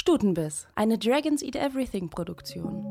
Stutenbiss, 0.00 0.66
eine 0.76 0.96
Dragons 0.96 1.42
Eat 1.42 1.56
Everything 1.56 2.08
Produktion. 2.08 2.90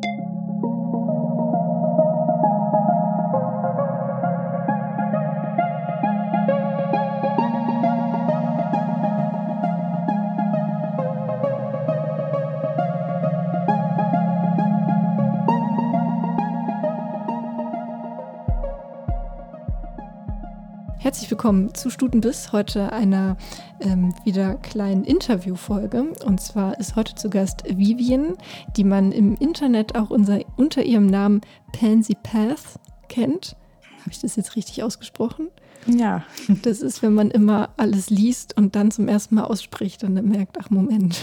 Herzlich 21.00 21.32
willkommen 21.32 21.74
zu 21.74 21.90
Stutenbiss, 21.90 22.52
heute 22.52 22.94
einer 22.94 23.36
ähm, 23.82 24.14
wieder 24.24 24.56
kleinen 24.56 25.04
Interviewfolge. 25.04 26.14
Und 26.26 26.42
zwar 26.42 26.80
ist 26.80 26.96
heute 26.96 27.16
zu 27.16 27.30
Gast 27.30 27.64
Vivian, 27.66 28.36
die 28.76 28.84
man 28.84 29.12
im 29.12 29.36
Internet 29.36 29.96
auch 29.96 30.10
unser, 30.10 30.40
unter 30.58 30.84
ihrem 30.84 31.08
Namen 31.08 31.42
Pansy 31.74 32.16
Path 32.16 32.80
kennt. 33.08 33.56
Habe 34.02 34.12
ich 34.12 34.20
das 34.20 34.36
jetzt 34.36 34.56
richtig 34.56 34.84
ausgesprochen? 34.84 35.50
Ja. 35.88 36.24
Das 36.64 36.82
ist, 36.82 37.02
wenn 37.02 37.14
man 37.14 37.32
immer 37.32 37.70
alles 37.78 38.10
liest 38.10 38.58
und 38.58 38.76
dann 38.76 38.92
zum 38.92 39.08
ersten 39.08 39.36
Mal 39.36 39.44
ausspricht 39.44 40.04
und 40.04 40.16
dann 40.16 40.28
merkt, 40.28 40.58
ach 40.60 40.70
Moment, 40.70 41.22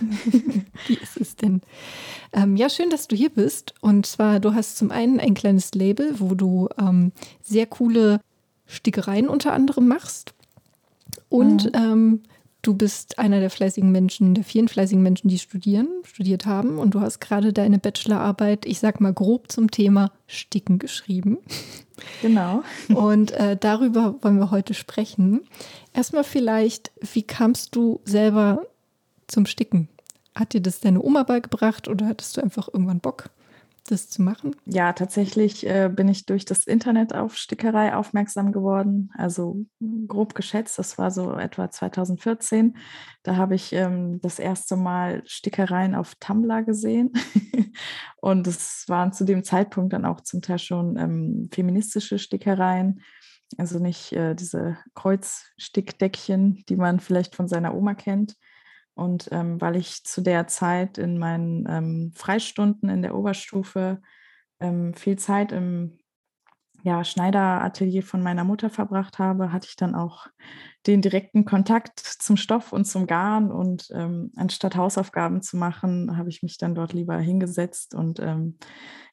wie 0.86 0.94
ist 0.94 1.16
es 1.20 1.36
denn? 1.36 1.62
Ähm, 2.32 2.56
ja, 2.56 2.68
schön, 2.68 2.90
dass 2.90 3.08
du 3.08 3.16
hier 3.16 3.30
bist. 3.30 3.74
Und 3.80 4.06
zwar, 4.06 4.40
du 4.40 4.54
hast 4.54 4.76
zum 4.76 4.90
einen 4.90 5.20
ein 5.20 5.34
kleines 5.34 5.74
Label, 5.74 6.20
wo 6.20 6.34
du 6.34 6.68
ähm, 6.78 7.12
sehr 7.42 7.66
coole 7.66 8.20
Stickereien 8.66 9.28
unter 9.28 9.52
anderem 9.52 9.88
machst. 9.88 10.34
Und 11.28 11.66
mhm. 11.66 11.72
ähm, 11.74 12.22
du 12.62 12.74
bist 12.74 13.18
einer 13.18 13.40
der 13.40 13.50
fleißigen 13.50 13.90
Menschen, 13.90 14.34
der 14.34 14.44
vielen 14.44 14.68
fleißigen 14.68 15.02
Menschen, 15.02 15.28
die 15.28 15.38
studieren, 15.38 15.88
studiert 16.04 16.46
haben. 16.46 16.78
Und 16.78 16.94
du 16.94 17.00
hast 17.00 17.20
gerade 17.20 17.52
deine 17.52 17.78
Bachelorarbeit, 17.78 18.66
ich 18.66 18.78
sag 18.78 19.00
mal 19.00 19.12
grob 19.12 19.50
zum 19.50 19.70
Thema 19.70 20.12
Sticken 20.26 20.78
geschrieben. 20.78 21.38
Genau. 22.22 22.62
Und 22.94 23.32
äh, 23.32 23.56
darüber 23.56 24.14
wollen 24.22 24.38
wir 24.38 24.50
heute 24.50 24.74
sprechen. 24.74 25.40
Erstmal 25.92 26.24
vielleicht, 26.24 26.92
wie 27.12 27.22
kamst 27.22 27.74
du 27.74 28.00
selber 28.04 28.66
zum 29.26 29.46
Sticken? 29.46 29.88
Hat 30.34 30.52
dir 30.52 30.60
das 30.60 30.80
deine 30.80 31.02
Oma 31.02 31.24
beigebracht 31.24 31.88
oder 31.88 32.06
hattest 32.06 32.36
du 32.36 32.40
einfach 32.40 32.68
irgendwann 32.72 33.00
Bock? 33.00 33.30
Das 33.90 34.08
zu 34.08 34.22
machen? 34.22 34.54
Ja, 34.66 34.92
tatsächlich 34.92 35.66
äh, 35.66 35.90
bin 35.92 36.08
ich 36.08 36.26
durch 36.26 36.44
das 36.44 36.66
Internet 36.66 37.14
auf 37.14 37.36
Stickerei 37.36 37.94
aufmerksam 37.94 38.52
geworden. 38.52 39.10
Also 39.16 39.64
grob 40.06 40.34
geschätzt, 40.34 40.78
das 40.78 40.98
war 40.98 41.10
so 41.10 41.32
etwa 41.32 41.70
2014. 41.70 42.76
Da 43.22 43.36
habe 43.36 43.54
ich 43.54 43.72
ähm, 43.72 44.20
das 44.20 44.38
erste 44.38 44.76
Mal 44.76 45.22
Stickereien 45.26 45.94
auf 45.94 46.14
Tumblr 46.16 46.62
gesehen. 46.62 47.12
Und 48.20 48.46
es 48.46 48.84
waren 48.88 49.12
zu 49.12 49.24
dem 49.24 49.44
Zeitpunkt 49.44 49.92
dann 49.92 50.04
auch 50.04 50.20
zum 50.20 50.42
Teil 50.42 50.58
schon 50.58 50.96
ähm, 50.96 51.48
feministische 51.52 52.18
Stickereien. 52.18 53.02
Also 53.56 53.78
nicht 53.78 54.12
äh, 54.12 54.34
diese 54.34 54.78
Kreuzstickdeckchen, 54.94 56.64
die 56.68 56.76
man 56.76 57.00
vielleicht 57.00 57.34
von 57.34 57.48
seiner 57.48 57.74
Oma 57.74 57.94
kennt, 57.94 58.36
und 58.98 59.28
ähm, 59.32 59.60
weil 59.60 59.76
ich 59.76 60.04
zu 60.04 60.20
der 60.20 60.46
Zeit 60.48 60.98
in 60.98 61.18
meinen 61.18 61.66
ähm, 61.68 62.12
Freistunden 62.14 62.88
in 62.88 63.02
der 63.02 63.14
Oberstufe 63.14 64.02
ähm, 64.60 64.92
viel 64.94 65.16
Zeit 65.16 65.52
im 65.52 65.98
ja, 66.82 67.04
Schneideratelier 67.04 68.02
von 68.02 68.22
meiner 68.22 68.44
Mutter 68.44 68.70
verbracht 68.70 69.18
habe, 69.18 69.52
hatte 69.52 69.66
ich 69.68 69.76
dann 69.76 69.94
auch 69.94 70.28
den 70.86 71.02
direkten 71.02 71.44
Kontakt 71.44 71.98
zum 71.98 72.36
Stoff 72.36 72.72
und 72.72 72.84
zum 72.84 73.06
Garn. 73.06 73.50
Und 73.50 73.88
ähm, 73.92 74.30
anstatt 74.36 74.76
Hausaufgaben 74.76 75.42
zu 75.42 75.56
machen, 75.56 76.16
habe 76.16 76.28
ich 76.28 76.42
mich 76.42 76.56
dann 76.56 76.74
dort 76.74 76.92
lieber 76.92 77.18
hingesetzt 77.18 77.94
und 77.94 78.20
ähm, 78.20 78.58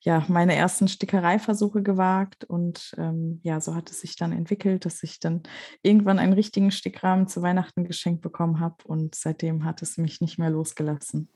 ja, 0.02 0.24
meine 0.28 0.56
ersten 0.56 0.88
Stickereiversuche 0.88 1.82
gewagt. 1.82 2.44
Und 2.44 2.94
ähm, 2.98 3.40
ja, 3.44 3.60
so 3.60 3.74
hat 3.74 3.90
es 3.90 4.02
sich 4.02 4.16
dann 4.16 4.32
entwickelt, 4.32 4.86
dass 4.86 5.02
ich 5.02 5.20
dann 5.20 5.42
irgendwann 5.82 6.20
einen 6.20 6.34
richtigen 6.34 6.70
Stickrahmen 6.70 7.28
zu 7.28 7.42
Weihnachten 7.42 7.84
geschenkt 7.84 8.22
bekommen 8.22 8.60
habe. 8.60 8.76
Und 8.86 9.16
seitdem 9.16 9.66
hat 9.66 9.82
es 9.82 9.98
mich 9.98 10.22
nicht 10.22 10.38
mehr 10.38 10.52
losgelassen. 10.52 11.30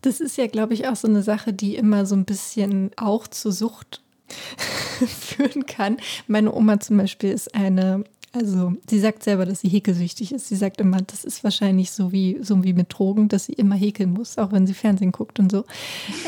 Das 0.00 0.20
ist 0.20 0.36
ja, 0.36 0.46
glaube 0.46 0.74
ich, 0.74 0.86
auch 0.86 0.96
so 0.96 1.08
eine 1.08 1.22
Sache, 1.22 1.52
die 1.52 1.74
immer 1.74 2.06
so 2.06 2.14
ein 2.14 2.24
bisschen 2.24 2.92
auch 2.96 3.26
zur 3.26 3.52
Sucht 3.52 4.04
führen 5.06 5.66
kann. 5.66 5.98
Meine 6.26 6.52
Oma 6.52 6.80
zum 6.80 6.96
Beispiel 6.96 7.30
ist 7.30 7.54
eine, 7.54 8.04
also 8.32 8.74
sie 8.88 9.00
sagt 9.00 9.22
selber, 9.22 9.46
dass 9.46 9.60
sie 9.60 9.68
häkelsüchtig 9.68 10.32
ist. 10.32 10.48
Sie 10.48 10.56
sagt 10.56 10.80
immer, 10.80 11.00
das 11.00 11.24
ist 11.24 11.44
wahrscheinlich 11.44 11.90
so 11.90 12.12
wie, 12.12 12.38
so 12.42 12.62
wie 12.64 12.72
mit 12.72 12.92
Drogen, 12.92 13.28
dass 13.28 13.46
sie 13.46 13.54
immer 13.54 13.76
häkeln 13.76 14.12
muss, 14.12 14.38
auch 14.38 14.52
wenn 14.52 14.66
sie 14.66 14.74
Fernsehen 14.74 15.12
guckt 15.12 15.38
und 15.38 15.50
so. 15.50 15.64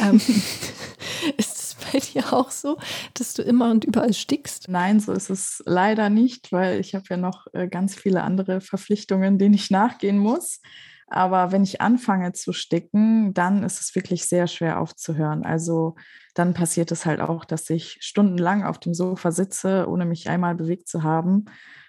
ähm, 0.03 0.17
ist 1.37 1.57
es 1.57 1.77
bei 1.93 1.99
dir 1.99 2.33
auch 2.33 2.51
so, 2.51 2.79
dass 3.15 3.35
du 3.35 3.43
immer 3.43 3.71
und 3.71 3.85
überall 3.85 4.13
stickst? 4.13 4.69
Nein, 4.69 5.01
so 5.01 5.13
ist 5.13 5.31
es 5.31 5.63
leider 5.67 6.11
nicht, 6.11 6.53
weil 6.53 6.81
ich 6.81 6.95
habe 6.95 7.05
ja 7.11 7.17
noch 7.17 7.47
äh, 7.53 7.69
ganz 7.69 7.95
viele 7.95 8.23
andere 8.23 8.61
Verpflichtungen, 8.61 9.39
denen 9.39 9.55
ich 9.55 9.71
nachgehen 9.71 10.19
muss. 10.19 10.61
Aber 11.11 11.51
wenn 11.51 11.65
ich 11.65 11.81
anfange 11.81 12.33
zu 12.33 12.53
sticken, 12.53 13.35
dann 13.35 13.65
ist 13.65 13.81
es 13.81 13.95
wirklich 13.97 14.27
sehr 14.27 14.47
schwer 14.47 14.81
aufzuhören. 14.81 15.45
Also 15.45 15.97
dann 16.35 16.55
passiert 16.55 16.93
es 16.93 17.05
halt 17.05 17.21
auch, 17.21 17.45
dass 17.45 17.69
ich 17.69 17.99
stundenlang 18.01 18.63
auf 18.63 18.79
dem 18.79 18.95
Sofa 18.95 19.33
sitze, 19.33 19.87
ohne 19.89 20.07
mich 20.07 20.29
einmal 20.29 20.55
bewegt 20.55 20.89
zu 20.89 21.03
haben 21.03 21.47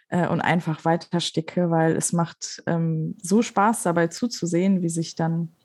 äh, 0.09 0.27
und 0.27 0.41
einfach 0.41 0.85
weiter 0.85 1.19
sticke, 1.19 1.69
weil 1.69 1.95
es 1.95 2.13
macht 2.13 2.63
ähm, 2.65 3.15
so 3.21 3.43
Spaß 3.43 3.83
dabei 3.83 4.07
zuzusehen, 4.07 4.81
wie 4.81 4.89
sich 4.89 5.13
dann 5.13 5.55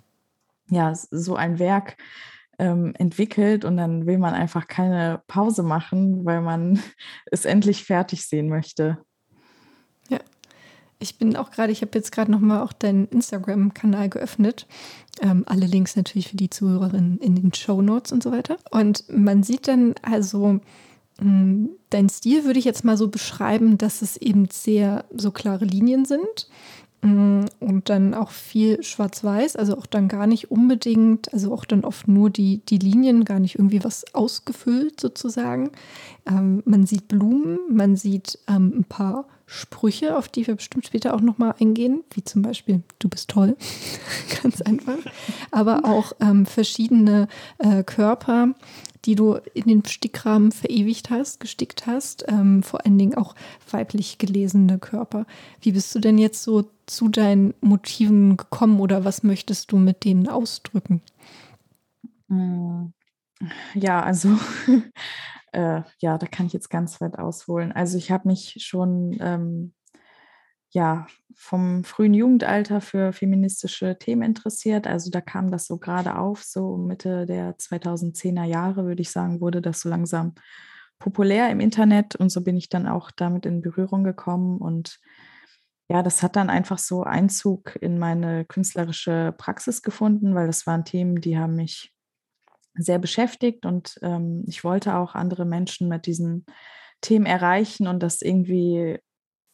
ja 0.69 0.95
so 0.95 1.35
ein 1.35 1.59
Werk 1.59 1.97
ähm, 2.59 2.93
entwickelt 2.99 3.65
und 3.65 3.79
dann 3.79 4.07
will 4.07 4.19
man 4.19 4.35
einfach 4.35 4.67
keine 4.67 5.23
Pause 5.29 5.63
machen, 5.63 6.27
weil 6.27 6.43
man 6.43 6.79
es 7.31 7.47
endlich 7.47 7.85
fertig 7.85 8.27
sehen 8.27 8.51
möchte. 8.51 8.99
Ich 10.99 11.19
bin 11.19 11.37
auch 11.37 11.51
gerade, 11.51 11.73
ich 11.73 11.83
habe 11.83 11.93
jetzt 11.95 12.13
gerade 12.13 12.31
nochmal 12.31 12.63
auch 12.63 12.73
deinen 12.73 13.07
Instagram-Kanal 13.09 14.09
geöffnet. 14.09 14.67
Ähm, 15.21 15.45
alle 15.47 15.67
Links 15.67 15.97
natürlich 15.97 16.29
für 16.29 16.37
die 16.37 16.51
Zuhörerinnen 16.51 17.19
in 17.19 17.35
den 17.35 17.53
Show 17.53 17.83
Notes 17.83 18.13
und 18.13 18.23
so 18.23 18.33
weiter. 18.33 18.57
Und 18.71 19.05
man 19.09 19.43
sieht 19.43 19.69
dann 19.69 19.95
also, 20.03 20.61
mh, 21.21 21.21
hm, 21.21 21.69
dein 21.91 22.09
Stil 22.09 22.45
würde 22.45 22.59
ich 22.59 22.65
jetzt 22.65 22.85
mal 22.85 22.97
so 22.97 23.09
beschreiben, 23.09 23.79
dass 23.79 24.03
es 24.03 24.17
eben 24.17 24.49
sehr 24.51 25.05
so 25.15 25.31
klare 25.31 25.65
Linien 25.65 26.07
sind. 26.07 26.49
Hm, 27.03 27.45
und 27.61 27.91
dann 27.91 28.15
auch 28.15 28.31
viel 28.31 28.83
schwarz-weiß, 28.83 29.57
also 29.57 29.77
auch 29.77 29.87
dann 29.87 30.09
gar 30.09 30.27
nicht 30.27 30.51
unbedingt, 30.51 31.33
also 31.33 31.53
auch 31.53 31.67
dann 31.67 31.85
oft 31.85 32.09
nur 32.09 32.31
die, 32.31 32.65
die 32.67 32.79
Linien, 32.79 33.25
gar 33.25 33.39
nicht 33.39 33.57
irgendwie 33.57 33.85
was 33.85 34.15
ausgefüllt 34.15 34.99
sozusagen. 34.99 35.71
Ähm, 36.27 36.63
man 36.65 36.87
sieht 36.87 37.07
Blumen, 37.07 37.59
man 37.71 37.97
sieht 37.97 38.39
ähm, 38.49 38.73
ein 38.79 38.85
paar 38.85 39.27
Sprüche, 39.47 40.17
auf 40.17 40.29
die 40.29 40.47
wir 40.47 40.57
bestimmt 40.57 40.87
später 40.87 41.15
auch 41.15 41.21
nochmal 41.21 41.55
eingehen, 41.61 42.03
wie 42.13 42.25
zum 42.25 42.43
Beispiel 42.43 42.83
Du 42.99 43.09
bist 43.09 43.31
toll, 43.31 43.57
ganz 44.43 44.61
einfach, 44.61 44.99
aber 45.53 45.85
auch 45.85 46.13
ähm, 46.21 46.47
verschiedene 46.47 47.29
äh, 47.59 47.85
Körper, 47.85 48.55
die 49.05 49.15
du 49.15 49.35
in 49.55 49.69
den 49.69 49.85
Stickrahmen 49.85 50.51
verewigt 50.51 51.11
hast, 51.11 51.39
gestickt 51.39 51.87
hast, 51.87 52.25
ähm, 52.27 52.65
vor 52.65 52.85
allen 52.85 52.99
Dingen 52.99 53.15
auch 53.15 53.37
weiblich 53.71 54.19
gelesene 54.19 54.79
Körper. 54.79 55.27
Wie 55.61 55.73
bist 55.73 55.95
du 55.95 56.01
denn 56.01 56.19
jetzt 56.19 56.43
so 56.43 56.69
zu 56.87 57.09
deinen 57.09 57.55
Motiven 57.61 58.37
gekommen 58.37 58.81
oder 58.81 59.05
was 59.05 59.23
möchtest 59.23 59.71
du 59.71 59.77
mit 59.77 60.05
denen 60.05 60.29
ausdrücken? 60.29 61.03
Hm. 62.29 62.93
Ja, 63.75 64.03
also 64.03 64.31
äh, 65.53 65.83
ja, 65.99 66.19
da 66.19 66.27
kann 66.27 66.47
ich 66.47 66.53
jetzt 66.53 66.71
ganz 66.71 67.01
weit 67.01 67.19
ausholen. 67.19 67.73
Also 67.73 67.99
ich 67.99 68.11
habe 68.11 68.29
mich 68.29 68.57
schon 68.61 69.17
ähm, 69.21 69.75
ja 70.71 71.07
vom 71.35 71.85
frühen 71.85 72.15
Jugendalter 72.15 72.81
für 72.81 73.13
feministische 73.13 73.99
Themen 73.99 74.23
interessiert. 74.23 74.87
Also 74.87 75.11
da 75.11 75.21
kam 75.21 75.51
das 75.51 75.67
so 75.67 75.79
gerade 75.79 76.19
auf, 76.19 76.43
so 76.43 76.77
Mitte 76.77 77.27
der 77.27 77.57
2010er 77.59 78.45
Jahre, 78.45 78.85
würde 78.85 79.03
ich 79.03 79.11
sagen, 79.11 79.41
wurde 79.41 79.63
das 79.63 79.81
so 79.81 79.89
langsam 79.89 80.35
populär 80.99 81.51
im 81.51 81.61
Internet 81.61 82.17
und 82.17 82.31
so 82.31 82.43
bin 82.43 82.57
ich 82.57 82.69
dann 82.69 82.87
auch 82.87 83.11
damit 83.11 83.47
in 83.47 83.61
Berührung 83.61 84.03
gekommen 84.05 84.59
und 84.59 84.99
ja, 85.89 86.03
das 86.03 86.23
hat 86.23 86.37
dann 86.37 86.51
einfach 86.51 86.79
so 86.79 87.05
Einzug 87.05 87.77
in 87.81 87.99
meine 87.99 88.45
künstlerische 88.45 89.33
Praxis 89.39 89.83
gefunden, 89.83 90.35
weil 90.35 90.49
das 90.49 90.67
waren 90.67 90.85
Themen, 90.85 91.21
die 91.21 91.39
haben 91.39 91.55
mich 91.55 91.96
sehr 92.79 92.99
beschäftigt 92.99 93.67
und 93.67 93.99
ähm, 94.03 94.45
ich 94.47 94.65
wollte 94.65 94.97
auch 94.97 95.15
andere 95.15 95.45
Menschen 95.45 95.89
mit 95.89 96.07
diesen 96.07 96.47
Themen 97.01 97.27
erreichen 97.27 97.87
und 97.87 98.03
das 98.03 98.23
irgendwie 98.23 98.99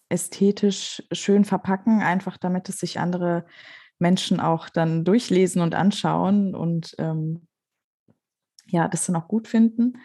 ästhetisch 0.08 1.02
schön 1.12 1.44
verpacken, 1.44 2.02
einfach 2.02 2.36
damit 2.36 2.69
es 2.69 2.78
sich 2.78 3.00
andere 3.00 3.46
Menschen 3.98 4.40
auch 4.40 4.69
dann 4.69 5.04
durchlesen 5.04 5.62
und 5.62 5.74
anschauen 5.74 6.54
und 6.54 6.94
ähm, 6.98 7.46
ja, 8.66 8.88
das 8.88 9.06
dann 9.06 9.16
auch 9.16 9.28
gut 9.28 9.48
finden. 9.48 9.98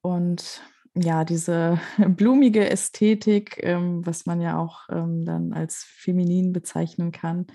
Und 0.00 0.62
ja, 0.94 1.24
diese 1.24 1.78
blumige 1.98 2.68
Ästhetik, 2.68 3.60
ähm, 3.62 4.04
was 4.04 4.26
man 4.26 4.40
ja 4.40 4.58
auch 4.58 4.88
ähm, 4.90 5.24
dann 5.24 5.52
als 5.52 5.84
feminin 5.84 6.52
bezeichnen 6.52 7.12
kann, 7.12 7.46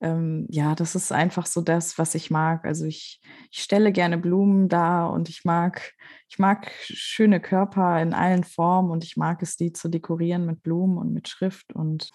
ähm, 0.00 0.46
ja, 0.48 0.74
das 0.74 0.94
ist 0.94 1.12
einfach 1.12 1.46
so 1.46 1.60
das, 1.60 1.98
was 1.98 2.14
ich 2.14 2.30
mag. 2.30 2.64
Also 2.64 2.86
ich, 2.86 3.20
ich 3.50 3.62
stelle 3.62 3.92
gerne 3.92 4.16
Blumen 4.16 4.68
da 4.68 5.06
und 5.06 5.28
ich 5.28 5.44
mag, 5.44 5.92
ich 6.28 6.38
mag 6.38 6.70
schöne 6.82 7.40
Körper 7.40 8.00
in 8.00 8.14
allen 8.14 8.44
Formen 8.44 8.90
und 8.90 9.04
ich 9.04 9.16
mag 9.16 9.42
es, 9.42 9.56
die 9.56 9.72
zu 9.72 9.88
dekorieren 9.88 10.46
mit 10.46 10.62
Blumen 10.62 10.96
und 10.96 11.12
mit 11.12 11.28
Schrift. 11.28 11.74
Und 11.74 12.10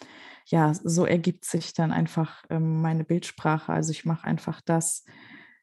ja, 0.47 0.73
so 0.73 1.05
ergibt 1.05 1.45
sich 1.45 1.73
dann 1.73 1.91
einfach 1.91 2.43
ähm, 2.49 2.81
meine 2.81 3.03
Bildsprache. 3.03 3.71
Also 3.71 3.91
ich 3.91 4.05
mache 4.05 4.25
einfach 4.25 4.61
das, 4.61 5.05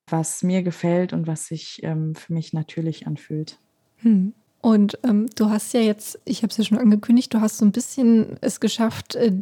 was 0.06 0.42
mir 0.42 0.62
gefällt 0.62 1.12
und 1.12 1.26
was 1.26 1.46
sich 1.46 1.80
ähm, 1.82 2.14
für 2.14 2.32
mich 2.32 2.52
natürlich 2.52 3.06
anfühlt. 3.06 3.58
Hm. 3.98 4.32
Und 4.60 4.96
ähm, 5.02 5.28
du 5.34 5.50
hast 5.50 5.74
ja 5.74 5.80
jetzt, 5.80 6.20
ich 6.24 6.44
habe 6.44 6.52
es 6.52 6.56
ja 6.56 6.62
schon 6.62 6.78
angekündigt, 6.78 7.34
du 7.34 7.40
hast 7.40 7.58
so 7.58 7.64
ein 7.64 7.72
bisschen 7.72 8.36
es 8.42 8.60
geschafft, 8.60 9.16
äh, 9.16 9.32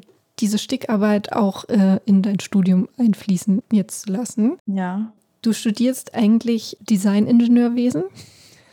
diese 0.40 0.58
Stickarbeit 0.58 1.32
auch 1.32 1.68
äh, 1.68 2.00
in 2.04 2.22
dein 2.22 2.40
Studium 2.40 2.88
einfließen 2.98 3.62
jetzt 3.70 4.02
zu 4.02 4.12
lassen. 4.12 4.58
Ja. 4.66 5.12
Du 5.42 5.52
studierst 5.52 6.14
eigentlich 6.14 6.76
Designingenieurwesen. 6.80 8.04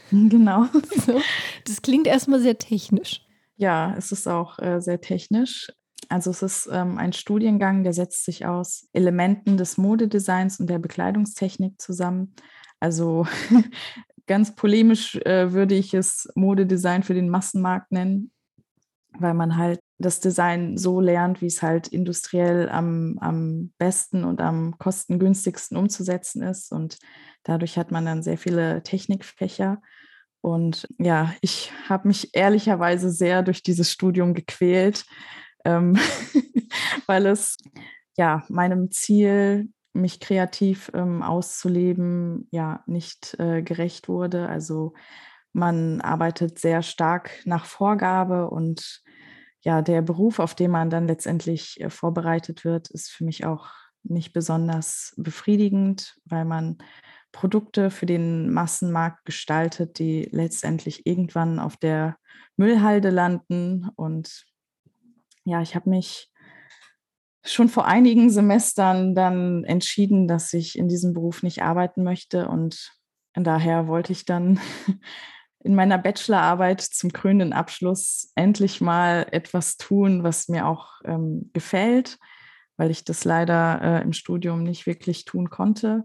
Genau. 0.09 0.67
So. 1.05 1.19
Das 1.65 1.81
klingt 1.81 2.07
erstmal 2.07 2.39
sehr 2.39 2.57
technisch. 2.57 3.25
Ja, 3.57 3.93
es 3.97 4.13
ist 4.13 4.25
auch 4.25 4.57
äh, 4.59 4.79
sehr 4.79 5.01
technisch. 5.01 5.67
Also 6.09 6.31
es 6.31 6.41
ist 6.41 6.69
ähm, 6.71 6.97
ein 6.97 7.11
Studiengang, 7.11 7.83
der 7.83 7.91
setzt 7.91 8.23
sich 8.23 8.45
aus 8.45 8.87
Elementen 8.93 9.57
des 9.57 9.77
Modedesigns 9.77 10.61
und 10.61 10.69
der 10.69 10.79
Bekleidungstechnik 10.79 11.81
zusammen. 11.81 12.35
Also 12.79 13.27
ganz 14.27 14.55
polemisch 14.55 15.15
äh, 15.15 15.51
würde 15.51 15.75
ich 15.75 15.93
es 15.93 16.29
Modedesign 16.35 17.03
für 17.03 17.13
den 17.13 17.29
Massenmarkt 17.29 17.91
nennen, 17.91 18.31
weil 19.19 19.33
man 19.33 19.57
halt 19.57 19.81
das 19.99 20.19
Design 20.19 20.77
so 20.77 21.01
lernt, 21.01 21.41
wie 21.41 21.47
es 21.47 21.61
halt 21.61 21.87
industriell 21.87 22.69
am, 22.69 23.17
am 23.19 23.73
besten 23.77 24.23
und 24.23 24.41
am 24.41 24.77
kostengünstigsten 24.77 25.75
umzusetzen 25.75 26.43
ist. 26.43 26.71
Und 26.71 26.99
dadurch 27.43 27.77
hat 27.77 27.91
man 27.91 28.05
dann 28.05 28.21
sehr 28.21 28.37
viele 28.37 28.83
Technikfächer. 28.83 29.81
Und 30.41 30.87
ja, 30.99 31.33
ich 31.41 31.71
habe 31.89 32.07
mich 32.07 32.29
ehrlicherweise 32.33 33.09
sehr 33.09 33.41
durch 33.41 33.63
dieses 33.63 33.91
Studium 33.91 34.33
gequält, 34.35 35.05
ähm, 35.65 35.97
weil 37.07 37.25
es 37.25 37.57
ja 38.15 38.43
meinem 38.49 38.91
Ziel, 38.91 39.69
mich 39.93 40.19
kreativ 40.19 40.91
ähm, 40.93 41.23
auszuleben, 41.23 42.47
ja 42.51 42.83
nicht 42.85 43.35
äh, 43.39 43.63
gerecht 43.63 44.07
wurde. 44.07 44.47
Also 44.47 44.93
man 45.53 46.01
arbeitet 46.01 46.59
sehr 46.59 46.83
stark 46.83 47.31
nach 47.45 47.65
Vorgabe 47.65 48.49
und 48.49 49.01
ja, 49.67 49.81
der 49.81 50.01
Beruf, 50.01 50.39
auf 50.39 50.55
den 50.55 50.71
man 50.71 50.89
dann 50.89 51.07
letztendlich 51.07 51.81
äh, 51.81 51.89
vorbereitet 51.89 52.63
wird, 52.63 52.89
ist 52.89 53.09
für 53.09 53.25
mich 53.25 53.43
auch 53.43 53.67
nicht 54.01 54.31
besonders 54.31 55.13
befriedigend, 55.17 56.15
weil 56.23 56.45
man 56.45 56.77
Produkte 57.33 57.91
für 57.91 58.05
den 58.05 58.49
Massenmarkt 58.49 59.25
gestaltet, 59.25 59.99
die 59.99 60.29
letztendlich 60.31 61.05
irgendwann 61.05 61.59
auf 61.59 61.75
der 61.75 62.15
Müllhalde 62.55 63.09
landen. 63.09 63.89
Und 63.97 64.45
ja, 65.43 65.61
ich 65.61 65.75
habe 65.75 65.89
mich 65.89 66.31
schon 67.43 67.67
vor 67.67 67.87
einigen 67.87 68.29
Semestern 68.29 69.15
dann 69.15 69.65
entschieden, 69.65 70.29
dass 70.29 70.53
ich 70.53 70.77
in 70.77 70.87
diesem 70.87 71.13
Beruf 71.13 71.43
nicht 71.43 71.61
arbeiten 71.61 72.03
möchte. 72.03 72.47
Und 72.47 72.93
daher 73.33 73.89
wollte 73.89 74.13
ich 74.13 74.23
dann 74.23 74.61
in 75.63 75.75
meiner 75.75 75.97
Bachelorarbeit 75.97 76.81
zum 76.81 77.11
krönenden 77.11 77.53
Abschluss 77.53 78.31
endlich 78.35 78.81
mal 78.81 79.27
etwas 79.31 79.77
tun, 79.77 80.23
was 80.23 80.47
mir 80.47 80.67
auch 80.67 81.01
ähm, 81.05 81.49
gefällt, 81.53 82.17
weil 82.77 82.91
ich 82.91 83.03
das 83.03 83.25
leider 83.25 83.81
äh, 83.81 84.01
im 84.03 84.13
Studium 84.13 84.63
nicht 84.63 84.85
wirklich 84.85 85.25
tun 85.25 85.49
konnte. 85.49 86.03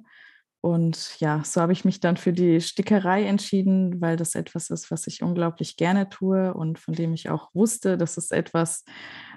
Und 0.62 1.18
ja, 1.18 1.42
so 1.44 1.60
habe 1.60 1.72
ich 1.72 1.84
mich 1.84 1.98
dann 1.98 2.16
für 2.16 2.32
die 2.32 2.60
Stickerei 2.60 3.24
entschieden, 3.24 4.00
weil 4.00 4.16
das 4.16 4.36
etwas 4.36 4.70
ist, 4.70 4.92
was 4.92 5.08
ich 5.08 5.20
unglaublich 5.20 5.76
gerne 5.76 6.08
tue 6.08 6.54
und 6.54 6.78
von 6.78 6.94
dem 6.94 7.12
ich 7.14 7.28
auch 7.30 7.52
wusste, 7.52 7.98
das 7.98 8.16
ist 8.16 8.32
etwas, 8.32 8.84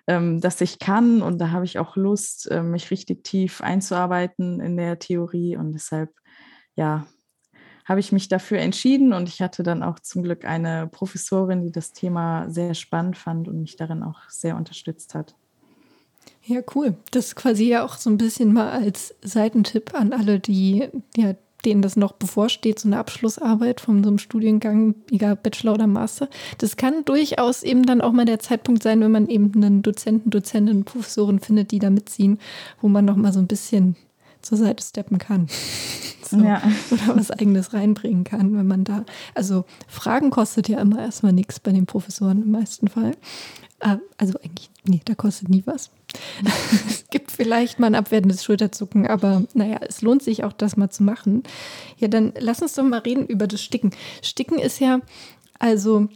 ähm, 0.05 0.39
das 0.39 0.61
ich 0.61 0.77
kann. 0.77 1.23
Und 1.23 1.39
da 1.39 1.49
habe 1.49 1.65
ich 1.65 1.79
auch 1.79 1.95
Lust, 1.95 2.49
äh, 2.51 2.61
mich 2.61 2.91
richtig 2.91 3.23
tief 3.23 3.61
einzuarbeiten 3.61 4.59
in 4.59 4.77
der 4.77 4.99
Theorie. 4.99 5.57
Und 5.57 5.73
deshalb, 5.73 6.11
ja, 6.75 7.07
habe 7.85 7.99
ich 7.99 8.11
mich 8.11 8.27
dafür 8.27 8.59
entschieden 8.59 9.13
und 9.13 9.29
ich 9.29 9.41
hatte 9.41 9.63
dann 9.63 9.83
auch 9.83 9.99
zum 9.99 10.23
Glück 10.23 10.43
eine 10.43 10.87
Professorin, 10.87 11.61
die 11.61 11.71
das 11.71 11.93
Thema 11.93 12.49
sehr 12.49 12.73
spannend 12.73 13.17
fand 13.17 13.47
und 13.47 13.61
mich 13.61 13.75
darin 13.75 14.03
auch 14.03 14.27
sehr 14.29 14.57
unterstützt 14.57 15.13
hat. 15.13 15.35
Ja, 16.43 16.61
cool. 16.75 16.95
Das 17.11 17.35
quasi 17.35 17.65
ja 17.65 17.85
auch 17.85 17.95
so 17.95 18.09
ein 18.09 18.17
bisschen 18.17 18.53
mal 18.53 18.69
als 18.69 19.15
Seitentipp 19.21 19.93
an 19.93 20.13
alle, 20.13 20.39
die 20.39 20.89
ja, 21.15 21.35
denen 21.65 21.81
das 21.81 21.95
noch 21.95 22.13
bevorsteht, 22.13 22.79
so 22.79 22.87
eine 22.87 22.99
Abschlussarbeit 22.99 23.81
von 23.81 24.03
so 24.03 24.09
einem 24.09 24.19
Studiengang, 24.19 24.95
egal 25.11 25.35
Bachelor 25.35 25.73
oder 25.73 25.87
Master. 25.87 26.29
Das 26.59 26.77
kann 26.77 27.03
durchaus 27.05 27.63
eben 27.63 27.83
dann 27.83 28.01
auch 28.01 28.11
mal 28.11 28.25
der 28.25 28.39
Zeitpunkt 28.39 28.83
sein, 28.83 29.01
wenn 29.01 29.11
man 29.11 29.27
eben 29.27 29.51
einen 29.55 29.81
Dozenten, 29.81 30.29
Dozentin, 30.29 30.85
Professorin 30.85 31.39
findet, 31.39 31.71
die 31.71 31.79
da 31.79 31.89
mitziehen, 31.89 32.39
wo 32.81 32.87
man 32.87 33.05
noch 33.05 33.15
mal 33.15 33.33
so 33.33 33.39
ein 33.39 33.47
bisschen 33.47 33.95
zur 34.45 34.57
Seite 34.57 34.83
steppen 34.83 35.17
kann. 35.17 35.47
So. 36.27 36.37
Ja. 36.37 36.59
Oder 36.89 37.15
was 37.15 37.29
eigenes 37.29 37.73
reinbringen 37.73 38.23
kann, 38.23 38.57
wenn 38.57 38.65
man 38.65 38.83
da. 38.83 39.05
Also 39.35 39.63
Fragen 39.87 40.31
kostet 40.31 40.67
ja 40.67 40.79
immer 40.79 40.97
erstmal 40.97 41.33
nichts 41.33 41.59
bei 41.59 41.71
den 41.71 41.85
Professoren 41.85 42.41
im 42.41 42.49
meisten 42.49 42.87
Fall. 42.87 43.11
Äh, 43.79 43.97
also 44.17 44.39
eigentlich, 44.39 44.71
nee, 44.85 45.01
da 45.05 45.13
kostet 45.13 45.49
nie 45.49 45.61
was. 45.67 45.91
es 46.87 47.05
gibt 47.11 47.31
vielleicht 47.31 47.79
mal 47.79 47.85
ein 47.85 47.95
abwertendes 47.95 48.43
Schulterzucken, 48.43 49.05
aber 49.05 49.43
naja, 49.53 49.77
es 49.87 50.01
lohnt 50.01 50.23
sich 50.23 50.43
auch, 50.43 50.53
das 50.53 50.77
mal 50.77 50.89
zu 50.89 51.03
machen. 51.03 51.43
Ja, 51.97 52.07
dann 52.07 52.33
lass 52.39 52.61
uns 52.61 52.73
doch 52.73 52.83
mal 52.83 53.01
reden 53.01 53.27
über 53.27 53.45
das 53.45 53.61
Sticken. 53.61 53.91
Sticken 54.23 54.57
ist 54.57 54.79
ja 54.79 55.01
also 55.59 56.07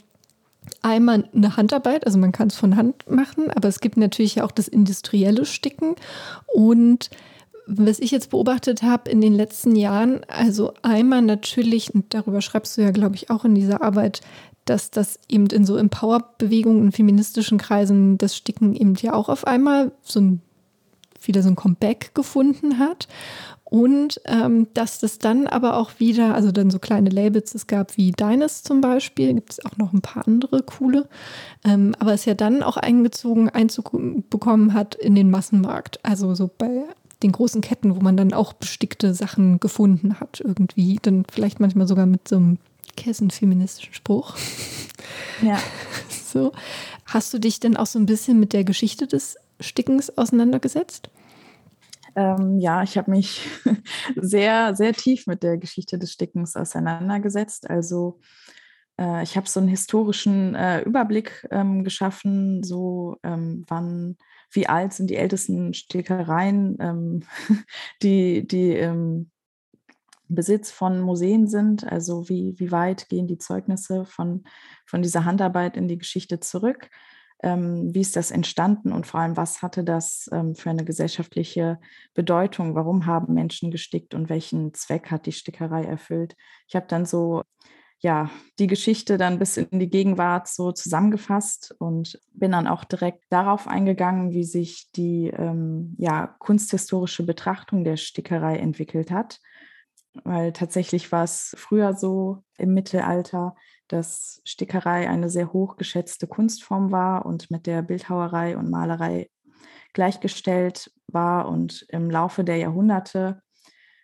einmal 0.81 1.29
eine 1.33 1.57
Handarbeit, 1.57 2.05
also 2.05 2.17
man 2.17 2.31
kann 2.31 2.47
es 2.47 2.55
von 2.55 2.75
Hand 2.75 3.09
machen, 3.09 3.49
aber 3.51 3.67
es 3.67 3.79
gibt 3.79 3.97
natürlich 3.97 4.41
auch 4.41 4.51
das 4.51 4.67
industrielle 4.67 5.45
Sticken 5.45 5.95
und 6.53 7.09
was 7.71 7.99
ich 7.99 8.09
jetzt 8.11 8.31
beobachtet 8.31 8.81
habe 8.81 9.09
in 9.11 9.21
den 9.21 9.33
letzten 9.33 9.75
Jahren, 9.75 10.21
also 10.27 10.73
einmal 10.81 11.21
natürlich, 11.21 11.93
und 11.93 12.13
darüber 12.13 12.41
schreibst 12.41 12.77
du 12.77 12.81
ja, 12.81 12.89
glaube 12.89 13.15
ich, 13.15 13.29
auch 13.29 13.45
in 13.45 13.53
dieser 13.53 13.83
Arbeit, 13.83 14.21
dass 14.65 14.89
das 14.89 15.19
eben 15.27 15.47
in 15.47 15.65
so 15.65 15.77
Empower-Bewegungen 15.77 16.81
und 16.81 16.95
feministischen 16.95 17.57
Kreisen 17.57 18.17
das 18.17 18.35
Sticken 18.35 18.75
eben 18.75 18.95
ja 18.95 19.13
auch 19.13 19.29
auf 19.29 19.45
einmal 19.45 19.91
so 20.01 20.19
ein, 20.19 20.41
wieder 21.21 21.43
so 21.43 21.49
ein 21.49 21.55
Comeback 21.55 22.15
gefunden 22.15 22.79
hat. 22.79 23.07
Und 23.63 24.19
ähm, 24.25 24.67
dass 24.73 24.99
das 24.99 25.19
dann 25.19 25.45
aber 25.45 25.77
auch 25.77 25.91
wieder, 25.99 26.33
also 26.33 26.51
dann 26.51 26.71
so 26.71 26.79
kleine 26.79 27.11
Labels 27.11 27.53
es 27.53 27.67
gab 27.67 27.97
wie 27.97 28.11
Deines 28.11 28.63
zum 28.63 28.81
Beispiel, 28.81 29.35
gibt 29.35 29.51
es 29.51 29.63
auch 29.63 29.77
noch 29.77 29.93
ein 29.93 30.01
paar 30.01 30.27
andere 30.27 30.63
coole, 30.63 31.07
ähm, 31.63 31.93
aber 31.99 32.13
es 32.13 32.25
ja 32.25 32.33
dann 32.33 32.63
auch 32.63 32.77
eingezogen, 32.77 33.47
Einzug 33.49 33.91
bekommen 34.31 34.73
hat 34.73 34.95
in 34.95 35.13
den 35.13 35.29
Massenmarkt. 35.29 35.99
Also 36.03 36.33
so 36.33 36.49
bei 36.57 36.85
den 37.23 37.31
großen 37.31 37.61
Ketten, 37.61 37.95
wo 37.95 37.99
man 38.01 38.17
dann 38.17 38.33
auch 38.33 38.53
bestickte 38.53 39.13
Sachen 39.13 39.59
gefunden 39.59 40.19
hat, 40.19 40.39
irgendwie. 40.39 40.99
Dann 41.01 41.25
vielleicht 41.31 41.59
manchmal 41.59 41.87
sogar 41.87 42.05
mit 42.05 42.27
so 42.27 42.37
einem 42.37 42.57
Kessenfeministischen 42.95 43.93
Spruch. 43.93 44.35
Ja. 45.41 45.57
So. 46.09 46.51
Hast 47.05 47.33
du 47.33 47.39
dich 47.39 47.59
denn 47.59 47.75
auch 47.75 47.87
so 47.87 47.97
ein 47.97 48.05
bisschen 48.05 48.39
mit 48.39 48.53
der 48.53 48.63
Geschichte 48.63 49.07
des 49.07 49.35
Stickens 49.59 50.15
auseinandergesetzt? 50.15 51.09
Ähm, 52.15 52.59
ja, 52.59 52.83
ich 52.83 52.97
habe 52.97 53.09
mich 53.09 53.47
sehr, 54.15 54.75
sehr 54.75 54.93
tief 54.93 55.25
mit 55.25 55.41
der 55.41 55.57
Geschichte 55.57 55.97
des 55.97 56.11
Stickens 56.11 56.55
auseinandergesetzt. 56.55 57.67
Also 57.67 58.19
äh, 58.99 59.23
ich 59.23 59.37
habe 59.37 59.47
so 59.47 59.59
einen 59.59 59.69
historischen 59.69 60.53
äh, 60.53 60.81
Überblick 60.81 61.47
ähm, 61.49 61.83
geschaffen, 61.83 62.63
so 62.63 63.17
ähm, 63.23 63.65
wann 63.67 64.17
wie 64.51 64.67
alt 64.67 64.93
sind 64.93 65.09
die 65.09 65.15
ältesten 65.15 65.73
Stickereien, 65.73 66.77
ähm, 66.79 67.23
die, 68.03 68.47
die 68.47 68.73
im 68.73 69.31
Besitz 70.27 70.71
von 70.71 71.01
Museen 71.01 71.47
sind, 71.47 71.83
also 71.83 72.29
wie, 72.29 72.53
wie 72.57 72.71
weit 72.71 73.09
gehen 73.09 73.27
die 73.27 73.39
Zeugnisse 73.39 74.05
von, 74.05 74.43
von 74.85 75.01
dieser 75.01 75.25
Handarbeit 75.25 75.75
in 75.75 75.87
die 75.87 75.97
Geschichte 75.97 76.39
zurück. 76.39 76.89
Ähm, 77.41 77.93
wie 77.93 78.01
ist 78.01 78.15
das 78.15 78.31
entstanden 78.31 78.91
und 78.91 79.07
vor 79.07 79.21
allem, 79.21 79.37
was 79.37 79.61
hatte 79.61 79.83
das 79.83 80.29
ähm, 80.31 80.55
für 80.55 80.69
eine 80.69 80.83
gesellschaftliche 80.83 81.79
Bedeutung? 82.13 82.75
Warum 82.75 83.05
haben 83.05 83.33
Menschen 83.33 83.71
gestickt 83.71 84.13
und 84.13 84.29
welchen 84.29 84.73
Zweck 84.73 85.09
hat 85.09 85.25
die 85.25 85.31
Stickerei 85.31 85.83
erfüllt? 85.83 86.35
Ich 86.67 86.75
habe 86.75 86.85
dann 86.87 87.05
so 87.05 87.43
ja, 88.01 88.29
die 88.59 88.67
Geschichte 88.67 89.17
dann 89.17 89.39
bis 89.39 89.57
in 89.57 89.79
die 89.79 89.89
Gegenwart 89.89 90.47
so 90.47 90.71
zusammengefasst 90.71 91.75
und 91.79 92.19
bin 92.31 92.51
dann 92.51 92.67
auch 92.67 92.85
direkt 92.85 93.25
darauf 93.29 93.67
eingegangen, 93.67 94.31
wie 94.31 94.45
sich 94.45 94.89
die 94.95 95.27
ähm, 95.27 95.95
ja, 95.97 96.27
kunsthistorische 96.39 97.23
Betrachtung 97.23 97.83
der 97.83 97.97
Stickerei 97.97 98.57
entwickelt 98.57 99.11
hat. 99.11 99.39
Weil 100.23 100.53
tatsächlich 100.53 101.11
war 101.11 101.23
es 101.23 101.53
früher 101.57 101.93
so 101.93 102.43
im 102.57 102.73
Mittelalter, 102.73 103.55
dass 103.89 104.41
Stickerei 104.45 105.09
eine 105.09 105.29
sehr 105.29 105.51
hochgeschätzte 105.51 106.25
Kunstform 106.27 106.91
war 106.91 107.25
und 107.25 107.51
mit 107.51 107.67
der 107.67 107.81
Bildhauerei 107.81 108.57
und 108.57 108.69
Malerei 108.69 109.29
gleichgestellt 109.93 110.91
war. 111.07 111.49
Und 111.49 111.85
im 111.89 112.09
Laufe 112.09 112.45
der 112.45 112.57
Jahrhunderte 112.57 113.41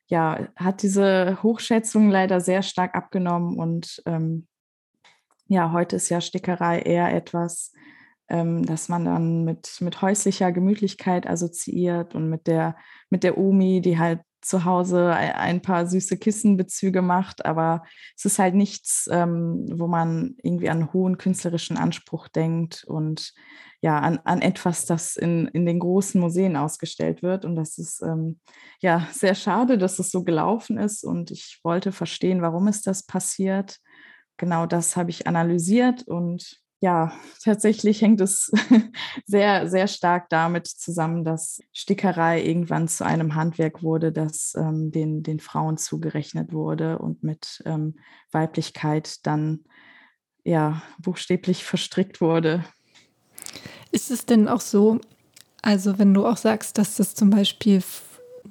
ja, 0.08 0.48
hat 0.56 0.82
diese 0.84 1.42
Hochschätzung 1.42 2.10
leider 2.10 2.40
sehr 2.42 2.62
stark 2.62 2.96
abgenommen. 2.96 3.58
Und 3.58 4.02
ähm, 4.06 4.48
ja, 5.48 5.72
heute 5.72 5.96
ist 5.96 6.10
ja 6.10 6.22
Stickerei 6.22 6.80
eher 6.80 7.14
etwas, 7.14 7.72
ähm, 8.30 8.66
dass 8.66 8.90
man 8.90 9.06
dann 9.06 9.44
mit, 9.44 9.78
mit 9.82 10.02
häuslicher 10.02 10.52
Gemütlichkeit 10.52 11.28
assoziiert 11.28 12.16
und 12.16 12.30
mit 12.30 12.48
der, 12.48 12.76
mit 13.10 13.24
der 13.24 13.38
Omi, 13.38 13.82
die 13.82 14.00
halt 14.00 14.22
zu 14.42 14.64
Hause 14.64 15.12
ein 15.12 15.62
paar 15.62 15.88
süße 15.88 16.18
Kissenbezüge 16.18 17.02
macht, 17.02 17.46
aber 17.46 17.84
es 18.16 18.26
ist 18.26 18.38
halt 18.38 18.54
nichts, 18.54 19.10
ähm, 19.12 19.66
wo 19.72 19.88
man 19.88 20.36
irgendwie 20.44 20.70
an 20.70 20.94
hohen 20.94 21.18
künstlerischen 21.18 21.78
Anspruch 21.78 22.28
denkt 22.28 22.84
und 22.88 23.34
ja, 23.86 24.00
an, 24.00 24.20
an 24.24 24.42
etwas, 24.42 24.88
das 24.88 25.16
in, 25.16 25.46
in 25.50 25.68
den 25.68 25.78
großen 25.78 26.20
Museen 26.20 26.56
ausgestellt 26.56 27.22
wird. 27.22 27.46
Und 27.46 27.56
das 27.56 27.78
ist 27.78 28.02
ähm, 28.02 28.40
ja 28.80 29.08
sehr 29.12 29.36
schade, 29.36 29.78
dass 29.78 30.00
es 30.00 30.10
so 30.10 30.24
gelaufen 30.24 30.80
ist. 30.80 31.04
Und 31.04 31.30
ich 31.30 31.60
wollte 31.62 31.92
verstehen, 31.92 32.42
warum 32.42 32.68
ist 32.68 32.88
das 32.88 33.04
passiert. 33.04 33.78
Genau 34.38 34.66
das 34.66 34.98
habe 34.98 35.12
ich 35.12 35.28
analysiert 35.28 36.02
und 36.08 36.64
ja, 36.82 37.14
tatsächlich 37.44 38.02
hängt 38.02 38.22
es 38.22 38.52
sehr, 39.28 39.70
sehr 39.70 39.88
stark 39.88 40.30
damit 40.30 40.66
zusammen, 40.66 41.24
dass 41.24 41.60
Stickerei 41.72 42.44
irgendwann 42.44 42.88
zu 42.88 43.06
einem 43.06 43.36
Handwerk 43.36 43.84
wurde, 43.84 44.12
das 44.12 44.56
ähm, 44.58 44.92
den, 44.92 45.22
den 45.22 45.40
Frauen 45.40 45.78
zugerechnet 45.78 46.54
wurde 46.54 46.98
und 46.98 47.22
mit 47.22 47.62
ähm, 47.68 48.00
Weiblichkeit 48.32 49.28
dann 49.28 49.66
ja 50.44 50.82
buchstäblich 50.98 51.64
verstrickt 51.64 52.20
wurde. 52.20 52.64
Ist 53.92 54.12
es 54.12 54.26
denn 54.26 54.48
auch 54.48 54.62
so, 54.62 55.00
also 55.62 55.98
wenn 55.98 56.14
du 56.14 56.26
auch 56.26 56.38
sagst, 56.38 56.78
dass 56.78 56.96
das 56.96 57.16
zum 57.16 57.30
Beispiel 57.30 57.82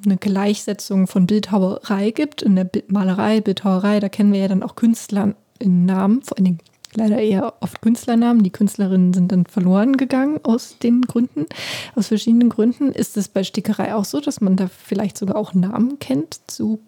eine 0.04 0.16
Gleichsetzung 0.16 1.06
von 1.06 1.26
Bildhauerei 1.26 2.10
gibt, 2.10 2.42
in 2.42 2.56
der 2.56 2.68
Malerei, 2.88 3.40
Bildhauerei, 3.40 4.00
da 4.00 4.08
kennen 4.08 4.32
wir 4.32 4.40
ja 4.40 4.48
dann 4.48 4.62
auch 4.62 4.74
Künstler 4.74 5.34
in 5.58 5.86
Namen, 5.86 6.22
vor 6.22 6.36
allen 6.36 6.44
Dingen 6.44 6.58
leider 6.96 7.18
eher 7.18 7.54
oft 7.60 7.80
Künstlernamen. 7.82 8.42
Die 8.42 8.50
Künstlerinnen 8.50 9.12
sind 9.12 9.32
dann 9.32 9.46
verloren 9.46 9.96
gegangen 9.96 10.40
aus 10.42 10.78
den 10.78 11.02
Gründen, 11.02 11.46
aus 11.94 12.08
verschiedenen 12.08 12.48
Gründen. 12.48 12.92
Ist 12.92 13.16
es 13.16 13.28
bei 13.28 13.44
Stickerei 13.44 13.94
auch 13.94 14.04
so, 14.04 14.20
dass 14.20 14.40
man 14.40 14.56
da 14.56 14.68
vielleicht 14.68 15.18
sogar 15.18 15.36
auch 15.36 15.54
Namen 15.54 15.98
kennt 15.98 16.40
zu 16.46 16.80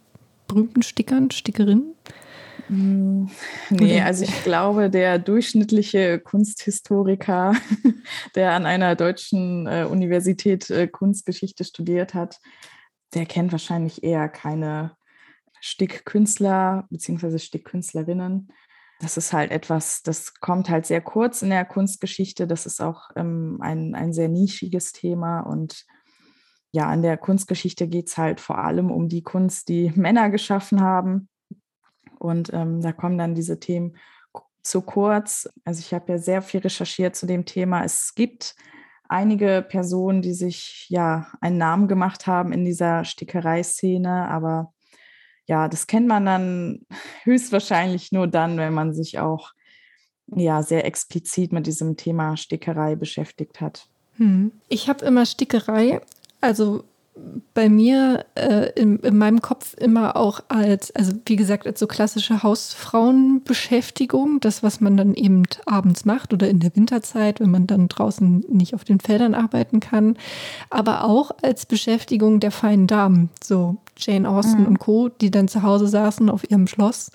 berühmten 0.49 0.83
Stickern, 0.83 1.31
Stickerinnen? 1.31 1.95
Mm, 2.69 3.27
nee, 3.71 4.01
also 4.01 4.25
ich 4.25 4.43
glaube, 4.43 4.91
der 4.91 5.19
durchschnittliche 5.19 6.19
Kunsthistoriker, 6.19 7.55
der 8.35 8.53
an 8.53 8.67
einer 8.67 8.97
deutschen 8.97 9.67
äh, 9.67 9.87
Universität 9.89 10.71
äh, 10.71 10.89
Kunstgeschichte 10.89 11.65
studiert 11.65 12.15
hat, 12.15 12.41
der 13.15 13.27
kennt 13.27 13.53
wahrscheinlich 13.53 14.03
eher 14.03 14.29
keine 14.29 14.97
Stickkünstler 15.61 16.87
bzw. 16.91 17.39
Stickkünstlerinnen 17.39 18.51
das 18.99 19.17
ist 19.17 19.33
halt 19.33 19.51
etwas, 19.51 20.03
das 20.03 20.35
kommt 20.41 20.71
halt 20.71 20.87
sehr 20.87 21.01
kurz 21.01 21.43
in 21.43 21.51
der 21.51 21.65
Kunstgeschichte. 21.65 22.47
Das 22.47 22.65
ist 22.65 22.81
auch 22.81 23.11
ähm, 23.15 23.59
ein, 23.61 23.95
ein 23.95 24.13
sehr 24.13 24.29
nischiges 24.29 24.93
Thema. 24.93 25.41
Und 25.41 25.85
ja, 26.73 26.93
in 26.93 27.03
der 27.03 27.17
Kunstgeschichte 27.19 27.89
geht 27.89 28.09
es 28.09 28.17
halt 28.17 28.41
vor 28.41 28.59
allem 28.59 28.91
um 28.91 29.09
die 29.09 29.23
Kunst, 29.23 29.69
die 29.69 29.93
Männer 29.95 30.31
geschaffen 30.31 30.81
haben. 30.81 31.29
Und 32.19 32.53
ähm, 32.53 32.81
da 32.81 32.93
kommen 32.93 33.19
dann 33.19 33.35
diese 33.35 33.61
Themen 33.61 33.97
zu 34.63 34.83
kurz. 34.83 35.49
Also 35.65 35.81
ich 35.81 35.95
habe 35.95 36.13
ja 36.13 36.19
sehr 36.19 36.43
viel 36.43 36.61
recherchiert 36.61 37.17
zu 37.17 37.27
dem 37.27 37.45
Thema. 37.45 37.85
Es 37.85 38.15
gibt 38.15 38.57
einige 39.09 39.65
Personen, 39.67 40.23
die 40.23 40.35
sich 40.35 40.87
ja 40.89 41.29
einen 41.41 41.59
Namen 41.59 41.89
gemacht 41.89 42.27
haben 42.27 42.53
in 42.53 42.65
dieser 42.65 43.05
Stickerei-Szene, 43.05 44.29
aber 44.29 44.73
ja, 45.47 45.69
das 45.69 45.87
kennt 45.87 46.09
man 46.09 46.27
dann 46.27 46.81
höchstwahrscheinlich 47.23 48.13
nur 48.13 48.27
dann, 48.27 48.59
wenn 48.59 48.75
man 48.75 48.93
sich 48.93 49.19
auch 49.19 49.53
ja 50.27 50.63
sehr 50.63 50.85
explizit 50.85 51.53
mit 51.53 51.67
diesem 51.67 51.97
Thema 51.97 52.37
Stickerei 52.37 52.97
beschäftigt 52.97 53.61
hat. 53.61 53.89
Hm. 54.17 54.51
Ich 54.69 54.89
habe 54.89 55.05
immer 55.05 55.25
Stickerei, 55.25 56.01
also 56.41 56.85
bei 57.55 57.69
mir 57.71 58.27
äh, 58.35 58.71
in, 58.75 58.99
in, 58.99 59.17
meinem 59.17 59.41
Kopf 59.41 59.75
immer 59.79 60.17
auch 60.17 60.41
als, 60.49 60.95
also 60.95 61.13
wie 61.25 61.37
gesagt, 61.37 61.67
als 61.67 61.81
so 61.81 61.87
klassische 61.87 62.43
Hausfrauenbeschäftigung, 62.43 64.41
das, 64.41 64.63
was 64.63 64.81
man 64.81 64.99
dann 64.99 65.15
eben 65.15 65.45
abends 65.65 66.05
macht 66.05 66.35
oder 66.35 66.49
in 66.49 66.61
der 66.61 66.77
Winterzeit, 66.77 67.41
wenn 67.41 67.51
man 67.51 67.67
dann 67.67 67.89
draußen 67.89 68.45
nicht 68.49 68.75
auf 68.75 68.85
den 68.85 69.01
Feldern 69.01 69.35
arbeiten 69.35 69.81
kann, 69.81 70.19
aber 70.69 71.05
auch 71.05 71.31
als 71.43 71.65
Beschäftigung 71.65 72.39
der 72.41 72.51
feinen 72.51 72.87
Damen, 72.87 73.31
so 73.43 73.77
Jane 73.97 74.29
Austen 74.29 74.61
mhm. 74.63 74.67
und 74.67 74.79
Co., 74.79 75.09
die 75.09 75.31
dann 75.31 75.49
zu 75.49 75.63
Hause 75.63 75.89
saßen 75.89 76.29
auf 76.29 76.51
ihrem 76.51 76.67
Schloss 76.67 77.11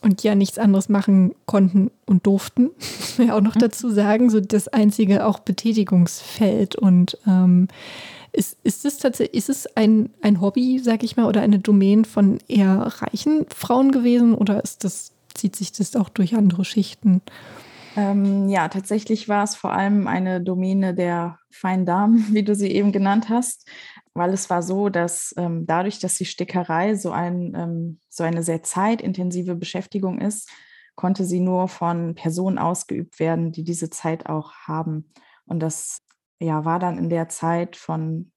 und 0.00 0.22
ja 0.24 0.34
nichts 0.34 0.58
anderes 0.58 0.88
machen 0.88 1.34
konnten 1.46 1.90
und 2.06 2.26
durften, 2.26 2.70
muss 3.00 3.18
man 3.18 3.28
ja 3.28 3.36
auch 3.36 3.40
noch 3.40 3.54
mhm. 3.54 3.60
dazu 3.60 3.90
sagen, 3.90 4.28
so 4.28 4.40
das 4.40 4.66
einzige 4.68 5.24
auch 5.24 5.38
Betätigungsfeld 5.38 6.74
und 6.74 7.16
ähm, 7.26 7.68
ist, 8.34 8.58
ist 8.64 8.84
es 8.84 8.98
tatsächlich, 8.98 9.36
ist 9.36 9.48
es 9.48 9.76
ein, 9.76 10.10
ein 10.20 10.40
Hobby, 10.40 10.78
sag 10.78 11.02
ich 11.02 11.16
mal, 11.16 11.26
oder 11.26 11.40
eine 11.40 11.58
Domain 11.58 12.04
von 12.04 12.38
eher 12.48 12.92
reichen 13.00 13.46
Frauen 13.54 13.92
gewesen 13.92 14.34
oder 14.34 14.62
ist 14.62 14.84
das, 14.84 15.12
zieht 15.34 15.56
sich 15.56 15.72
das 15.72 15.96
auch 15.96 16.08
durch 16.08 16.34
andere 16.34 16.64
Schichten? 16.64 17.22
Ähm, 17.96 18.48
ja, 18.48 18.68
tatsächlich 18.68 19.28
war 19.28 19.44
es 19.44 19.54
vor 19.54 19.72
allem 19.72 20.08
eine 20.08 20.40
Domäne 20.40 20.94
der 20.94 21.38
feinen 21.50 21.86
Damen, 21.86 22.26
wie 22.34 22.42
du 22.42 22.54
sie 22.54 22.70
eben 22.70 22.92
genannt 22.92 23.28
hast, 23.28 23.68
weil 24.14 24.32
es 24.32 24.50
war 24.50 24.62
so, 24.62 24.88
dass 24.88 25.32
ähm, 25.36 25.66
dadurch, 25.66 26.00
dass 26.00 26.16
die 26.16 26.24
Stickerei 26.24 26.96
so, 26.96 27.12
ein, 27.12 27.54
ähm, 27.56 28.00
so 28.08 28.24
eine 28.24 28.42
sehr 28.42 28.62
zeitintensive 28.62 29.54
Beschäftigung 29.54 30.20
ist, 30.20 30.50
konnte 30.96 31.24
sie 31.24 31.40
nur 31.40 31.68
von 31.68 32.14
Personen 32.14 32.58
ausgeübt 32.58 33.18
werden, 33.18 33.52
die 33.52 33.64
diese 33.64 33.90
Zeit 33.90 34.26
auch 34.26 34.52
haben. 34.66 35.10
Und 35.46 35.60
das 35.60 36.02
ja, 36.40 36.64
war 36.64 36.78
dann 36.78 36.98
in 36.98 37.08
der 37.08 37.28
Zeit 37.28 37.76
von 37.76 38.32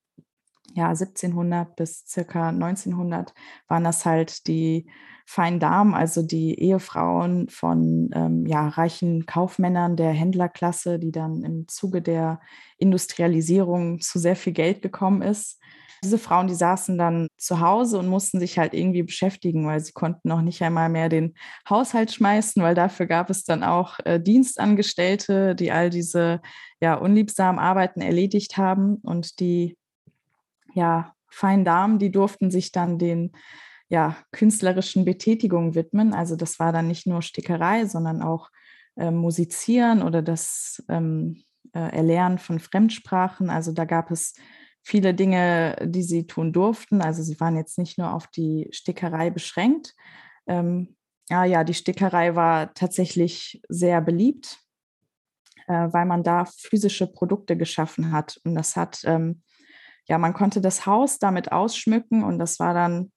ja, 0.74 0.90
1700 0.90 1.76
bis 1.76 2.06
circa 2.08 2.50
1900 2.50 3.34
waren 3.68 3.84
das 3.84 4.06
halt 4.06 4.48
die 4.48 4.90
feinen 5.26 5.60
Damen, 5.60 5.94
also 5.94 6.22
die 6.22 6.60
Ehefrauen 6.60 7.50
von 7.50 8.10
ähm, 8.14 8.46
ja, 8.46 8.68
reichen 8.70 9.26
Kaufmännern 9.26 9.98
der 9.98 10.12
Händlerklasse, 10.12 11.00
die 11.00 11.12
dann 11.12 11.44
im 11.44 11.68
Zuge 11.68 12.02
der 12.02 12.40
Industrialisierung 12.78 14.00
zu 14.00 14.20
sehr 14.20 14.38
viel 14.38 14.54
Geld 14.54 14.82
gekommen 14.82 15.22
ist. 15.22 15.60
Diese 16.04 16.18
Frauen, 16.18 16.48
die 16.48 16.56
saßen 16.56 16.98
dann 16.98 17.28
zu 17.38 17.60
Hause 17.60 18.00
und 18.00 18.08
mussten 18.08 18.40
sich 18.40 18.58
halt 18.60 18.74
irgendwie 18.74 19.04
beschäftigen, 19.04 19.66
weil 19.66 19.80
sie 19.80 19.94
konnten 19.94 20.28
noch 20.30 20.42
nicht 20.42 20.62
einmal 20.62 20.90
mehr 20.90 21.10
den 21.10 21.36
Haushalt 21.70 22.12
schmeißen, 22.12 22.62
weil 22.62 22.76
dafür 22.76 23.06
gab 23.06 23.30
es 23.30 23.44
dann 23.44 23.64
auch 23.64 24.00
äh, 24.06 24.20
Dienstangestellte, 24.20 25.56
die 25.56 25.72
all 25.72 25.90
diese 25.90 26.42
ja 26.82 26.96
unliebsamen 26.96 27.60
Arbeiten 27.60 28.02
erledigt 28.02 28.58
haben 28.58 28.96
und 28.98 29.40
die 29.40 29.78
ja 30.74 31.14
feinen 31.30 31.66
Damen, 31.66 32.00
die 32.00 32.12
durften 32.12 32.52
sich 32.52 32.72
dann 32.72 33.00
den 33.00 33.32
ja 33.90 34.18
künstlerischen 34.32 35.06
Betätigungen 35.06 35.76
widmen. 35.76 36.14
Also 36.14 36.36
das 36.36 36.60
war 36.60 36.72
dann 36.72 36.88
nicht 36.88 37.08
nur 37.08 37.22
Stickerei, 37.22 37.86
sondern 37.86 38.22
auch 38.22 38.50
äh, 38.96 39.12
Musizieren 39.12 40.02
oder 40.02 40.22
das 40.22 40.84
ähm, 40.90 41.44
äh, 41.74 41.80
Erlernen 41.80 42.38
von 42.38 42.60
Fremdsprachen. 42.60 43.50
Also 43.50 43.72
da 43.72 43.86
gab 43.86 44.12
es 44.12 44.34
viele 44.88 45.14
Dinge, 45.14 45.76
die 45.84 46.02
sie 46.02 46.28
tun 46.28 46.54
durften. 46.54 47.02
Also 47.02 47.22
sie 47.22 47.38
waren 47.42 47.58
jetzt 47.58 47.78
nicht 47.78 47.98
nur 47.98 48.14
auf 48.14 48.28
die 48.28 48.70
Stickerei 48.72 49.30
beschränkt. 49.30 49.94
Ähm, 50.48 50.96
ja, 51.30 51.44
ja, 51.44 51.66
die 51.66 51.74
Stickerei 51.74 52.36
war 52.36 52.74
tatsächlich 52.74 53.62
sehr 53.68 54.00
beliebt, 54.00 54.60
äh, 55.68 55.90
weil 55.92 56.06
man 56.06 56.24
da 56.24 56.46
physische 56.46 57.06
Produkte 57.06 57.58
geschaffen 57.58 58.14
hat. 58.14 58.40
Und 58.46 58.56
das 58.56 58.78
hat, 58.78 59.02
ähm, 59.04 59.42
ja, 60.08 60.18
man 60.18 60.34
konnte 60.34 60.62
das 60.62 60.86
Haus 60.86 61.20
damit 61.20 61.52
ausschmücken 61.52 62.24
und 62.24 62.40
das 62.40 62.58
war 62.58 62.74
dann 62.74 63.12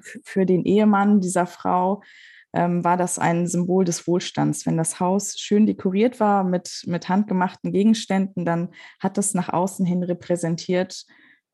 für 0.00 0.46
den 0.46 0.64
Ehemann 0.64 1.20
dieser 1.20 1.48
Frau 1.48 2.04
ähm, 2.52 2.84
war 2.84 2.96
das 2.96 3.18
ein 3.18 3.46
Symbol 3.46 3.84
des 3.84 4.06
Wohlstands. 4.06 4.66
Wenn 4.66 4.76
das 4.76 5.00
Haus 5.00 5.38
schön 5.38 5.66
dekoriert 5.66 6.20
war 6.20 6.44
mit, 6.44 6.82
mit 6.86 7.08
handgemachten 7.08 7.72
Gegenständen, 7.72 8.44
dann 8.44 8.70
hat 9.00 9.18
das 9.18 9.34
nach 9.34 9.48
außen 9.48 9.84
hin 9.84 10.02
repräsentiert, 10.02 11.06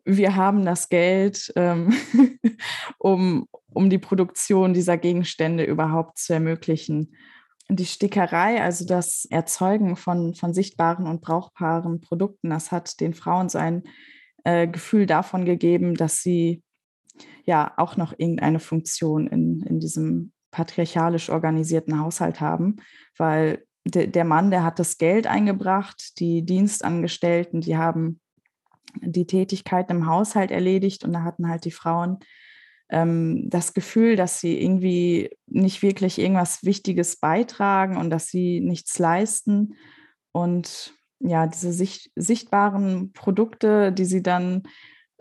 wir 0.04 0.36
haben 0.36 0.64
das 0.64 0.88
Geld, 0.88 1.52
ähm, 1.56 1.94
um, 2.98 3.46
um 3.72 3.90
die 3.90 3.98
Produktion 3.98 4.74
dieser 4.74 4.98
Gegenstände 4.98 5.64
überhaupt 5.64 6.18
zu 6.18 6.32
ermöglichen. 6.32 7.14
Die 7.68 7.86
Stickerei, 7.86 8.60
also 8.60 8.84
das 8.84 9.26
Erzeugen 9.30 9.96
von, 9.96 10.34
von 10.34 10.52
sichtbaren 10.52 11.06
und 11.06 11.20
brauchbaren 11.20 12.00
Produkten, 12.00 12.50
das 12.50 12.72
hat 12.72 13.00
den 13.00 13.14
Frauen 13.14 13.48
so 13.48 13.58
ein 13.58 13.84
äh, 14.44 14.66
Gefühl 14.66 15.06
davon 15.06 15.44
gegeben, 15.44 15.94
dass 15.94 16.20
sie 16.20 16.62
ja 17.44 17.72
auch 17.76 17.96
noch 17.96 18.12
irgendeine 18.16 18.60
Funktion 18.60 19.26
in, 19.28 19.62
in 19.62 19.80
diesem 19.80 20.32
patriarchalisch 20.52 21.30
organisierten 21.30 21.98
Haushalt 21.98 22.40
haben, 22.40 22.76
weil 23.18 23.64
de, 23.84 24.06
der 24.06 24.24
Mann, 24.24 24.52
der 24.52 24.62
hat 24.62 24.78
das 24.78 24.98
Geld 24.98 25.26
eingebracht, 25.26 26.20
die 26.20 26.44
Dienstangestellten, 26.44 27.60
die 27.60 27.76
haben 27.76 28.20
die 29.00 29.26
Tätigkeit 29.26 29.90
im 29.90 30.06
Haushalt 30.06 30.50
erledigt 30.50 31.02
und 31.02 31.12
da 31.12 31.22
hatten 31.22 31.48
halt 31.48 31.64
die 31.64 31.72
Frauen 31.72 32.18
ähm, 32.90 33.48
das 33.48 33.74
Gefühl, 33.74 34.16
dass 34.16 34.38
sie 34.38 34.62
irgendwie 34.62 35.30
nicht 35.46 35.82
wirklich 35.82 36.18
irgendwas 36.18 36.62
Wichtiges 36.62 37.16
beitragen 37.16 37.96
und 37.96 38.10
dass 38.10 38.28
sie 38.28 38.60
nichts 38.60 38.98
leisten. 38.98 39.74
Und 40.32 40.94
ja, 41.18 41.46
diese 41.46 41.72
sicht 41.72 42.10
sichtbaren 42.16 43.12
Produkte, 43.12 43.92
die 43.92 44.04
sie 44.04 44.22
dann 44.22 44.64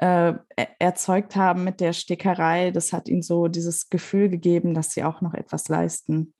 äh, 0.01 0.31
e-, 0.31 0.67
erzeugt 0.79 1.35
haben 1.35 1.63
mit 1.63 1.79
der 1.79 1.93
Stickerei, 1.93 2.71
das 2.71 2.91
hat 2.91 3.07
ihnen 3.07 3.21
so 3.21 3.47
dieses 3.47 3.89
Gefühl 3.89 4.29
gegeben, 4.29 4.73
dass 4.73 4.93
sie 4.93 5.03
auch 5.03 5.21
noch 5.21 5.33
etwas 5.33 5.69
leisten. 5.69 6.33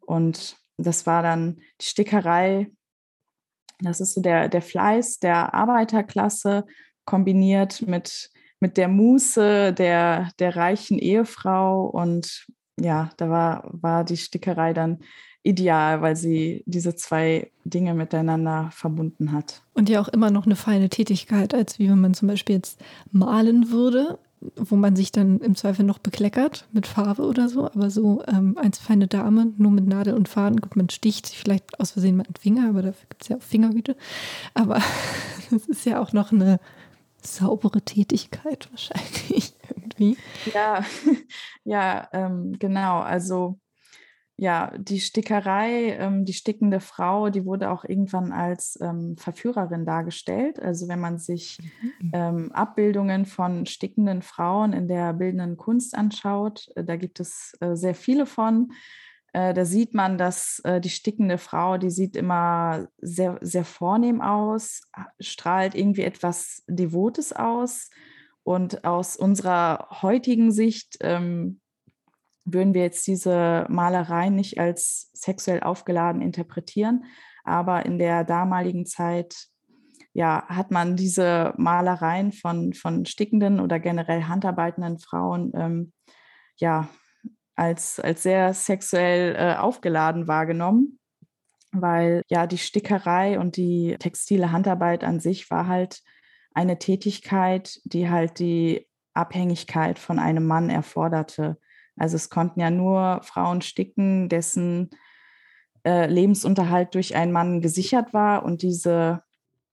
Und 0.00 0.56
das 0.76 1.06
war 1.06 1.22
dann 1.22 1.60
die 1.80 1.86
Stickerei, 1.86 2.70
das 3.80 4.00
ist 4.00 4.14
so 4.14 4.20
der, 4.20 4.48
der 4.48 4.62
Fleiß 4.62 5.18
der 5.18 5.54
Arbeiterklasse 5.54 6.64
kombiniert 7.04 7.82
mit, 7.82 8.30
mit 8.60 8.76
der 8.76 8.88
Muße 8.88 9.72
der, 9.72 10.30
der 10.38 10.56
reichen 10.56 10.98
Ehefrau. 10.98 11.86
Und 11.86 12.46
ja, 12.78 13.10
da 13.16 13.28
war, 13.28 13.68
war 13.70 14.04
die 14.04 14.16
Stickerei 14.16 14.72
dann 14.72 15.00
ideal, 15.46 16.02
weil 16.02 16.16
sie 16.16 16.64
diese 16.66 16.96
zwei 16.96 17.50
Dinge 17.64 17.94
miteinander 17.94 18.70
verbunden 18.72 19.32
hat. 19.32 19.62
Und 19.74 19.88
ja 19.88 20.00
auch 20.00 20.08
immer 20.08 20.30
noch 20.30 20.46
eine 20.46 20.56
feine 20.56 20.88
Tätigkeit, 20.88 21.54
als 21.54 21.78
wie 21.78 21.88
wenn 21.88 22.00
man 22.00 22.14
zum 22.14 22.28
Beispiel 22.28 22.56
jetzt 22.56 22.80
malen 23.12 23.70
würde, 23.70 24.18
wo 24.56 24.76
man 24.76 24.96
sich 24.96 25.12
dann 25.12 25.38
im 25.40 25.54
Zweifel 25.54 25.84
noch 25.84 25.98
bekleckert 25.98 26.66
mit 26.72 26.86
Farbe 26.86 27.22
oder 27.22 27.48
so, 27.48 27.64
aber 27.66 27.90
so 27.90 28.22
ähm, 28.26 28.58
als 28.60 28.78
feine 28.78 29.06
Dame, 29.06 29.52
nur 29.56 29.70
mit 29.70 29.86
Nadel 29.86 30.14
und 30.14 30.28
Faden, 30.28 30.60
gut, 30.60 30.76
man 30.76 30.90
sticht 30.90 31.26
sich 31.26 31.38
vielleicht 31.38 31.78
aus 31.80 31.92
Versehen 31.92 32.16
mal 32.16 32.26
Finger, 32.38 32.68
aber 32.68 32.82
dafür 32.82 33.06
gibt 33.08 33.22
es 33.22 33.28
ja 33.28 33.36
auch 33.36 33.42
Fingerhüte. 33.42 33.96
Aber 34.54 34.82
das 35.50 35.66
ist 35.66 35.86
ja 35.86 36.00
auch 36.00 36.12
noch 36.12 36.32
eine 36.32 36.58
saubere 37.22 37.82
Tätigkeit 37.82 38.68
wahrscheinlich 38.70 39.54
irgendwie. 39.68 40.16
Ja, 40.52 40.84
ja, 41.64 42.08
ähm, 42.12 42.56
genau. 42.58 43.00
Also 43.00 43.58
ja, 44.38 44.72
die 44.76 45.00
Stickerei, 45.00 45.96
ähm, 45.98 46.26
die 46.26 46.34
stickende 46.34 46.80
Frau, 46.80 47.30
die 47.30 47.46
wurde 47.46 47.70
auch 47.70 47.84
irgendwann 47.84 48.32
als 48.32 48.78
ähm, 48.82 49.16
Verführerin 49.16 49.86
dargestellt. 49.86 50.60
Also 50.60 50.88
wenn 50.88 51.00
man 51.00 51.18
sich 51.18 51.58
mhm. 52.00 52.10
ähm, 52.12 52.52
Abbildungen 52.52 53.24
von 53.24 53.64
stickenden 53.64 54.20
Frauen 54.20 54.74
in 54.74 54.88
der 54.88 55.14
bildenden 55.14 55.56
Kunst 55.56 55.96
anschaut, 55.96 56.68
äh, 56.76 56.84
da 56.84 56.96
gibt 56.96 57.18
es 57.18 57.56
äh, 57.60 57.76
sehr 57.76 57.94
viele 57.94 58.26
von. 58.26 58.72
Äh, 59.32 59.54
da 59.54 59.64
sieht 59.64 59.94
man, 59.94 60.18
dass 60.18 60.60
äh, 60.64 60.82
die 60.82 60.90
stickende 60.90 61.38
Frau, 61.38 61.78
die 61.78 61.90
sieht 61.90 62.14
immer 62.14 62.88
sehr, 62.98 63.38
sehr 63.40 63.64
vornehm 63.64 64.20
aus, 64.20 64.82
strahlt 65.18 65.74
irgendwie 65.74 66.02
etwas 66.02 66.62
Devotes 66.68 67.32
aus. 67.32 67.88
Und 68.42 68.84
aus 68.84 69.16
unserer 69.16 69.88
heutigen 70.02 70.52
Sicht 70.52 70.98
ähm, 71.00 71.60
würden 72.46 72.72
wir 72.72 72.82
jetzt 72.82 73.06
diese 73.06 73.66
Malereien 73.68 74.34
nicht 74.34 74.58
als 74.58 75.10
sexuell 75.12 75.60
aufgeladen 75.60 76.22
interpretieren. 76.22 77.04
Aber 77.44 77.84
in 77.84 77.98
der 77.98 78.24
damaligen 78.24 78.86
Zeit 78.86 79.48
ja, 80.12 80.46
hat 80.48 80.70
man 80.70 80.96
diese 80.96 81.52
Malereien 81.58 82.32
von, 82.32 82.72
von 82.72 83.04
stickenden 83.04 83.60
oder 83.60 83.78
generell 83.78 84.22
handarbeitenden 84.22 84.98
Frauen 84.98 85.52
ähm, 85.54 85.92
ja, 86.56 86.88
als, 87.54 88.00
als 88.00 88.22
sehr 88.22 88.54
sexuell 88.54 89.36
äh, 89.36 89.56
aufgeladen 89.56 90.26
wahrgenommen, 90.26 90.98
weil 91.72 92.22
ja 92.28 92.46
die 92.46 92.56
Stickerei 92.56 93.38
und 93.38 93.58
die 93.58 93.96
textile 93.98 94.52
Handarbeit 94.52 95.04
an 95.04 95.20
sich 95.20 95.50
war 95.50 95.66
halt 95.66 96.00
eine 96.54 96.78
Tätigkeit, 96.78 97.78
die 97.84 98.08
halt 98.08 98.38
die 98.38 98.88
Abhängigkeit 99.12 99.98
von 99.98 100.18
einem 100.18 100.46
Mann 100.46 100.70
erforderte. 100.70 101.58
Also 101.96 102.16
es 102.16 102.30
konnten 102.30 102.60
ja 102.60 102.70
nur 102.70 103.20
Frauen 103.22 103.62
sticken, 103.62 104.28
dessen 104.28 104.90
äh, 105.84 106.06
Lebensunterhalt 106.06 106.94
durch 106.94 107.14
einen 107.14 107.32
Mann 107.32 107.60
gesichert 107.60 108.12
war 108.12 108.44
und 108.44 108.62
diese 108.62 109.22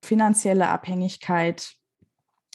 finanzielle 0.01 0.69
Abhängigkeit 0.69 1.75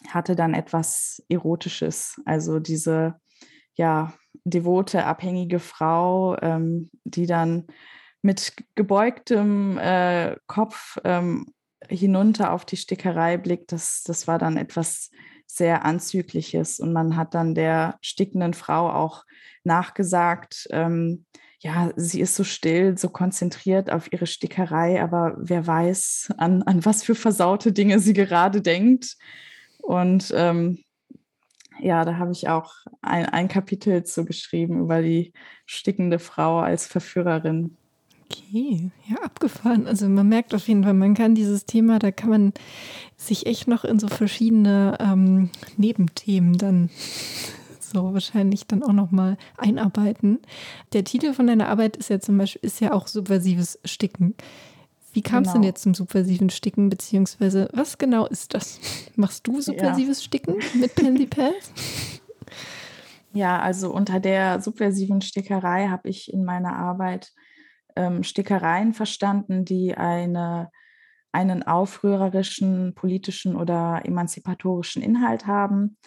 hatte 0.09 0.37
dann 0.37 0.54
etwas 0.54 1.24
Erotisches. 1.28 2.20
Also 2.24 2.61
diese 2.61 3.20
ja 3.74 4.12
devote, 4.44 5.04
abhängige 5.04 5.59
Frau, 5.59 6.37
ähm, 6.40 6.90
die 7.04 7.26
dann 7.26 7.66
mit 8.22 8.54
gebeugtem 8.74 9.78
äh, 9.78 10.37
Kopf 10.46 10.98
ähm, 11.04 11.46
hinunter 11.88 12.52
auf 12.52 12.64
die 12.64 12.76
Stickerei 12.76 13.37
blickt, 13.37 13.72
das, 13.72 14.02
das 14.04 14.26
war 14.26 14.38
dann 14.38 14.57
etwas 14.57 15.11
sehr 15.48 15.84
Anzügliches. 15.84 16.78
Und 16.78 16.92
man 16.92 17.16
hat 17.16 17.34
dann 17.34 17.54
der 17.54 17.98
stickenden 18.02 18.54
Frau 18.54 18.90
auch 18.90 19.24
nachgesagt, 19.64 20.68
ähm, 20.70 21.24
ja, 21.61 21.90
sie 21.96 22.20
ist 22.20 22.37
so 22.37 22.44
still, 22.44 22.96
so 22.96 23.08
konzentriert 23.08 23.90
auf 23.90 24.12
ihre 24.12 24.26
Stickerei, 24.26 25.02
aber 25.02 25.34
wer 25.38 25.66
weiß, 25.66 26.32
an, 26.38 26.62
an 26.62 26.84
was 26.84 27.02
für 27.02 27.16
versaute 27.16 27.72
Dinge 27.72 27.98
sie 27.98 28.12
gerade 28.12 28.62
denkt. 28.62 29.16
Und 29.78 30.32
ähm, 30.37 30.84
ja, 31.80 32.04
da 32.04 32.16
habe 32.18 32.32
ich 32.32 32.48
auch 32.48 32.74
ein, 33.02 33.26
ein 33.26 33.48
Kapitel 33.48 34.04
zu 34.04 34.24
geschrieben 34.24 34.80
über 34.80 35.02
die 35.02 35.32
stickende 35.66 36.18
Frau 36.18 36.61
als 36.61 36.87
Verführerin. 36.87 37.77
Okay, 38.30 38.90
ja, 39.08 39.16
abgefahren. 39.22 39.86
Also 39.86 40.08
man 40.08 40.28
merkt 40.28 40.54
auf 40.54 40.68
jeden 40.68 40.84
Fall, 40.84 40.94
man 40.94 41.14
kann 41.14 41.34
dieses 41.34 41.64
Thema, 41.64 41.98
da 41.98 42.10
kann 42.10 42.28
man 42.28 42.52
sich 43.16 43.46
echt 43.46 43.68
noch 43.68 43.84
in 43.84 43.98
so 43.98 44.08
verschiedene 44.08 44.98
ähm, 45.00 45.50
Nebenthemen 45.76 46.58
dann 46.58 46.90
so 47.80 48.12
wahrscheinlich 48.12 48.66
dann 48.66 48.82
auch 48.82 48.92
nochmal 48.92 49.38
einarbeiten. 49.56 50.40
Der 50.92 51.04
Titel 51.04 51.32
von 51.32 51.46
deiner 51.46 51.68
Arbeit 51.68 51.96
ist 51.96 52.10
ja 52.10 52.20
zum 52.20 52.36
Beispiel, 52.36 52.60
ist 52.62 52.80
ja 52.80 52.92
auch 52.92 53.06
subversives 53.06 53.78
Sticken. 53.84 54.34
Wie 55.12 55.22
kam 55.22 55.42
es 55.42 55.48
genau. 55.48 55.54
denn 55.54 55.62
jetzt 55.62 55.82
zum 55.82 55.94
subversiven 55.94 56.50
Sticken, 56.50 56.90
beziehungsweise 56.90 57.70
was 57.72 57.96
genau 57.96 58.26
ist 58.26 58.52
das? 58.52 58.78
Machst 59.16 59.46
du 59.46 59.60
subversives 59.62 60.18
ja. 60.18 60.24
Sticken 60.24 60.56
mit 60.78 60.94
Pansy 60.94 61.26
Pals? 61.26 61.72
Ja, 63.32 63.60
also 63.60 63.92
unter 63.92 64.20
der 64.20 64.60
subversiven 64.60 65.20
Stickerei 65.20 65.88
habe 65.88 66.08
ich 66.08 66.32
in 66.32 66.44
meiner 66.44 66.76
Arbeit 66.76 67.32
ähm, 67.98 68.22
Stickereien 68.22 68.94
verstanden, 68.94 69.64
die 69.64 69.96
eine, 69.96 70.70
einen 71.32 71.64
aufrührerischen, 71.64 72.94
politischen 72.94 73.56
oder 73.56 74.02
emanzipatorischen 74.04 75.02
Inhalt 75.02 75.46
haben. 75.46 75.98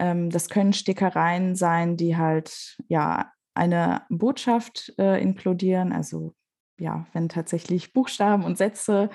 Ähm, 0.00 0.30
das 0.30 0.48
können 0.48 0.72
Stickereien 0.72 1.54
sein, 1.54 1.96
die 1.96 2.16
halt 2.16 2.76
ja 2.88 3.30
eine 3.54 4.02
Botschaft 4.08 4.92
äh, 4.98 5.22
inkludieren, 5.22 5.92
also 5.92 6.34
ja, 6.78 7.06
wenn 7.12 7.28
tatsächlich 7.28 7.92
Buchstaben 7.92 8.44
und 8.44 8.58
Sätze 8.58 9.10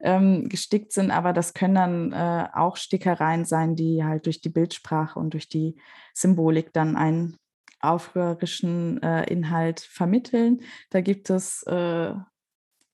ähm, 0.00 0.48
gestickt 0.48 0.92
sind, 0.92 1.10
aber 1.10 1.32
das 1.32 1.54
können 1.54 1.74
dann 1.74 2.12
äh, 2.12 2.48
auch 2.52 2.76
Stickereien 2.76 3.44
sein, 3.44 3.74
die 3.74 4.04
halt 4.04 4.26
durch 4.26 4.40
die 4.40 4.50
Bildsprache 4.50 5.18
und 5.18 5.34
durch 5.34 5.48
die 5.48 5.76
Symbolik 6.14 6.72
dann 6.72 6.96
einen 6.96 7.36
aufrührerischen 7.80 9.02
äh, 9.02 9.24
Inhalt 9.30 9.80
vermitteln. 9.80 10.60
Da 10.90 11.00
gibt 11.00 11.30
es 11.30 11.62
äh, 11.64 12.12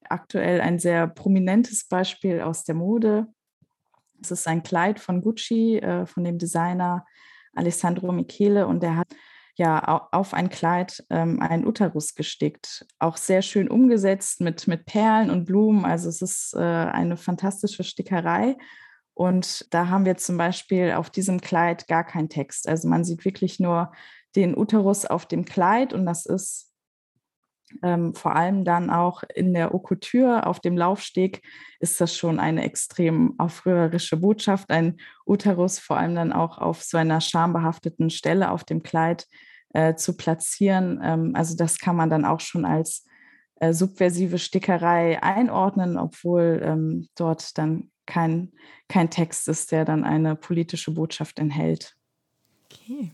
aktuell 0.09 0.61
ein 0.61 0.79
sehr 0.79 1.07
prominentes 1.07 1.85
Beispiel 1.85 2.41
aus 2.41 2.65
der 2.65 2.75
Mode. 2.75 3.27
Es 4.21 4.31
ist 4.31 4.47
ein 4.47 4.63
Kleid 4.63 5.01
von 5.01 5.23
Gucci, 5.23 5.79
äh, 5.79 6.07
von 6.07 6.25
dem 6.25 6.39
Designer 6.39 7.05
Alessandro 7.55 8.13
Michele 8.13 8.67
und 8.67 8.83
der 8.83 8.97
hat 8.97 9.09
ja 9.57 10.09
auf 10.11 10.35
ein 10.35 10.49
Kleid 10.49 11.05
ähm, 11.11 11.41
einen 11.41 11.67
Uterus 11.67 12.15
gestickt. 12.15 12.87
Auch 12.99 13.17
sehr 13.17 13.43
schön 13.43 13.69
umgesetzt 13.69 14.41
mit, 14.41 14.67
mit 14.67 14.85
Perlen 14.85 15.31
und 15.31 15.45
Blumen. 15.45 15.85
Also 15.85 16.09
es 16.09 16.23
ist 16.23 16.55
äh, 16.55 16.59
eine 16.59 17.17
fantastische 17.17 17.85
Stickerei. 17.85 18.57
Und 19.15 19.73
da 19.73 19.89
haben 19.89 20.05
wir 20.07 20.17
zum 20.17 20.37
Beispiel 20.37 20.93
auf 20.93 21.09
diesem 21.09 21.41
Kleid 21.41 21.87
gar 21.87 22.03
keinen 22.03 22.29
Text. 22.29 22.69
Also 22.69 22.89
man 22.89 23.05
sieht 23.05 23.25
wirklich 23.25 23.61
nur 23.61 23.93
den 24.37 24.57
Uterus 24.57 25.07
auf 25.07 25.27
dem 25.27 25.45
Kleid 25.45 25.93
und 25.93 26.07
das 26.07 26.27
ist 26.27 26.75
ähm, 27.83 28.15
vor 28.15 28.37
allem 28.37 28.65
dann 28.65 28.91
auch 28.91 29.23
in 29.35 29.53
der 29.55 29.73
Haute 29.73 30.47
auf 30.47 30.61
dem 30.61 30.77
Laufsteg 30.77 31.43
ist 31.81 32.01
das 32.01 32.17
schon 32.17 32.39
eine 32.39 32.63
extrem 32.63 33.39
aufrührerische 33.39 34.17
Botschaft. 34.17 34.71
Ein 34.71 34.99
Uterus 35.27 35.79
vor 35.79 35.97
allem 35.97 36.15
dann 36.15 36.33
auch 36.33 36.59
auf 36.59 36.83
so 36.83 36.99
einer 36.99 37.21
schambehafteten 37.21 38.11
Stelle 38.11 38.51
auf 38.51 38.65
dem 38.65 38.83
Kleid 38.83 39.27
äh, 39.73 39.95
zu 39.95 40.17
platzieren. 40.17 41.01
Ähm, 41.03 41.33
also 41.35 41.57
das 41.57 41.79
kann 41.79 41.97
man 41.97 42.11
dann 42.11 42.25
auch 42.25 42.41
schon 42.41 42.65
als 42.65 43.05
äh, 43.57 43.73
subversive 43.73 44.39
Stickerei 44.39 45.23
einordnen, 45.23 45.97
obwohl 45.99 46.61
ähm, 46.65 47.09
dort 47.17 47.57
dann 47.59 47.91
kein, 48.07 48.53
kein 48.89 49.11
Text 49.11 49.49
ist, 49.49 49.73
der 49.73 49.85
dann 49.85 50.05
eine 50.05 50.37
politische 50.37 50.93
Botschaft 50.93 51.39
enthält. 51.39 51.97
Okay. 52.71 53.13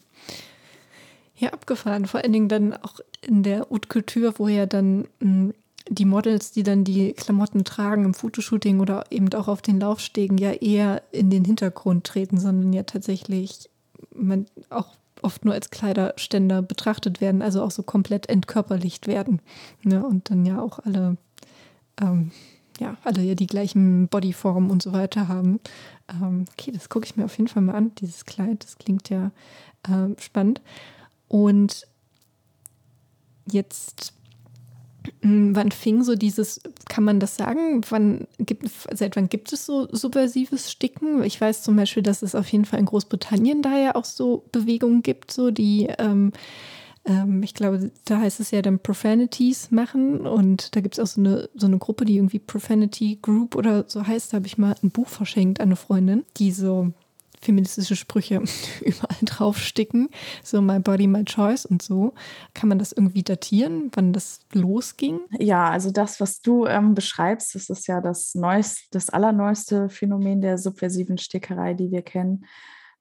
Ja, 1.41 1.55
abgefahren. 1.55 2.05
Vor 2.05 2.21
allen 2.21 2.35
Dingen 2.35 2.49
dann 2.49 2.75
auch 2.75 3.01
in 3.23 3.43
der 3.43 3.67
Haute 3.71 3.89
Couture, 3.89 4.35
wo 4.37 4.47
ja 4.47 4.67
dann 4.67 5.01
mh, 5.01 5.07
hm, 5.21 5.55
die 5.89 6.05
Models, 6.05 6.53
die 6.53 6.63
dann 6.63 6.85
die 6.85 7.15
Klamotten 7.15 7.65
tragen 7.65 8.05
im 8.05 8.15
Fotoshooting 8.15 8.81
oder 8.81 9.05
eben 9.11 9.33
auch 9.33 9.49
auf 9.49 9.63
den 9.63 9.81
Laufstegen, 9.81 10.37
ja 10.37 10.53
eher 10.53 11.03
in 11.13 11.31
den 11.31 11.45
Hintergrund 11.45 12.05
treten, 12.05 12.39
sondern 12.39 12.73
ja 12.73 12.83
tatsächlich 12.83 13.71
man 14.15 14.47
auch 14.69 14.89
oft 15.23 15.45
nur 15.45 15.55
als 15.55 15.71
Kleiderständer 15.71 16.63
betrachtet 16.63 17.21
werden, 17.21 17.43
also 17.43 17.63
auch 17.63 17.71
so 17.71 17.83
komplett 17.83 18.29
entkörperlicht 18.29 19.07
werden. 19.07 19.41
Ne? 19.83 20.05
Und 20.05 20.31
dann 20.31 20.45
ja 20.45 20.61
auch 20.61 20.79
alle, 20.81 21.17
ähm, 22.01 22.31
ja, 22.79 22.97
alle 23.03 23.23
ja 23.23 23.35
die 23.35 23.47
gleichen 23.47 24.09
Bodyformen 24.09 24.71
und 24.71 24.83
so 24.83 24.93
weiter 24.93 25.29
haben. 25.29 25.61
Ähm, 26.09 26.45
okay, 26.53 26.71
das 26.71 26.91
gucke 26.91 27.07
ich 27.07 27.17
mir 27.17 27.25
auf 27.25 27.37
jeden 27.39 27.49
Fall 27.49 27.63
mal 27.63 27.75
an, 27.75 27.93
dieses 27.97 28.27
Kleid. 28.27 28.65
Das 28.65 28.79
klingt 28.79 29.09
ja 29.09 29.31
ähm, 29.89 30.17
spannend. 30.19 30.61
Und 31.31 31.87
jetzt 33.51 34.13
hm, 35.23 35.55
Wann 35.55 35.71
fing 35.71 36.03
so 36.03 36.15
dieses, 36.15 36.61
kann 36.89 37.05
man 37.05 37.21
das 37.21 37.37
sagen? 37.37 37.83
Wann 37.91 38.27
gibt, 38.39 38.69
seit 38.93 39.17
wann 39.17 39.29
gibt 39.29 39.53
es 39.53 39.67
so 39.67 39.89
subversives 39.91 40.71
Sticken? 40.71 41.23
Ich 41.25 41.41
weiß 41.41 41.63
zum 41.63 41.77
Beispiel, 41.77 42.03
dass 42.03 42.23
es 42.23 42.35
auf 42.35 42.49
jeden 42.49 42.65
Fall 42.65 42.81
in 42.81 42.87
Großbritannien 42.87 43.63
da 43.63 43.79
ja 43.79 43.95
auch 43.95 44.05
so 44.05 44.45
Bewegungen 44.53 45.03
gibt, 45.03 45.31
so 45.31 45.51
die, 45.51 45.89
ähm, 45.99 46.33
ähm, 47.05 47.43
ich 47.43 47.55
glaube, 47.55 47.91
da 48.05 48.19
heißt 48.19 48.41
es 48.41 48.51
ja 48.51 48.63
dann 48.63 48.79
Profanities 48.79 49.71
machen 49.71 50.27
und 50.27 50.75
da 50.77 50.81
gibt 50.81 50.97
es 50.97 51.01
auch 51.01 51.07
so 51.07 51.21
eine, 51.21 51.49
so 51.55 51.67
eine 51.67 51.79
Gruppe, 51.79 52.05
die 52.05 52.17
irgendwie 52.17 52.39
Profanity 52.39 53.19
Group 53.21 53.57
oder 53.57 53.85
so 53.89 54.07
heißt. 54.07 54.33
Da 54.33 54.37
habe 54.37 54.47
ich 54.47 54.59
mal 54.59 54.75
ein 54.83 54.91
Buch 54.91 55.09
verschenkt 55.09 55.61
an 55.61 55.69
eine 55.69 55.77
Freundin, 55.77 56.25
die 56.37 56.53
so 56.53 56.93
feministische 57.41 57.97
Sprüche 57.97 58.43
überall 58.81 59.17
draufsticken, 59.23 60.09
so 60.43 60.61
My 60.61 60.79
Body, 60.79 61.07
My 61.07 61.25
Choice 61.25 61.65
und 61.67 61.83
so. 61.83 62.15
Kann 62.55 62.69
man 62.69 62.79
das 62.79 62.93
irgendwie 62.93 63.23
datieren, 63.23 63.91
wann 63.95 64.13
das 64.13 64.41
losging? 64.53 65.21
Ja, 65.39 65.71
also 65.71 65.91
das, 65.91 66.21
was 66.21 66.41
du 66.41 66.67
ähm, 66.67 66.95
beschreibst, 66.95 67.55
das 67.55 67.71
ist 67.71 67.87
ja 67.87 68.01
das 68.01 68.35
neueste, 68.35 68.83
das 68.91 69.11
allerneueste 69.11 69.89
Phänomen 69.89 70.41
der 70.41 70.59
subversiven 70.59 71.19
Stickerei, 71.19 71.75
die 71.75 71.91
wir 71.91 72.03
kennen. 72.03 72.45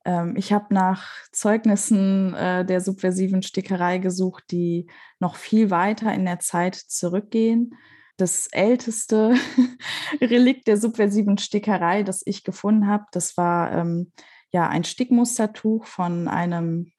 Ähm, 0.05 0.35
ich 0.37 0.53
habe 0.53 0.73
nach 0.73 1.07
Zeugnissen 1.31 2.33
äh, 2.33 2.65
der 2.65 2.81
subversiven 2.81 3.43
Stickerei 3.43 3.97
gesucht, 3.97 4.45
die 4.51 4.87
noch 5.19 5.35
viel 5.35 5.69
weiter 5.69 6.13
in 6.13 6.25
der 6.25 6.39
Zeit 6.39 6.75
zurückgehen 6.75 7.75
das 8.21 8.47
älteste 8.51 9.35
Relikt 10.21 10.67
der 10.67 10.77
subversiven 10.77 11.37
Stickerei, 11.37 12.03
das 12.03 12.21
ich 12.25 12.43
gefunden 12.43 12.87
habe, 12.87 13.05
das 13.11 13.37
war 13.37 13.71
ähm, 13.73 14.11
ja 14.51 14.67
ein 14.67 14.83
Stickmustertuch 14.83 15.85
von 15.85 16.27
einem 16.27 16.91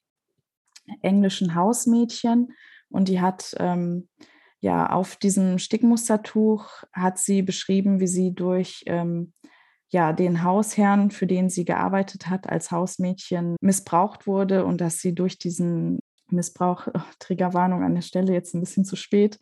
englischen 1.03 1.55
Hausmädchen 1.55 2.53
und 2.89 3.09
die 3.09 3.21
hat 3.21 3.55
ähm, 3.59 4.09
ja 4.61 4.91
auf 4.91 5.17
diesem 5.17 5.59
Stickmustertuch 5.59 6.83
hat 6.93 7.19
sie 7.19 7.43
beschrieben, 7.43 8.01
wie 8.01 8.09
sie 8.09 8.35
durch 8.35 8.83
ähm, 8.87 9.33
ja 9.89 10.13
den 10.13 10.43
Hausherrn, 10.45 11.11
für 11.11 11.27
den 11.27 11.51
sie 11.51 11.65
gearbeitet 11.65 12.29
hat 12.29 12.49
als 12.49 12.71
Hausmädchen, 12.71 13.57
missbraucht 13.61 14.27
wurde 14.27 14.65
und 14.65 14.81
dass 14.81 14.99
sie 14.99 15.15
durch 15.15 15.39
diesen 15.39 16.01
Missbrauch, 16.33 16.87
oh, 16.95 17.01
Triggerwarnung 17.19 17.83
an 17.83 17.95
der 17.95 18.03
Stelle 18.03 18.33
jetzt 18.33 18.55
ein 18.55 18.61
bisschen 18.61 18.85
zu 18.85 18.97
spät, 18.97 19.39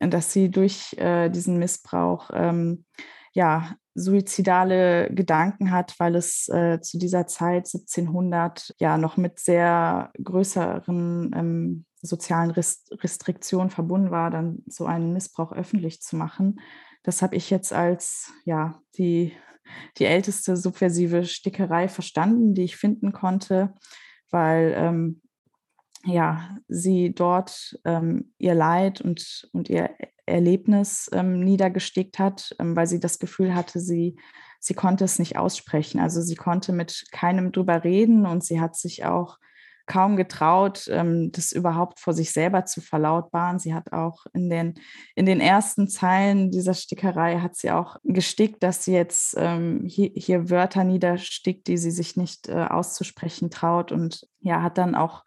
dass 0.00 0.32
sie 0.32 0.50
durch 0.50 0.94
äh, 0.98 1.28
diesen 1.28 1.58
Missbrauch 1.58 2.30
ähm, 2.32 2.84
ja 3.32 3.74
suizidale 3.94 5.10
Gedanken 5.12 5.70
hat, 5.70 5.94
weil 5.98 6.14
es 6.14 6.48
äh, 6.48 6.80
zu 6.80 6.98
dieser 6.98 7.26
Zeit 7.26 7.66
1700 7.66 8.74
ja 8.78 8.96
noch 8.96 9.16
mit 9.16 9.40
sehr 9.40 10.10
größeren 10.22 11.30
ähm, 11.34 11.84
sozialen 12.00 12.50
Rest 12.50 12.90
Restriktionen 13.02 13.70
verbunden 13.70 14.10
war, 14.10 14.30
dann 14.30 14.62
so 14.66 14.86
einen 14.86 15.12
Missbrauch 15.12 15.52
öffentlich 15.52 16.00
zu 16.00 16.16
machen. 16.16 16.60
Das 17.02 17.20
habe 17.20 17.36
ich 17.36 17.50
jetzt 17.50 17.72
als 17.72 18.32
ja 18.44 18.80
die 18.96 19.34
die 19.98 20.04
älteste 20.04 20.56
subversive 20.56 21.24
Stickerei 21.24 21.88
verstanden, 21.88 22.54
die 22.54 22.64
ich 22.64 22.76
finden 22.76 23.12
konnte, 23.12 23.74
weil 24.30 24.74
ähm, 24.76 25.22
ja, 26.04 26.56
sie 26.68 27.14
dort 27.14 27.78
ähm, 27.84 28.32
ihr 28.38 28.54
Leid 28.54 29.00
und, 29.00 29.48
und 29.52 29.68
ihr 29.68 29.90
Erlebnis 30.26 31.10
ähm, 31.12 31.40
niedergestickt 31.40 32.18
hat, 32.18 32.54
ähm, 32.58 32.74
weil 32.76 32.86
sie 32.86 33.00
das 33.00 33.18
Gefühl 33.18 33.54
hatte, 33.54 33.80
sie, 33.80 34.16
sie 34.60 34.74
konnte 34.74 35.04
es 35.04 35.18
nicht 35.18 35.36
aussprechen. 35.36 36.00
Also 36.00 36.22
sie 36.22 36.36
konnte 36.36 36.72
mit 36.72 37.04
keinem 37.12 37.52
drüber 37.52 37.84
reden 37.84 38.26
und 38.26 38.44
sie 38.44 38.60
hat 38.60 38.76
sich 38.76 39.04
auch 39.04 39.38
kaum 39.90 40.16
getraut, 40.16 40.86
ähm, 40.88 41.32
das 41.32 41.50
überhaupt 41.50 41.98
vor 41.98 42.12
sich 42.12 42.32
selber 42.32 42.64
zu 42.64 42.80
verlautbaren. 42.80 43.58
Sie 43.58 43.74
hat 43.74 43.92
auch 43.92 44.24
in 44.32 44.48
den, 44.48 44.74
in 45.16 45.26
den 45.26 45.40
ersten 45.40 45.88
Zeilen 45.88 46.52
dieser 46.52 46.74
Stickerei 46.74 47.40
hat 47.40 47.56
sie 47.56 47.72
auch 47.72 47.96
gestickt, 48.04 48.62
dass 48.62 48.84
sie 48.84 48.92
jetzt 48.92 49.34
ähm, 49.36 49.84
hier, 49.86 50.10
hier, 50.14 50.48
Wörter 50.48 50.84
niederstickt, 50.84 51.66
die 51.66 51.76
sie 51.76 51.90
sich 51.90 52.16
nicht 52.16 52.48
äh, 52.48 52.66
auszusprechen 52.70 53.50
traut 53.50 53.90
und 53.90 54.28
ja, 54.38 54.62
hat 54.62 54.78
dann 54.78 54.94
auch 54.94 55.24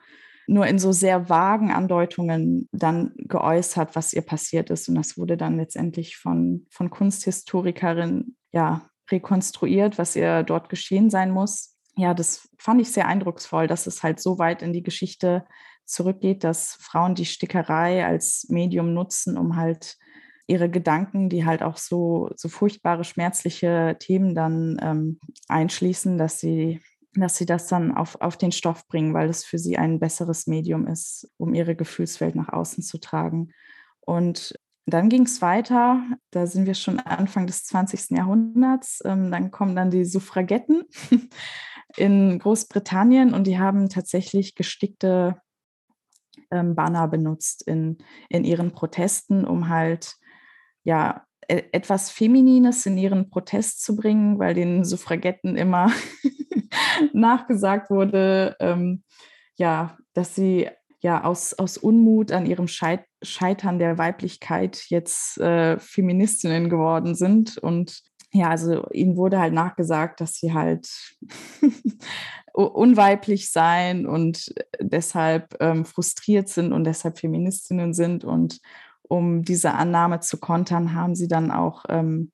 nur 0.47 0.67
in 0.67 0.79
so 0.79 0.91
sehr 0.91 1.29
vagen 1.29 1.71
Andeutungen 1.71 2.67
dann 2.71 3.13
geäußert, 3.17 3.95
was 3.95 4.13
ihr 4.13 4.21
passiert 4.21 4.69
ist. 4.69 4.89
Und 4.89 4.95
das 4.95 5.17
wurde 5.17 5.37
dann 5.37 5.57
letztendlich 5.57 6.17
von, 6.17 6.65
von 6.69 6.89
Kunsthistorikerin 6.89 8.35
ja, 8.51 8.89
rekonstruiert, 9.09 9.97
was 9.97 10.15
ihr 10.15 10.43
dort 10.43 10.69
geschehen 10.69 11.09
sein 11.09 11.31
muss. 11.31 11.77
Ja, 11.95 12.13
das 12.13 12.49
fand 12.57 12.81
ich 12.81 12.91
sehr 12.91 13.07
eindrucksvoll, 13.07 13.67
dass 13.67 13.87
es 13.87 14.03
halt 14.03 14.19
so 14.19 14.39
weit 14.39 14.61
in 14.61 14.73
die 14.73 14.83
Geschichte 14.83 15.45
zurückgeht, 15.85 16.43
dass 16.43 16.73
Frauen 16.81 17.15
die 17.15 17.25
Stickerei 17.25 18.05
als 18.05 18.47
Medium 18.49 18.93
nutzen, 18.93 19.37
um 19.37 19.55
halt 19.55 19.97
ihre 20.47 20.69
Gedanken, 20.69 21.29
die 21.29 21.45
halt 21.45 21.63
auch 21.63 21.77
so, 21.77 22.29
so 22.35 22.49
furchtbare, 22.49 23.03
schmerzliche 23.03 23.95
Themen 23.99 24.35
dann 24.35 24.77
ähm, 24.81 25.19
einschließen, 25.47 26.17
dass 26.17 26.39
sie 26.39 26.81
dass 27.15 27.37
sie 27.37 27.45
das 27.45 27.67
dann 27.67 27.95
auf, 27.95 28.19
auf 28.21 28.37
den 28.37 28.51
Stoff 28.51 28.87
bringen, 28.87 29.13
weil 29.13 29.29
es 29.29 29.43
für 29.43 29.59
sie 29.59 29.77
ein 29.77 29.99
besseres 29.99 30.47
Medium 30.47 30.87
ist, 30.87 31.31
um 31.37 31.53
ihre 31.53 31.75
Gefühlswelt 31.75 32.35
nach 32.35 32.49
außen 32.49 32.83
zu 32.83 32.97
tragen. 32.97 33.51
Und 34.01 34.53
dann 34.85 35.09
ging 35.09 35.23
es 35.23 35.41
weiter, 35.41 36.03
da 36.31 36.45
sind 36.45 36.65
wir 36.65 36.73
schon 36.73 36.99
Anfang 36.99 37.47
des 37.47 37.63
20. 37.65 38.17
Jahrhunderts. 38.17 39.01
Ähm, 39.05 39.31
dann 39.31 39.51
kommen 39.51 39.75
dann 39.75 39.91
die 39.91 40.05
Suffragetten 40.05 40.83
in 41.97 42.39
Großbritannien 42.39 43.33
und 43.33 43.47
die 43.47 43.59
haben 43.59 43.89
tatsächlich 43.89 44.55
gestickte 44.55 45.41
ähm, 46.51 46.75
Banner 46.75 47.07
benutzt 47.07 47.65
in, 47.65 47.97
in 48.29 48.43
ihren 48.43 48.73
Protesten, 48.73 49.45
um 49.45 49.69
halt 49.69 50.15
ja 50.83 51.23
e-, 51.47 51.63
etwas 51.71 52.09
Feminines 52.09 52.85
in 52.85 52.97
ihren 52.97 53.29
Protest 53.29 53.83
zu 53.83 53.95
bringen, 53.95 54.37
weil 54.37 54.53
den 54.53 54.83
Suffragetten 54.83 55.55
immer 55.55 55.91
nachgesagt 57.13 57.89
wurde, 57.89 58.55
ähm, 58.59 59.03
ja, 59.55 59.97
dass 60.13 60.35
sie 60.35 60.69
ja 61.01 61.23
aus, 61.23 61.53
aus 61.53 61.77
Unmut 61.77 62.31
an 62.31 62.45
ihrem 62.45 62.67
Scheit 62.67 63.05
Scheitern 63.23 63.79
der 63.79 63.97
Weiblichkeit 63.97 64.85
jetzt 64.89 65.37
äh, 65.39 65.79
Feministinnen 65.79 66.69
geworden 66.69 67.15
sind. 67.15 67.57
Und 67.57 68.01
ja, 68.31 68.49
also 68.49 68.89
ihnen 68.91 69.15
wurde 69.15 69.39
halt 69.39 69.53
nachgesagt, 69.53 70.19
dass 70.21 70.35
sie 70.35 70.53
halt 70.53 70.89
unweiblich 72.53 73.51
seien 73.51 74.05
und 74.05 74.53
deshalb 74.79 75.55
ähm, 75.59 75.85
frustriert 75.85 76.49
sind 76.49 76.73
und 76.73 76.83
deshalb 76.83 77.19
Feministinnen 77.19 77.93
sind. 77.93 78.23
Und 78.23 78.59
um 79.03 79.43
diese 79.43 79.73
Annahme 79.73 80.19
zu 80.19 80.37
kontern, 80.39 80.93
haben 80.93 81.15
sie 81.15 81.27
dann 81.27 81.51
auch 81.51 81.85
ähm, 81.89 82.31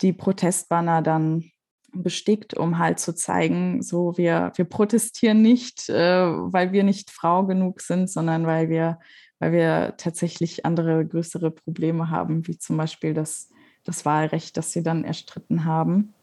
die 0.00 0.12
Protestbanner 0.12 1.02
dann 1.02 1.50
bestickt, 1.92 2.54
um 2.54 2.78
halt 2.78 2.98
zu 2.98 3.14
zeigen, 3.14 3.82
so 3.82 4.16
wir, 4.16 4.52
wir 4.56 4.64
protestieren 4.64 5.42
nicht, 5.42 5.88
äh, 5.88 6.26
weil 6.26 6.72
wir 6.72 6.84
nicht 6.84 7.10
Frau 7.10 7.44
genug 7.44 7.80
sind, 7.80 8.10
sondern 8.10 8.46
weil 8.46 8.68
wir, 8.68 8.98
weil 9.38 9.52
wir 9.52 9.94
tatsächlich 9.96 10.66
andere 10.66 11.04
größere 11.06 11.50
Probleme 11.50 12.10
haben, 12.10 12.46
wie 12.46 12.58
zum 12.58 12.76
Beispiel 12.76 13.14
das, 13.14 13.50
das 13.84 14.04
Wahlrecht, 14.04 14.56
das 14.56 14.72
sie 14.72 14.82
dann 14.82 15.04
erstritten 15.04 15.64
haben. 15.64 16.14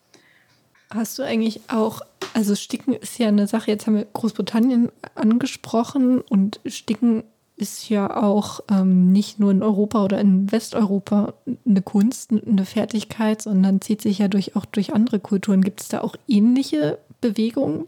Hast 0.89 1.19
du 1.19 1.23
eigentlich 1.23 1.62
auch, 1.67 2.01
also 2.34 2.56
Sticken 2.56 2.93
ist 2.93 3.17
ja 3.19 3.27
eine 3.27 3.47
Sache, 3.47 3.71
jetzt 3.71 3.88
haben 3.88 3.95
wir 3.95 4.06
Großbritannien 4.06 4.89
angesprochen 5.15 6.21
und 6.21 6.62
Sticken 6.65 7.23
ist 7.58 7.89
ja 7.89 8.15
auch 8.15 8.60
ähm, 8.70 9.12
nicht 9.12 9.39
nur 9.39 9.50
in 9.52 9.63
Europa 9.63 10.04
oder 10.04 10.22
in 10.22 10.52
Westeuropa 10.52 11.34
eine 11.65 11.82
Kunst, 11.82 12.32
eine 12.32 12.65
Fertigkeit, 12.65 13.41
sondern 13.41 13.82
zieht 13.82 14.02
sich 14.02 14.20
ja 14.20 14.28
durch, 14.28 14.56
auch 14.56 14.65
durch 14.65 14.93
andere 14.93 15.20
Kulturen. 15.20 15.63
Gibt 15.63 15.82
es 15.82 15.88
da 15.88 16.02
auch 16.02 16.15
ähnliche 16.28 17.00
Bewegungen? 17.20 17.88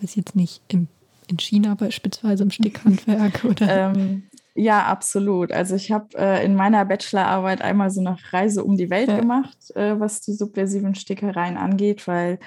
Weiß 0.00 0.14
jetzt 0.14 0.36
nicht, 0.36 0.60
im, 0.68 0.88
in 1.26 1.38
China 1.38 1.74
beispielsweise 1.74 2.42
im 2.42 2.50
Stickhandwerk 2.50 3.44
oder? 3.48 3.94
Ähm, 3.94 4.24
ja, 4.54 4.84
absolut. 4.84 5.52
Also 5.52 5.74
ich 5.74 5.90
habe 5.90 6.08
äh, 6.18 6.44
in 6.44 6.54
meiner 6.54 6.84
Bachelorarbeit 6.84 7.62
einmal 7.62 7.90
so 7.90 8.00
eine 8.00 8.16
Reise 8.30 8.62
um 8.62 8.76
die 8.76 8.90
Welt 8.90 9.08
ja. 9.08 9.18
gemacht, 9.18 9.56
äh, 9.74 9.98
was 9.98 10.20
die 10.20 10.34
subversiven 10.34 10.94
Stickereien 10.94 11.56
angeht, 11.56 12.06
weil 12.06 12.38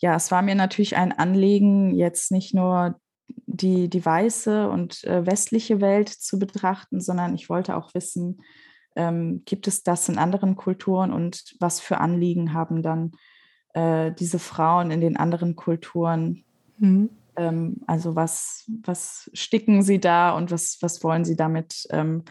ja, 0.00 0.14
es 0.14 0.30
war 0.30 0.42
mir 0.42 0.54
natürlich 0.54 0.96
ein 0.96 1.12
Anliegen, 1.12 1.94
jetzt 1.94 2.30
nicht 2.30 2.54
nur 2.54 3.00
die, 3.48 3.88
die 3.88 4.04
weiße 4.04 4.68
und 4.68 5.04
äh, 5.04 5.24
westliche 5.24 5.80
Welt 5.80 6.08
zu 6.08 6.38
betrachten, 6.38 7.00
sondern 7.00 7.34
ich 7.34 7.48
wollte 7.48 7.76
auch 7.76 7.94
wissen, 7.94 8.42
ähm, 8.94 9.42
gibt 9.46 9.66
es 9.66 9.82
das 9.82 10.08
in 10.08 10.18
anderen 10.18 10.54
Kulturen 10.54 11.12
und 11.12 11.56
was 11.58 11.80
für 11.80 11.98
Anliegen 11.98 12.52
haben 12.52 12.82
dann 12.82 13.12
äh, 13.72 14.12
diese 14.12 14.38
Frauen 14.38 14.90
in 14.90 15.00
den 15.00 15.16
anderen 15.16 15.56
Kulturen? 15.56 16.44
Mhm. 16.78 17.08
Ähm, 17.36 17.76
also 17.86 18.14
was, 18.14 18.70
was 18.82 19.30
sticken 19.32 19.82
sie 19.82 19.98
da 19.98 20.32
und 20.32 20.50
was, 20.50 20.78
was 20.82 21.02
wollen 21.02 21.24
sie 21.24 21.36
damit 21.36 21.86
ähm, 21.90 22.24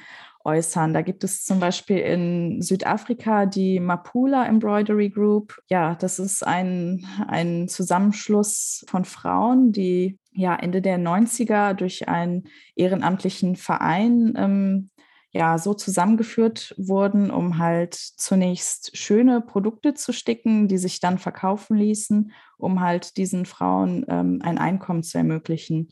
äußern? 0.47 0.93
Da 0.93 1.01
gibt 1.01 1.23
es 1.23 1.43
zum 1.43 1.59
Beispiel 1.59 1.97
in 1.97 2.61
Südafrika 2.61 3.45
die 3.45 3.79
Mapula 3.79 4.45
Embroidery 4.45 5.09
Group. 5.09 5.59
Ja, 5.69 5.95
das 5.95 6.17
ist 6.17 6.45
ein, 6.45 7.05
ein 7.27 7.67
Zusammenschluss 7.67 8.85
von 8.87 9.05
Frauen, 9.05 9.71
die 9.71 10.17
ja 10.31 10.55
Ende 10.55 10.81
der 10.81 10.97
90er 10.97 11.73
durch 11.73 12.07
einen 12.07 12.45
ehrenamtlichen 12.75 13.55
Verein 13.55 14.33
ähm, 14.37 14.89
ja 15.31 15.57
so 15.57 15.73
zusammengeführt 15.73 16.73
wurden, 16.77 17.29
um 17.29 17.57
halt 17.57 17.93
zunächst 17.93 18.95
schöne 18.97 19.41
Produkte 19.41 19.93
zu 19.93 20.13
sticken, 20.13 20.67
die 20.67 20.77
sich 20.77 20.99
dann 20.99 21.17
verkaufen 21.17 21.77
ließen, 21.77 22.31
um 22.57 22.81
halt 22.81 23.17
diesen 23.17 23.45
Frauen 23.45 24.05
ähm, 24.07 24.39
ein 24.41 24.57
Einkommen 24.57 25.03
zu 25.03 25.17
ermöglichen. 25.17 25.89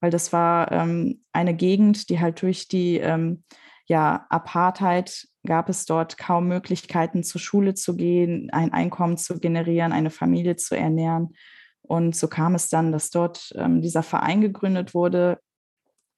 Weil 0.00 0.10
das 0.10 0.32
war 0.32 0.72
ähm, 0.72 1.22
eine 1.32 1.54
Gegend, 1.54 2.08
die 2.08 2.20
halt 2.20 2.40
durch 2.42 2.68
die 2.68 2.98
ähm, 2.98 3.42
ja, 3.88 4.26
Apartheid 4.28 5.26
gab 5.46 5.68
es 5.70 5.86
dort 5.86 6.18
kaum 6.18 6.46
Möglichkeiten, 6.46 7.24
zur 7.24 7.40
Schule 7.40 7.74
zu 7.74 7.96
gehen, 7.96 8.50
ein 8.52 8.72
Einkommen 8.72 9.16
zu 9.16 9.40
generieren, 9.40 9.92
eine 9.92 10.10
Familie 10.10 10.56
zu 10.56 10.76
ernähren. 10.76 11.34
Und 11.80 12.14
so 12.14 12.28
kam 12.28 12.54
es 12.54 12.68
dann, 12.68 12.92
dass 12.92 13.08
dort 13.08 13.50
ähm, 13.56 13.80
dieser 13.80 14.02
Verein 14.02 14.42
gegründet 14.42 14.92
wurde, 14.94 15.40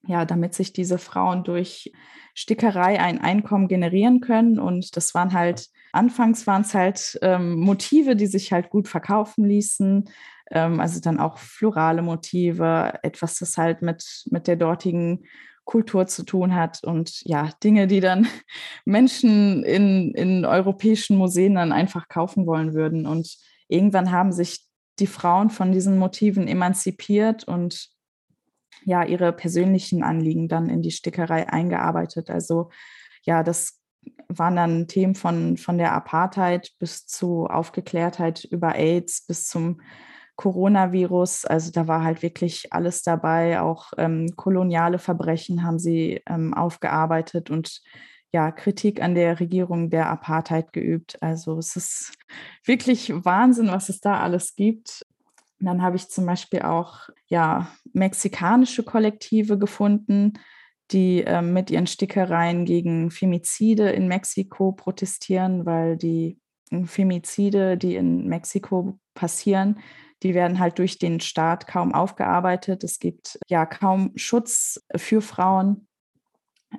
ja, 0.07 0.25
damit 0.25 0.55
sich 0.55 0.73
diese 0.73 0.99
Frauen 0.99 1.45
durch 1.45 1.93
Stickerei 2.35 3.01
ein 3.01 3.21
Einkommen 3.21 3.69
generieren 3.69 4.21
können. 4.21 4.59
Und 4.59 4.97
das 4.97 5.15
waren 5.15 5.33
halt, 5.33 5.69
anfangs 5.93 6.49
waren 6.49 6.63
es 6.63 6.75
halt 6.75 7.19
ähm, 7.23 7.61
Motive, 7.61 8.17
die 8.17 8.27
sich 8.27 8.53
halt 8.53 8.71
gut 8.71 8.89
verkaufen 8.89 9.45
ließen. 9.45 10.11
Ähm, 10.51 10.81
also 10.81 11.01
dann 11.01 11.21
auch 11.21 11.39
florale 11.39 12.03
Motive, 12.03 12.99
etwas, 13.05 13.39
das 13.39 13.57
halt 13.57 13.81
mit, 13.83 14.25
mit 14.31 14.49
der 14.49 14.57
dortigen 14.57 15.25
Kultur 15.71 16.09
zu 16.09 16.25
tun 16.25 16.57
hat 16.57 16.83
und 16.83 17.23
ja, 17.23 17.51
Dinge, 17.63 17.87
die 17.87 18.01
dann 18.01 18.27
Menschen 18.85 19.63
in, 19.63 20.13
in 20.15 20.45
europäischen 20.45 21.17
Museen 21.17 21.55
dann 21.55 21.71
einfach 21.71 22.09
kaufen 22.09 22.45
wollen 22.45 22.75
würden. 22.75 23.07
Und 23.07 23.37
irgendwann 23.69 24.11
haben 24.11 24.33
sich 24.33 24.67
die 24.99 25.07
Frauen 25.07 25.49
von 25.49 25.71
diesen 25.71 25.97
Motiven 25.97 26.49
emanzipiert 26.49 27.45
und 27.45 27.89
ja 28.85 29.05
ihre 29.05 29.33
persönlichen 29.33 30.03
Anliegen 30.03 30.49
dann 30.49 30.69
in 30.69 30.83
die 30.83 30.91
Stickerei 30.91 31.49
eingearbeitet. 31.49 32.31
Also 32.31 32.71
ja, 33.23 33.45
das 33.45 33.81
waren 34.27 34.57
dann 34.57 34.89
Themen 34.89 35.15
von, 35.15 35.57
von 35.57 35.79
der 35.79 35.93
Apartheid 35.93 36.73
bis 36.81 37.07
zu 37.07 37.47
Aufgeklärtheit 37.47 38.43
über 38.45 38.75
AIDS 38.75 39.25
bis 39.25 39.47
zum 39.47 39.81
Coronavirus. 40.41 41.45
Also 41.45 41.71
da 41.71 41.87
war 41.87 42.03
halt 42.03 42.23
wirklich 42.23 42.73
alles 42.73 43.03
dabei. 43.03 43.61
Auch 43.61 43.93
ähm, 43.99 44.35
koloniale 44.37 44.99
Verbrechen 44.99 45.63
haben 45.65 45.79
sie 45.79 46.23
ähm, 46.27 46.55
aufgearbeitet 46.55 47.51
und 47.51 47.83
ja, 48.33 48.51
Kritik 48.51 49.03
an 49.03 49.15
der 49.15 49.39
Regierung 49.39 49.91
der 49.91 50.09
Apartheid 50.09 50.73
geübt. 50.73 51.23
Also 51.23 51.59
es 51.59 51.77
ist 51.77 52.15
wirklich 52.65 53.13
Wahnsinn, 53.23 53.69
was 53.69 53.91
es 53.91 54.01
da 54.01 54.21
alles 54.21 54.57
gibt. 54.57 55.05
Dann 55.59 55.83
habe 55.83 55.97
ich 55.97 56.09
zum 56.09 56.25
Beispiel 56.25 56.63
auch 56.63 57.11
ja, 57.27 57.71
mexikanische 57.93 58.83
Kollektive 58.83 59.59
gefunden, 59.59 60.39
die 60.91 61.23
äh, 61.23 61.43
mit 61.43 61.71
ihren 61.71 61.87
Stickereien 61.87 62.65
gegen 62.65 63.11
Femizide 63.11 63.91
in 63.91 64.09
Mexiko 64.09 64.73
protestieren, 64.73 65.67
weil 65.67 65.99
die 65.99 66.39
hm, 66.71 66.87
Femizide, 66.87 67.77
die 67.77 67.97
in 67.97 68.27
Mexiko 68.27 68.99
passieren, 69.13 69.81
die 70.23 70.35
werden 70.35 70.59
halt 70.59 70.79
durch 70.79 70.99
den 70.99 71.21
Staat 71.21 71.67
kaum 71.67 71.95
aufgearbeitet. 71.95 72.85
Es 72.85 72.99
gibt 72.99 73.39
ja 73.49 73.65
kaum 73.67 74.13
Schutz 74.17 74.85
für 74.97 75.23
Frauen, 75.23 75.89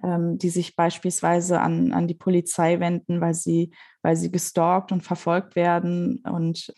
ähm, 0.04 0.38
die 0.38 0.50
sich 0.50 0.76
beispielsweise 0.76 1.60
an, 1.60 1.92
an 1.92 2.08
die 2.08 2.14
Polizei 2.14 2.80
wenden, 2.80 3.20
weil 3.20 3.34
sie, 3.34 3.72
weil 4.02 4.16
sie 4.16 4.32
gestalkt 4.32 4.92
und 4.92 5.02
verfolgt 5.02 5.56
werden. 5.56 6.20
Und 6.20 6.74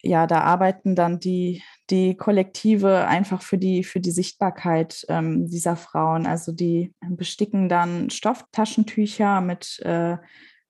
ja, 0.00 0.28
da 0.28 0.42
arbeiten 0.42 0.94
dann 0.94 1.18
die, 1.18 1.62
die 1.90 2.16
Kollektive 2.16 3.08
einfach 3.08 3.42
für 3.42 3.58
die, 3.58 3.82
für 3.82 3.98
die 3.98 4.12
Sichtbarkeit 4.12 5.04
ähm, 5.08 5.48
dieser 5.48 5.74
Frauen. 5.74 6.24
Also 6.24 6.52
die 6.52 6.94
besticken 7.00 7.68
dann 7.68 8.10
Stofftaschentücher 8.10 9.40
mit, 9.40 9.80
äh, 9.80 10.18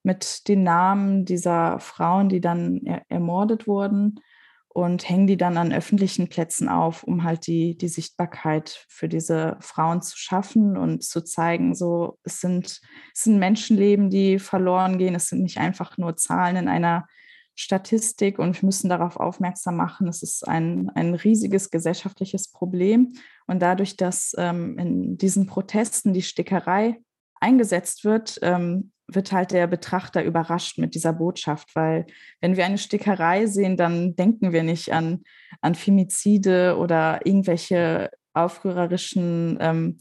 mit 0.03 0.49
den 0.49 0.63
Namen 0.63 1.27
dieser 1.27 1.79
Frauen, 1.79 2.31
die 2.31 2.41
dann 2.41 2.81
er 2.87 3.03
ermordet 3.11 3.67
wurden 3.67 4.19
und 4.79 5.09
hängen 5.09 5.27
die 5.27 5.37
dann 5.37 5.57
an 5.57 5.73
öffentlichen 5.73 6.29
Plätzen 6.29 6.69
auf, 6.69 7.03
um 7.03 7.25
halt 7.25 7.49
die, 7.49 7.77
die 7.77 7.89
Sichtbarkeit 7.89 8.85
für 8.89 9.09
diese 9.09 9.57
Frauen 9.61 10.03
zu 10.03 10.17
schaffen 10.17 10.77
und 10.77 11.03
zu 11.03 11.23
zeigen, 11.25 11.75
so 11.75 12.19
es 12.23 12.41
sind, 12.41 12.81
es 13.13 13.25
sind 13.25 13.39
Menschenleben, 13.39 14.09
die 14.09 14.39
verloren 14.39 14.97
gehen, 14.99 15.17
es 15.17 15.29
sind 15.29 15.43
nicht 15.43 15.59
einfach 15.59 15.99
nur 15.99 16.17
Zahlen 16.17 16.57
in 16.57 16.69
einer 16.69 17.09
Statistik 17.57 18.39
und 18.39 18.63
wir 18.63 18.67
müssen 18.67 18.89
darauf 18.89 19.17
aufmerksam 19.17 19.75
machen, 19.75 20.07
es 20.07 20.23
ist 20.23 20.47
ein, 20.47 20.91
ein 20.95 21.15
riesiges 21.15 21.71
gesellschaftliches 21.71 22.53
Problem. 22.53 23.15
Und 23.49 23.61
dadurch, 23.61 23.97
dass 23.97 24.33
ähm, 24.39 24.79
in 24.79 25.19
diesen 25.19 25.47
Protesten 25.47 26.13
die 26.13 26.23
Stickerei 26.23 27.01
eingesetzt 27.41 28.05
wird, 28.05 28.39
ähm, 28.43 28.93
wird 29.09 29.33
halt 29.33 29.53
der 29.53 29.67
Betrachter 29.67 30.23
überrascht 30.23 30.79
mit 30.79 30.95
dieser 30.95 31.13
Botschaft, 31.13 31.75
weil 31.75 32.07
wenn 32.41 32.57
wir 32.57 32.67
eine 32.67 32.79
Stickerei 32.79 33.47
sehen, 33.47 33.77
dann 33.77 34.15
denken 34.17 34.53
wir 34.53 34.63
nicht 34.63 34.93
an, 34.93 35.25
an 35.63 35.75
Femizide 35.75 36.77
oder 36.79 37.25
irgendwelche 37.25 38.11
aufrührerischen 38.35 39.57
ähm, 39.61 39.99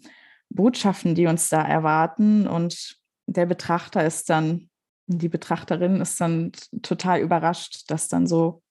Botschaften, 0.50 1.15
die 1.15 1.28
uns 1.28 1.50
da 1.50 1.62
erwarten. 1.62 2.48
Und 2.48 2.98
der 3.28 3.46
Betrachter 3.46 4.06
ist 4.06 4.30
dann 4.30 4.70
die 5.08 5.30
Betrachterin 5.30 6.02
ist 6.02 6.20
dann 6.20 6.52
total 6.82 7.22
überrascht, 7.22 7.86
das 7.88 8.10
dann 8.10 8.28
so 8.28 8.62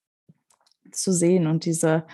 zu 0.91 1.11
sehen. 1.11 1.47
Und 1.47 1.65
diese, 1.65 2.05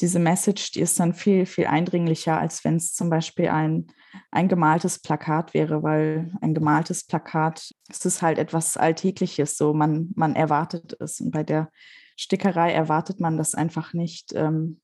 diese 0.00 0.18
Message, 0.18 0.72
die 0.72 0.80
ist 0.80 0.98
dann 0.98 1.14
viel, 1.14 1.46
viel 1.46 1.66
eindringlicher, 1.66 2.38
als 2.38 2.64
wenn 2.64 2.76
es 2.76 2.94
zum 2.94 3.10
Beispiel 3.10 3.48
ein, 3.48 3.88
ein 4.30 4.48
gemaltes 4.48 4.98
Plakat 4.98 5.54
wäre, 5.54 5.82
weil 5.82 6.32
ein 6.40 6.54
gemaltes 6.54 7.04
Plakat, 7.04 7.74
es 7.88 8.04
ist 8.04 8.22
halt 8.22 8.38
etwas 8.38 8.76
Alltägliches, 8.76 9.56
so 9.56 9.72
man, 9.72 10.10
man 10.14 10.34
erwartet 10.34 10.96
es. 11.00 11.20
Und 11.20 11.30
bei 11.30 11.42
der 11.42 11.70
Stickerei 12.16 12.72
erwartet 12.72 13.20
man 13.20 13.36
das 13.36 13.54
einfach 13.54 13.92
nicht, 13.92 14.32
ähm, 14.34 14.80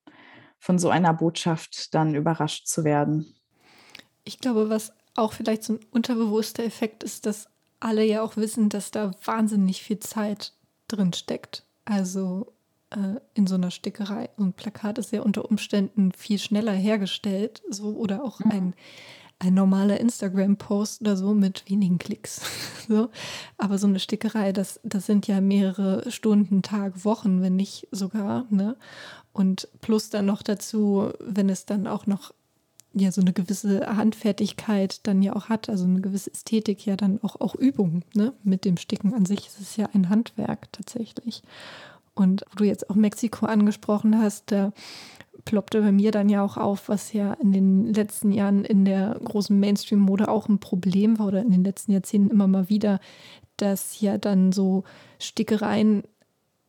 von 0.59 0.79
so 0.79 0.91
einer 0.91 1.13
Botschaft 1.13 1.95
dann 1.95 2.15
überrascht 2.15 2.67
zu 2.67 2.85
werden. 2.85 3.35
Ich 4.25 4.39
glaube, 4.39 4.71
was 4.71 4.93
auch 5.15 5.33
vielleicht 5.33 5.65
so 5.65 5.75
ein 5.75 5.81
unterbewusster 5.91 6.65
Effekt 6.65 7.03
ist, 7.03 7.27
dass 7.27 7.49
alle 7.81 8.05
ja 8.05 8.23
auch 8.23 8.37
wissen, 8.37 8.69
dass 8.69 8.93
da 8.93 9.11
wahnsinnig 9.25 9.83
viel 9.83 9.99
Zeit 9.99 10.53
drin 10.87 11.13
steckt. 11.13 11.65
Also 11.85 12.53
äh, 12.91 13.21
in 13.35 13.47
so 13.47 13.57
einer 13.57 13.71
Stickerei. 13.71 14.31
So 14.37 14.45
ein 14.45 14.53
Plakat 14.53 14.99
ist 14.99 15.13
ja 15.13 15.23
unter 15.23 15.51
Umständen 15.51 16.13
viel 16.13 16.39
schneller 16.39 16.73
hergestellt, 16.73 17.63
so 17.69 17.97
oder 17.97 18.23
auch 18.23 18.41
ein, 18.41 18.75
ein 19.43 19.55
normaler 19.55 19.99
Instagram-Post 19.99 21.01
oder 21.01 21.17
so 21.17 21.35
mit 21.35 21.69
wenigen 21.69 21.99
Klicks. 21.99 22.43
so. 22.89 23.09
Aber 23.59 23.77
so 23.77 23.89
eine 23.89 23.99
Stickerei, 23.99 24.53
das, 24.53 24.79
das 24.85 25.07
sind 25.07 25.27
ja 25.27 25.41
mehrere 25.41 26.11
Stunden, 26.11 26.63
Tag, 26.63 27.05
Wochen, 27.05 27.43
wenn 27.43 27.57
nicht 27.57 27.89
sogar. 27.91 28.47
Ne? 28.51 28.77
Und 29.33 29.69
plus 29.81 30.11
dann 30.11 30.27
noch 30.27 30.43
dazu, 30.43 31.11
wenn 31.19 31.49
es 31.49 31.67
dann 31.67 31.89
auch 31.89 32.07
noch 32.07 32.33
ja 32.95 33.11
so 33.11 33.21
eine 33.21 33.33
gewisse 33.33 33.87
Handfertigkeit 33.97 35.01
dann 35.07 35.23
ja 35.23 35.35
auch 35.35 35.49
hat, 35.49 35.69
also 35.69 35.85
eine 35.85 36.03
gewisse 36.03 36.31
Ästhetik, 36.31 36.87
ja 36.87 36.95
dann 36.95 37.19
auch, 37.23 37.41
auch 37.41 37.55
Übung, 37.55 38.03
ne? 38.15 38.35
Mit 38.45 38.67
dem 38.67 38.77
Sticken 38.77 39.15
an 39.15 39.25
sich 39.25 39.47
ist 39.47 39.61
es 39.61 39.77
ja 39.77 39.89
ein 39.95 40.11
Handwerk 40.11 40.71
tatsächlich. 40.73 41.43
Und 42.15 42.45
wo 42.51 42.57
du 42.57 42.65
jetzt 42.65 42.91
auch 42.91 42.95
Mexiko 42.95 43.47
angesprochen 43.47 44.19
hast, 44.19 44.53
da 44.53 44.73
ploppte 45.45 45.81
bei 45.81 45.93
mir 45.93 46.11
dann 46.11 46.29
ja 46.29 46.45
auch 46.45 46.57
auf, 46.57 46.89
was 46.89 47.13
ja 47.13 47.35
in 47.35 47.53
den 47.53 47.93
letzten 47.93 48.33
Jahren 48.33 48.65
in 48.65 48.85
der 48.85 49.19
großen 49.25 49.59
Mainstream-Mode 49.59 50.29
auch 50.29 50.49
ein 50.49 50.61
Problem 50.61 51.19
war 51.19 51.29
oder 51.29 51.41
in 51.43 51.51
den 51.51 51.65
letzten 51.65 51.93
Jahrzehnten 51.93 52.31
immer 52.31 52.47
mal 52.47 52.69
wieder, 52.69 53.01
dass 53.57 54.01
ja 54.01 54.19
dann 54.19 54.53
so 54.53 54.85
Stickereien 55.19 56.03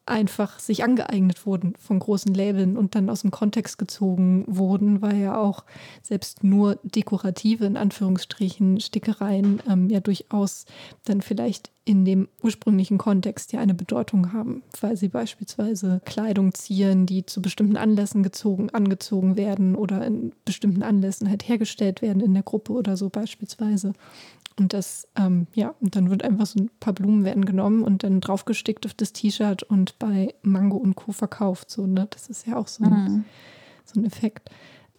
einfach 0.06 0.60
sich 0.60 0.84
angeeignet 0.84 1.46
wurden 1.46 1.76
von 1.78 2.00
großen 2.00 2.34
Labeln 2.34 2.76
und 2.78 2.96
dann 2.96 3.10
aus 3.10 3.22
dem 3.22 3.32
Kontext 3.32 3.78
gezogen 3.78 4.44
wurden, 4.48 5.02
weil 5.02 5.18
ja 5.18 5.38
auch 5.38 5.64
selbst 6.02 6.44
nur 6.44 6.78
dekorative, 6.84 7.66
in 7.66 7.78
Anführungsstrichen, 7.78 8.82
Stickereien 8.82 9.62
ähm, 9.70 9.90
ja 9.90 10.02
durchaus 10.02 10.66
dann 11.06 11.22
vielleicht 11.22 11.72
in 11.86 12.06
dem 12.06 12.30
ursprünglichen 12.42 12.98
Kontext 12.98 13.52
ja 13.52 13.60
eine 13.60 13.74
Bedeutung 13.74 14.32
haben, 14.32 14.64
weil 14.80 14.96
sie 14.96 15.10
beispielsweise 15.10 16.02
Kleidung 16.06 16.54
zieren, 16.54 17.06
die 17.06 17.26
zu 17.26 17.42
bestimmten 17.42 17.76
Anlässen 17.76 18.24
gezogen, 18.24 18.70
angezogen 18.70 19.36
werden 19.36 19.76
oder 19.76 20.06
in 20.06 20.34
bestimmten 20.46 20.84
Anlässen 20.84 21.30
halt 21.30 21.48
hergestellt 21.48 22.02
werden 22.02 22.22
in 22.22 22.34
der 22.34 22.44
Gruppe 22.44 22.72
oder 22.74 22.96
so 22.96 23.10
beispielsweise. 23.10 23.94
Und 24.60 24.74
das, 24.74 25.08
ähm, 25.16 25.48
ja, 25.56 25.74
und 25.80 25.96
dann 25.96 26.10
wird 26.10 26.24
einfach 26.24 26.46
so 26.46 26.60
ein 26.60 26.70
paar 26.80 26.94
Blumen 26.94 27.24
werden 27.24 27.46
genommen 27.46 27.84
und 27.84 28.04
dann 28.04 28.22
draufgestickt 28.22 28.86
auf 28.86 28.94
das 28.94 29.14
T-Shirt 29.14 29.64
und 29.64 29.98
bei 29.98 30.34
Mango 30.44 30.78
und 30.78 30.96
Co. 30.96 31.12
verkauft. 31.12 31.72
So, 31.72 31.88
ne? 31.88 32.08
Das 32.12 32.30
ist 32.30 32.46
ja 32.46 32.58
auch 32.58 32.68
so 32.68 32.84
ein, 32.84 32.90
mhm. 32.92 33.26
so 33.86 34.00
ein 34.00 34.06
Effekt. 34.06 34.50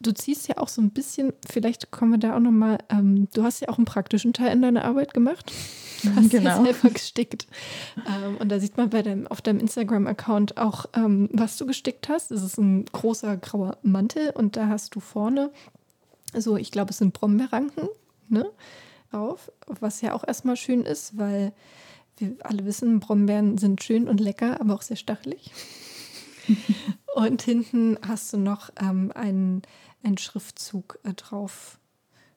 Du 0.00 0.12
ziehst 0.12 0.48
ja 0.48 0.58
auch 0.58 0.68
so 0.68 0.82
ein 0.82 0.90
bisschen, 0.90 1.32
vielleicht 1.48 1.90
kommen 1.90 2.10
wir 2.10 2.18
da 2.18 2.36
auch 2.36 2.40
nochmal, 2.40 2.78
ähm, 2.90 3.28
du 3.32 3.44
hast 3.44 3.60
ja 3.60 3.68
auch 3.68 3.78
einen 3.78 3.86
praktischen 3.86 4.32
Teil 4.32 4.52
in 4.52 4.60
deiner 4.60 4.84
Arbeit 4.84 5.14
gemacht. 5.14 5.52
Du 6.02 6.14
hast 6.14 6.30
genau. 6.30 6.50
ja 6.50 6.64
selber 6.64 6.90
gestickt. 6.90 7.46
ähm, 7.96 8.36
und 8.38 8.50
da 8.50 8.60
sieht 8.60 8.76
man 8.76 8.90
bei 8.90 9.02
deinem, 9.02 9.26
auf 9.28 9.40
deinem 9.40 9.60
Instagram-Account 9.60 10.58
auch, 10.58 10.86
ähm, 10.94 11.30
was 11.32 11.56
du 11.56 11.64
gestickt 11.64 12.08
hast. 12.08 12.32
Es 12.32 12.42
ist 12.42 12.58
ein 12.58 12.84
großer 12.86 13.36
grauer 13.36 13.78
Mantel 13.82 14.30
und 14.30 14.56
da 14.56 14.68
hast 14.68 14.94
du 14.94 15.00
vorne, 15.00 15.50
so 16.36 16.56
ich 16.56 16.70
glaube, 16.70 16.90
es 16.90 16.98
sind 16.98 17.14
Brombeerranken, 17.14 17.88
ne? 18.28 18.50
Auf, 19.14 19.50
was 19.66 20.00
ja 20.00 20.12
auch 20.12 20.26
erstmal 20.26 20.56
schön 20.56 20.82
ist, 20.82 21.16
weil 21.16 21.52
wir 22.18 22.36
alle 22.40 22.64
wissen, 22.64 23.00
Brombeeren 23.00 23.58
sind 23.58 23.82
schön 23.82 24.08
und 24.08 24.20
lecker, 24.20 24.60
aber 24.60 24.74
auch 24.74 24.82
sehr 24.82 24.96
stachelig. 24.96 25.52
und 27.14 27.42
hinten 27.42 27.98
hast 28.06 28.32
du 28.32 28.38
noch 28.38 28.70
ähm, 28.80 29.12
einen, 29.14 29.62
einen 30.02 30.18
Schriftzug 30.18 30.98
äh, 31.04 31.14
drauf 31.14 31.78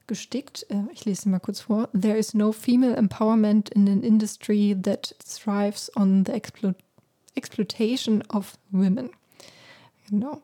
gestickt. 0.07 0.65
Äh, 0.69 0.83
ich 0.93 1.05
lese 1.05 1.29
mal 1.29 1.39
kurz 1.39 1.61
vor. 1.61 1.89
There 1.99 2.17
is 2.17 2.33
no 2.33 2.51
female 2.51 2.95
empowerment 2.95 3.69
in 3.69 3.87
an 3.87 4.03
industry 4.03 4.75
that 4.81 5.15
thrives 5.19 5.91
on 5.95 6.25
the 6.25 6.31
explo 6.31 6.73
exploitation 7.35 8.23
of 8.33 8.57
women. 8.71 9.11
Genau. 10.09 10.41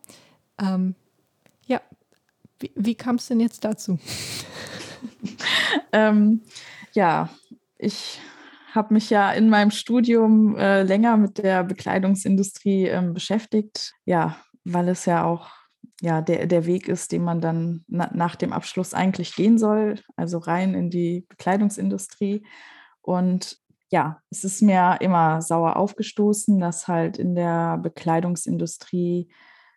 Ähm, 0.59 0.93
ja, 1.65 1.81
wie, 2.59 2.71
wie 2.75 2.93
kam 2.93 3.15
es 3.15 3.27
denn 3.27 3.39
jetzt 3.39 3.63
dazu? 3.63 3.97
ähm, 5.91 6.41
ja, 6.93 7.29
ich 7.77 8.19
habe 8.73 8.93
mich 8.93 9.09
ja 9.09 9.31
in 9.31 9.49
meinem 9.49 9.71
Studium 9.71 10.55
äh, 10.57 10.83
länger 10.83 11.17
mit 11.17 11.37
der 11.37 11.63
Bekleidungsindustrie 11.63 12.87
ähm, 12.87 13.13
beschäftigt. 13.13 13.93
Ja, 14.05 14.37
weil 14.63 14.89
es 14.89 15.05
ja 15.05 15.25
auch 15.25 15.49
ja, 16.01 16.21
der, 16.21 16.47
der 16.47 16.65
Weg 16.65 16.87
ist, 16.87 17.11
den 17.11 17.23
man 17.23 17.39
dann 17.39 17.85
na, 17.87 18.09
nach 18.13 18.35
dem 18.35 18.51
Abschluss 18.51 18.93
eigentlich 18.93 19.35
gehen 19.35 19.57
soll, 19.57 19.99
also 20.15 20.37
rein 20.37 20.73
in 20.73 20.89
die 20.89 21.25
Bekleidungsindustrie. 21.29 22.45
Und 23.01 23.57
ja, 23.89 24.19
es 24.29 24.43
ist 24.43 24.61
mir 24.61 24.97
immer 25.01 25.41
sauer 25.41 25.77
aufgestoßen, 25.77 26.59
dass 26.59 26.87
halt 26.87 27.17
in 27.17 27.35
der 27.35 27.77
Bekleidungsindustrie 27.77 29.31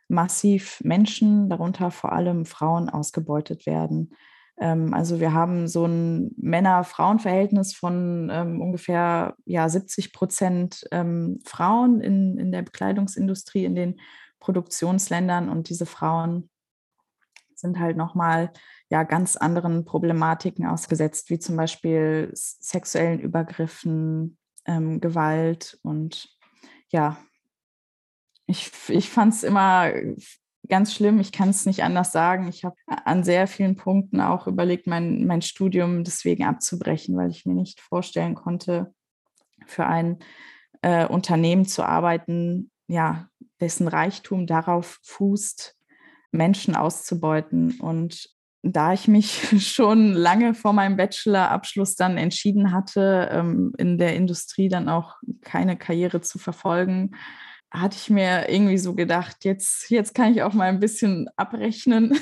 massiv 0.09 0.81
Menschen, 0.83 1.49
darunter 1.49 1.91
vor 1.91 2.13
allem 2.13 2.47
Frauen, 2.47 2.89
ausgebeutet 2.89 3.67
werden. 3.67 4.15
Ähm, 4.59 4.95
also 4.95 5.21
wir 5.21 5.33
haben 5.33 5.69
so 5.69 5.87
ein 5.87 6.33
Männer-Frauen-Verhältnis 6.37 7.75
von 7.75 8.31
ähm, 8.33 8.61
ungefähr 8.61 9.37
ja, 9.45 9.69
70 9.69 10.13
Prozent 10.13 10.87
ähm, 10.91 11.41
Frauen 11.45 12.01
in, 12.01 12.39
in 12.39 12.53
der 12.53 12.63
Bekleidungsindustrie, 12.63 13.65
in 13.65 13.75
den 13.75 14.01
Produktionsländern. 14.41 15.49
Und 15.49 15.69
diese 15.69 15.87
Frauen 15.87 16.51
sind 17.55 17.79
halt 17.79 17.97
nochmal 17.97 18.53
ja 18.89 19.03
ganz 19.03 19.37
anderen 19.37 19.85
Problematiken 19.85 20.67
ausgesetzt, 20.67 21.31
wie 21.31 21.39
zum 21.39 21.57
Beispiel 21.57 22.31
sexuellen 22.33 23.21
Übergriffen, 23.21 24.39
ähm, 24.65 25.01
Gewalt. 25.01 25.79
Und 25.83 26.29
ja, 26.91 27.17
ich, 28.47 28.71
ich 28.89 29.11
fand 29.11 29.35
es 29.35 29.43
immer 29.43 29.91
ganz 30.69 30.95
schlimm. 30.95 31.21
Ich 31.21 31.33
kann 31.33 31.51
es 31.51 31.67
nicht 31.67 31.83
anders 31.83 32.13
sagen. 32.13 32.49
Ich 32.49 32.65
habe 32.65 32.77
an 32.87 33.25
sehr 33.25 33.47
vielen 33.47 33.77
Punkten 33.77 34.21
auch 34.21 34.47
überlegt, 34.47 34.87
mein, 34.87 35.27
mein 35.27 35.43
Studium 35.43 36.05
deswegen 36.05 36.45
abzubrechen, 36.45 37.17
weil 37.17 37.31
ich 37.31 37.47
mir 37.47 37.55
nicht 37.55 37.81
vorstellen 37.81 38.35
konnte, 38.35 38.93
für 39.67 39.87
ein 39.87 40.19
äh, 40.83 41.07
Unternehmen 41.07 41.67
zu 41.67 41.83
arbeiten, 41.83 42.71
ja, 42.89 43.29
dessen 43.61 43.89
Reichtum 43.89 44.47
darauf 44.47 44.99
fußt, 45.03 45.77
Menschen 46.31 46.77
auszubeuten. 46.77 47.81
Und 47.81 48.29
da 48.63 48.93
ich 48.93 49.09
mich 49.09 49.49
schon 49.67 50.13
lange 50.13 50.55
vor 50.55 50.73
meinem 50.73 50.97
Bachelorabschluss 50.97 51.97
dann 51.97 52.19
entschieden 52.19 52.73
hatte, 52.73 53.29
ähm, 53.33 53.73
in 53.79 53.99
der 53.99 54.15
Industrie 54.15 54.69
dann 54.69 54.89
auch 54.89 55.17
keine 55.43 55.77
Karriere 55.77 56.21
zu 56.21 56.39
verfolgen, 56.39 57.17
hatte 57.71 57.97
ich 57.97 58.11
mir 58.11 58.49
irgendwie 58.49 58.79
so 58.79 58.95
gedacht, 58.95 59.45
jetzt, 59.45 59.91
jetzt 59.91 60.15
kann 60.15 60.33
ich 60.33 60.43
auch 60.43 60.53
mal 60.53 60.69
ein 60.69 60.81
bisschen 60.81 61.29
abrechnen 61.37 62.19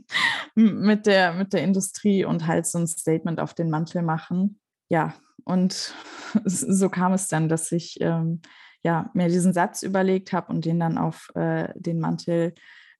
mit, 0.54 1.06
der, 1.06 1.34
mit 1.34 1.52
der 1.52 1.62
Industrie 1.62 2.24
und 2.24 2.46
halt 2.46 2.66
so 2.66 2.78
ein 2.78 2.86
Statement 2.86 3.40
auf 3.40 3.54
den 3.54 3.70
Mantel 3.70 4.02
machen. 4.02 4.60
Ja, 4.88 5.14
und 5.44 5.94
so 6.44 6.88
kam 6.88 7.12
es 7.12 7.28
dann, 7.28 7.48
dass 7.48 7.72
ich 7.72 8.00
ähm, 8.00 8.40
ja, 8.82 9.10
mir 9.14 9.28
diesen 9.28 9.52
Satz 9.52 9.82
überlegt 9.82 10.32
habe 10.32 10.52
und 10.52 10.64
den 10.64 10.78
dann 10.78 10.98
auf 10.98 11.30
äh, 11.34 11.72
den 11.74 12.00
Mantel 12.00 12.54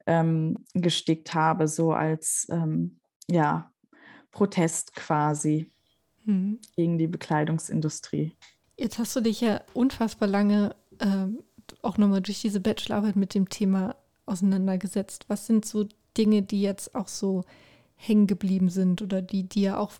ähm, 0.06 0.64
gestickt 0.72 1.34
habe, 1.34 1.68
so 1.68 1.92
als 1.92 2.46
ähm, 2.50 3.00
ja, 3.30 3.70
Protest 4.30 4.94
quasi 4.94 5.70
hm. 6.24 6.58
gegen 6.76 6.98
die 6.98 7.06
Bekleidungsindustrie. 7.06 8.32
Jetzt 8.76 8.98
hast 8.98 9.14
du 9.14 9.20
dich 9.20 9.40
ja 9.40 9.60
unfassbar 9.72 10.28
lange 10.28 10.74
ähm, 11.00 11.42
auch 11.84 11.98
nochmal 11.98 12.22
durch 12.22 12.40
diese 12.40 12.60
Bachelorarbeit 12.60 13.16
mit 13.16 13.34
dem 13.34 13.48
Thema 13.48 13.96
auseinandergesetzt. 14.26 15.26
Was 15.28 15.46
sind 15.46 15.64
so 15.64 15.86
Dinge, 16.16 16.42
die 16.42 16.62
jetzt 16.62 16.94
auch 16.94 17.08
so 17.08 17.44
hängen 17.96 18.26
geblieben 18.26 18.68
sind 18.68 19.02
oder 19.02 19.22
die 19.22 19.48
dir 19.48 19.78
auch, 19.78 19.92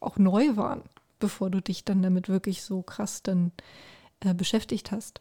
auch 0.00 0.18
neu 0.18 0.56
waren, 0.56 0.82
bevor 1.18 1.50
du 1.50 1.60
dich 1.60 1.84
dann 1.84 2.02
damit 2.02 2.28
wirklich 2.28 2.62
so 2.62 2.82
krass 2.82 3.22
dann 3.22 3.52
äh, 4.20 4.34
beschäftigt 4.34 4.92
hast? 4.92 5.20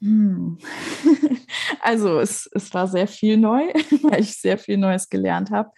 Hm. 0.00 0.58
Also 1.82 2.18
es, 2.18 2.48
es 2.52 2.74
war 2.74 2.88
sehr 2.88 3.06
viel 3.06 3.36
neu, 3.36 3.62
weil 4.02 4.20
ich 4.20 4.36
sehr 4.36 4.58
viel 4.58 4.76
Neues 4.76 5.08
gelernt 5.08 5.50
habe. 5.50 5.70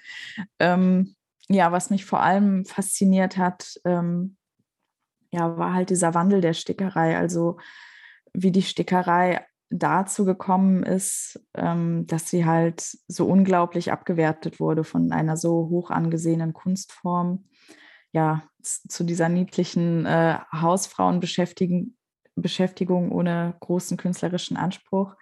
Ähm, 0.59 1.15
ja, 1.49 1.71
was 1.71 1.91
mich 1.91 2.05
vor 2.05 2.21
allem 2.21 2.65
fasziniert 2.65 3.37
hat, 3.37 3.81
ähm, 3.85 4.37
ja, 5.31 5.57
war 5.57 5.75
halt 5.75 5.91
dieser 5.91 6.15
Wandel 6.15 6.41
der 6.41 6.55
Stickerei. 6.55 7.17
Also 7.17 7.59
wie 8.33 8.53
die 8.53 8.63
Stickerei 8.63 9.45
dazu 9.71 10.25
gekommen 10.25 10.83
ist, 10.83 11.41
ähm, 11.55 12.07
dass 12.07 12.29
sie 12.29 12.45
halt 12.45 12.83
so 13.09 13.27
unglaublich 13.27 13.91
abgewertet 13.91 14.61
wurde 14.61 14.85
von 14.85 15.13
einer 15.13 15.37
so 15.37 15.69
hoch 15.71 15.91
angesehenen 15.91 16.53
Kunstform 16.53 17.45
ja, 18.13 18.43
zu 18.63 19.05
dieser 19.05 19.29
niedlichen 19.29 20.07
äh, 20.07 20.39
Hausfrauenbeschäftigung 20.53 23.11
ohne 23.11 23.55
großen 23.61 23.97
künstlerischen 23.97 24.57
Anspruch. 24.57 25.15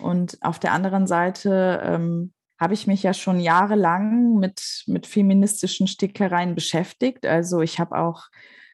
Und 0.00 0.38
auf 0.42 0.58
der 0.58 0.72
anderen 0.72 1.06
Seite 1.06 1.80
ähm, 1.84 2.32
habe 2.58 2.74
ich 2.74 2.86
mich 2.86 3.02
ja 3.02 3.14
schon 3.14 3.40
jahrelang 3.40 4.34
mit, 4.34 4.84
mit 4.86 5.06
feministischen 5.06 5.86
Stickereien 5.86 6.54
beschäftigt. 6.54 7.26
Also 7.26 7.60
ich 7.60 7.78
habe 7.78 7.98
auch 7.98 8.24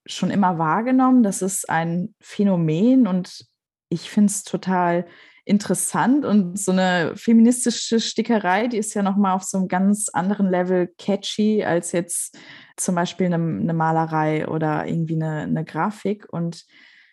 schon 0.07 0.31
immer 0.31 0.59
wahrgenommen, 0.59 1.23
dass 1.23 1.43
es 1.43 1.65
ein 1.67 2.15
Phänomen 2.21 3.07
und 3.07 3.48
ich 3.89 4.11
finde 4.11 4.31
es 4.31 4.45
total 4.45 5.07
interessant 5.49 6.27
und 6.27 6.59
so 6.59 6.73
eine 6.73 7.13
feministische 7.17 8.01
Stickerei, 8.01 8.67
die 8.67 8.77
ist 8.77 8.93
ja 8.93 9.03
nochmal 9.03 9.35
auf 9.35 9.45
so 9.45 9.57
einem 9.57 9.69
ganz 9.69 10.11
anderen 10.11 10.51
Level 10.51 10.93
catchy 10.99 11.65
als 11.65 11.93
jetzt 11.93 12.37
zum 12.77 12.95
Beispiel 12.95 13.27
eine, 13.27 13.37
eine 13.37 13.73
Malerei 13.73 14.47
oder 14.47 14.87
irgendwie 14.87 15.15
eine, 15.15 15.43
eine, 15.45 15.65
Grafik. 15.65 16.27
Und 16.31 16.67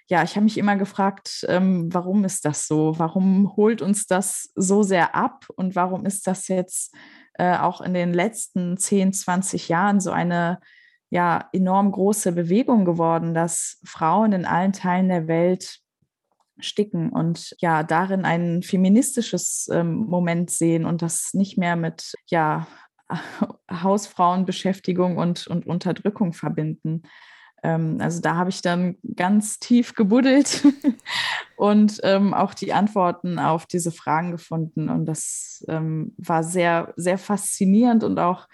ja, 0.07 0.21
ich 0.21 0.35
habe 0.35 0.43
mich 0.43 0.57
immer 0.57 0.75
gefragt, 0.75 1.45
ähm, 1.47 1.87
warum 1.93 2.25
ist 2.25 2.43
das 2.43 2.67
so? 2.67 2.99
Warum 2.99 3.55
holt 3.55 3.81
uns 3.81 4.05
das 4.05 4.51
so 4.55 4.83
sehr 4.83 5.15
ab? 5.15 5.45
Und 5.55 5.77
warum 5.77 6.05
ist 6.05 6.27
das 6.27 6.49
jetzt 6.49 6.93
äh, 7.35 7.57
auch 7.57 7.79
in 7.79 7.93
den 7.93 8.13
letzten 8.13 8.75
10, 8.75 9.13
20 9.13 9.69
Jahren 9.69 10.01
so 10.01 10.11
eine 10.11 10.59
ja, 11.09 11.47
enorm 11.53 11.91
große 11.91 12.33
Bewegung 12.33 12.83
geworden, 12.83 13.33
dass 13.33 13.79
Frauen 13.85 14.33
in 14.33 14.45
allen 14.45 14.73
Teilen 14.73 15.07
der 15.07 15.29
Welt 15.29 15.79
sticken 16.59 17.09
und 17.09 17.55
ja, 17.59 17.83
darin 17.83 18.25
ein 18.25 18.63
feministisches 18.63 19.69
ähm, 19.71 20.05
Moment 20.07 20.49
sehen 20.49 20.85
und 20.85 21.01
das 21.01 21.33
nicht 21.33 21.57
mehr 21.57 21.75
mit 21.75 22.13
ja, 22.27 22.67
Hausfrauenbeschäftigung 23.71 25.17
und, 25.17 25.47
und 25.47 25.67
Unterdrückung 25.67 26.33
verbinden. 26.33 27.03
Ähm, 27.63 27.97
also 27.99 28.21
da 28.21 28.35
habe 28.35 28.49
ich 28.49 28.61
dann 28.61 28.97
ganz 29.15 29.59
tief 29.59 29.95
gebuddelt 29.95 30.63
und 31.57 31.99
ähm, 32.03 32.33
auch 32.33 32.53
die 32.53 32.73
Antworten 32.73 33.39
auf 33.39 33.65
diese 33.65 33.91
Fragen 33.91 34.31
gefunden. 34.31 34.89
Und 34.89 35.05
das 35.05 35.65
ähm, 35.67 36.13
war 36.17 36.43
sehr, 36.43 36.93
sehr 36.95 37.17
faszinierend 37.17 38.03
und 38.03 38.19
auch 38.19 38.47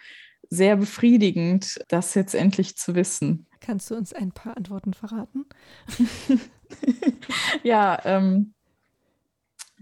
sehr 0.50 0.76
befriedigend, 0.76 1.80
das 1.88 2.14
jetzt 2.14 2.36
endlich 2.36 2.78
zu 2.78 2.96
wissen. 2.96 3.48
Kannst 3.62 3.92
du 3.92 3.96
uns 3.96 4.12
ein 4.12 4.32
paar 4.32 4.58
Antworten 4.58 4.94
verraten? 4.94 5.46
ja, 7.64 8.00
ähm, 8.06 8.54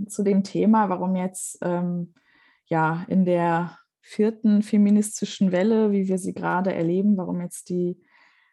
zu 0.07 0.23
dem 0.23 0.43
Thema, 0.43 0.89
warum 0.89 1.15
jetzt 1.15 1.57
ähm, 1.61 2.13
ja 2.65 3.05
in 3.07 3.25
der 3.25 3.77
vierten 4.01 4.63
feministischen 4.63 5.51
Welle, 5.51 5.91
wie 5.91 6.07
wir 6.07 6.17
sie 6.17 6.33
gerade 6.33 6.73
erleben, 6.73 7.17
warum 7.17 7.41
jetzt 7.41 7.69
die 7.69 8.01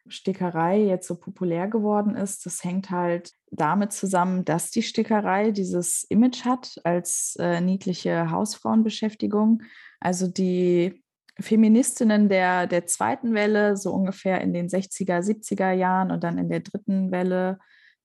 Stickerei 0.09 0.81
jetzt 0.81 1.09
so 1.09 1.17
populär 1.17 1.69
geworden 1.69 2.15
ist, 2.15 2.47
das 2.47 2.63
hängt 2.63 2.91
halt 2.91 3.33
damit 3.51 3.93
zusammen, 3.93 4.45
dass 4.45 4.71
die 4.71 4.83
Stickerei 4.83 5.51
dieses 5.51 6.05
Image 6.05 6.45
hat 6.45 6.81
als 6.85 7.37
äh, 7.41 7.61
niedliche 7.61 8.31
Hausfrauenbeschäftigung. 8.31 9.63
Also 10.01 10.29
die 10.29 11.03
Feministinnen 11.41 12.29
der, 12.29 12.67
der 12.67 12.87
zweiten 12.87 13.35
Welle, 13.35 13.77
so 13.77 13.93
ungefähr 13.93 14.41
in 14.41 14.53
den 14.53 14.69
60er, 14.69 15.21
70er 15.21 15.73
Jahren 15.73 16.11
und 16.11 16.25
dann 16.25 16.39
in 16.39 16.49
der 16.49 16.61
dritten 16.61 17.11
Welle, 17.11 17.59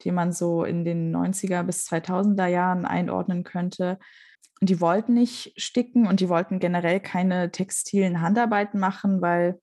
die 0.03 0.11
man 0.11 0.33
so 0.33 0.63
in 0.63 0.83
den 0.83 1.15
90er 1.15 1.63
bis 1.63 1.87
2000er 1.87 2.47
Jahren 2.47 2.85
einordnen 2.85 3.43
könnte, 3.43 3.99
die 4.61 4.79
wollten 4.79 5.13
nicht 5.13 5.53
sticken 5.57 6.07
und 6.07 6.19
die 6.19 6.29
wollten 6.29 6.59
generell 6.59 6.99
keine 6.99 7.51
textilen 7.51 8.21
Handarbeiten 8.21 8.79
machen, 8.79 9.21
weil 9.21 9.59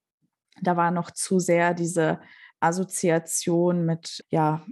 da 0.60 0.76
war 0.76 0.90
noch 0.90 1.10
zu 1.12 1.38
sehr 1.38 1.72
diese 1.72 2.20
Assoziation 2.60 3.84
mit 3.86 4.24
ja, 4.30 4.66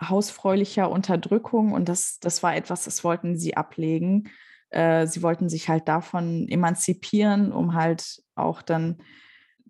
hausfräulicher 0.00 0.90
Unterdrückung 0.90 1.72
und 1.72 1.88
das, 1.88 2.18
das 2.20 2.42
war 2.42 2.56
etwas, 2.56 2.84
das 2.84 3.04
wollten 3.04 3.38
sie 3.38 3.56
ablegen. 3.56 4.30
Äh, 4.70 5.06
sie 5.06 5.22
wollten 5.22 5.48
sich 5.48 5.68
halt 5.68 5.88
davon 5.88 6.48
emanzipieren, 6.48 7.52
um 7.52 7.74
halt 7.74 8.22
auch 8.34 8.60
dann 8.60 8.98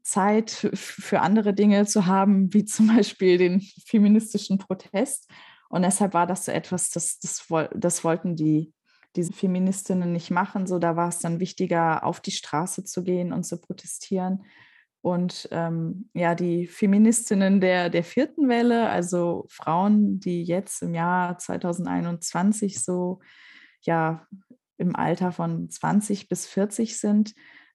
Zeit 0.05 0.69
für 0.75 1.21
andere 1.21 1.55
Dinge 1.55 1.87
zu 1.87 2.07
haben, 2.07 2.53
wie 2.53 2.65
zum 2.65 2.89
Beispiel 2.95 3.39
den 3.39 3.61
feministischen 3.87 4.59
Protest. 4.59 5.29
Und 5.69 5.83
deshalb 5.83 6.15
war 6.15 6.27
das 6.27 6.45
so 6.45 6.53
etwas, 6.53 6.91
das, 6.91 7.19
das, 7.19 7.47
das 7.75 8.05
wollten 8.05 8.37
die, 8.37 8.73
diese 9.17 9.33
Feministinnen 9.33 10.13
nicht 10.13 10.31
machen. 10.31 10.67
So, 10.67 10.79
da 10.79 10.95
war 10.95 11.09
es 11.09 11.19
dann 11.19 11.41
wichtiger, 11.41 12.05
auf 12.05 12.21
die 12.21 12.31
Straße 12.31 12.85
zu 12.85 13.03
gehen 13.03 13.33
und 13.33 13.45
zu 13.45 13.61
protestieren. 13.61 14.45
Und 15.01 15.49
ähm, 15.51 16.09
ja, 16.15 16.35
die 16.35 16.67
Feministinnen 16.67 17.61
der, 17.61 17.91
der 17.91 18.05
vierten 18.05 18.49
Welle, 18.49 18.89
also 18.89 19.47
Frauen, 19.49 20.21
die 20.21 20.45
jetzt 20.45 20.83
im 20.83 20.95
Jahr 20.95 21.39
2021 21.39 22.83
so 22.83 23.21
ja 23.83 24.27
im 24.79 24.97
Alter 24.97 25.33
von 25.33 25.69
20 25.69 26.29
bis 26.29 26.47
40 26.47 26.99
sind, 26.99 27.35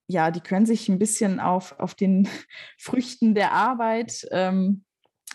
ja, 0.10 0.32
die 0.32 0.42
können 0.42 0.66
sich 0.66 0.90
ein 0.90 1.00
bisschen 1.00 1.40
auf, 1.40 1.80
auf 1.80 1.94
den 1.94 2.28
Früchten 2.78 3.36
der 3.36 3.54
Arbeit 3.54 4.28
ähm, 4.32 4.84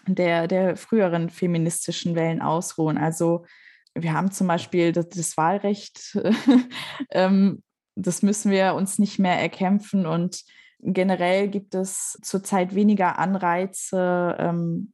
der, 0.06 0.48
der 0.48 0.76
früheren 0.76 1.30
feministischen 1.30 2.14
Wellen 2.14 2.42
ausruhen. 2.42 2.98
Also 2.98 3.46
wir 3.94 4.12
haben 4.12 4.32
zum 4.32 4.48
Beispiel 4.48 4.92
das, 4.92 5.08
das 5.08 5.36
Wahlrecht, 5.36 6.18
ähm, 7.10 7.62
das 7.94 8.22
müssen 8.22 8.50
wir 8.50 8.74
uns 8.74 8.98
nicht 8.98 9.18
mehr 9.18 9.40
erkämpfen 9.40 10.04
und 10.04 10.44
Generell 10.86 11.48
gibt 11.48 11.74
es 11.74 12.18
zurzeit 12.20 12.74
weniger 12.74 13.18
Anreize 13.18 14.36
ähm, 14.38 14.92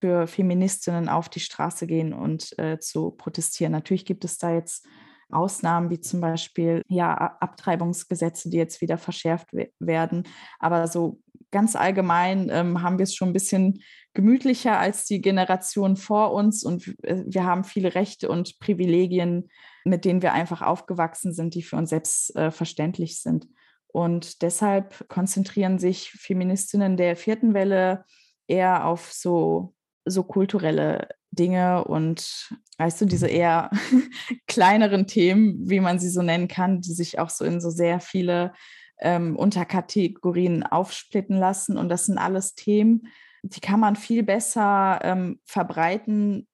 für 0.00 0.28
Feministinnen 0.28 1.08
auf 1.08 1.28
die 1.28 1.40
Straße 1.40 1.88
gehen 1.88 2.12
und 2.12 2.56
äh, 2.60 2.78
zu 2.78 3.10
protestieren. 3.10 3.72
Natürlich 3.72 4.04
gibt 4.04 4.24
es 4.24 4.38
da 4.38 4.54
jetzt 4.54 4.86
Ausnahmen 5.32 5.90
wie 5.90 6.00
zum 6.00 6.20
Beispiel 6.20 6.82
ja, 6.88 7.36
Abtreibungsgesetze, 7.40 8.50
die 8.50 8.56
jetzt 8.56 8.80
wieder 8.80 8.98
verschärft 8.98 9.48
werden. 9.78 10.24
Aber 10.58 10.86
so 10.88 11.20
ganz 11.50 11.76
allgemein 11.76 12.48
ähm, 12.50 12.82
haben 12.82 12.98
wir 12.98 13.04
es 13.04 13.14
schon 13.14 13.30
ein 13.30 13.34
bisschen 13.34 13.82
gemütlicher 14.14 14.78
als 14.78 15.04
die 15.04 15.20
Generation 15.20 15.96
vor 15.96 16.32
uns 16.32 16.64
und 16.64 16.88
äh, 17.02 17.24
wir 17.26 17.44
haben 17.44 17.64
viele 17.64 17.94
Rechte 17.94 18.28
und 18.28 18.58
Privilegien, 18.58 19.48
mit 19.84 20.04
denen 20.04 20.22
wir 20.22 20.32
einfach 20.32 20.62
aufgewachsen 20.62 21.32
sind, 21.32 21.54
die 21.54 21.62
für 21.62 21.76
uns 21.76 21.90
selbstverständlich 21.90 23.12
äh, 23.12 23.14
sind. 23.14 23.48
Und 23.88 24.42
deshalb 24.42 25.06
konzentrieren 25.08 25.78
sich 25.78 26.10
Feministinnen 26.12 26.96
der 26.96 27.14
vierten 27.14 27.52
Welle 27.52 28.04
eher 28.46 28.86
auf 28.86 29.12
so, 29.12 29.74
so 30.04 30.24
kulturelle 30.24 31.08
Dinge 31.32 31.84
und 31.84 32.54
weißt 32.78 33.00
du, 33.00 33.06
diese 33.06 33.26
eher 33.26 33.70
kleineren 34.46 35.06
Themen, 35.06 35.68
wie 35.68 35.80
man 35.80 35.98
sie 35.98 36.10
so 36.10 36.22
nennen 36.22 36.48
kann, 36.48 36.80
die 36.80 36.92
sich 36.92 37.18
auch 37.18 37.30
so 37.30 37.44
in 37.44 37.60
so 37.60 37.70
sehr 37.70 38.00
viele 38.00 38.52
ähm, 39.00 39.36
Unterkategorien 39.36 40.62
aufsplitten 40.62 41.36
lassen. 41.36 41.76
Und 41.76 41.88
das 41.88 42.06
sind 42.06 42.18
alles 42.18 42.54
Themen, 42.54 43.08
die 43.42 43.60
kann 43.60 43.80
man 43.80 43.96
viel 43.96 44.22
besser 44.22 45.00
ähm, 45.02 45.40
verbreiten, 45.44 46.46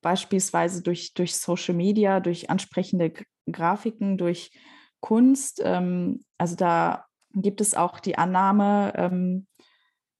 beispielsweise 0.00 0.82
durch, 0.82 1.12
durch 1.14 1.36
Social 1.36 1.74
Media, 1.74 2.20
durch 2.20 2.50
ansprechende 2.50 3.12
Grafiken, 3.50 4.16
durch 4.16 4.52
Kunst. 5.00 5.60
Ähm, 5.64 6.24
also 6.38 6.56
da 6.56 7.06
gibt 7.32 7.60
es 7.60 7.74
auch 7.74 8.00
die 8.00 8.16
Annahme 8.16 8.92
ähm, 8.96 9.46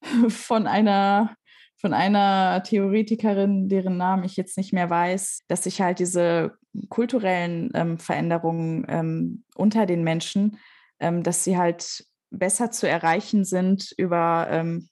von 0.28 0.66
einer 0.66 1.34
von 1.81 1.95
einer 1.95 2.62
Theoretikerin, 2.62 3.68
deren 3.68 3.97
Namen 3.97 4.24
ich 4.24 4.37
jetzt 4.37 4.59
nicht 4.59 4.72
mehr 4.72 4.91
weiß, 4.91 5.45
dass 5.49 5.64
sich 5.64 5.81
halt 5.81 5.99
diese 5.99 6.53
kulturellen 6.91 7.70
ähm, 7.74 7.99
Veränderungen 7.99 8.85
ähm, 8.89 9.45
unter 9.55 9.87
den 9.87 10.05
Menschen, 10.05 10.59
ähm, 10.99 11.22
dass 11.22 11.43
sie 11.43 11.57
halt 11.57 12.05
besser 12.31 12.70
zu 12.70 12.89
erreichen 12.89 13.45
sind 13.45 13.93
über 13.97 14.47
ähm, 14.51 14.89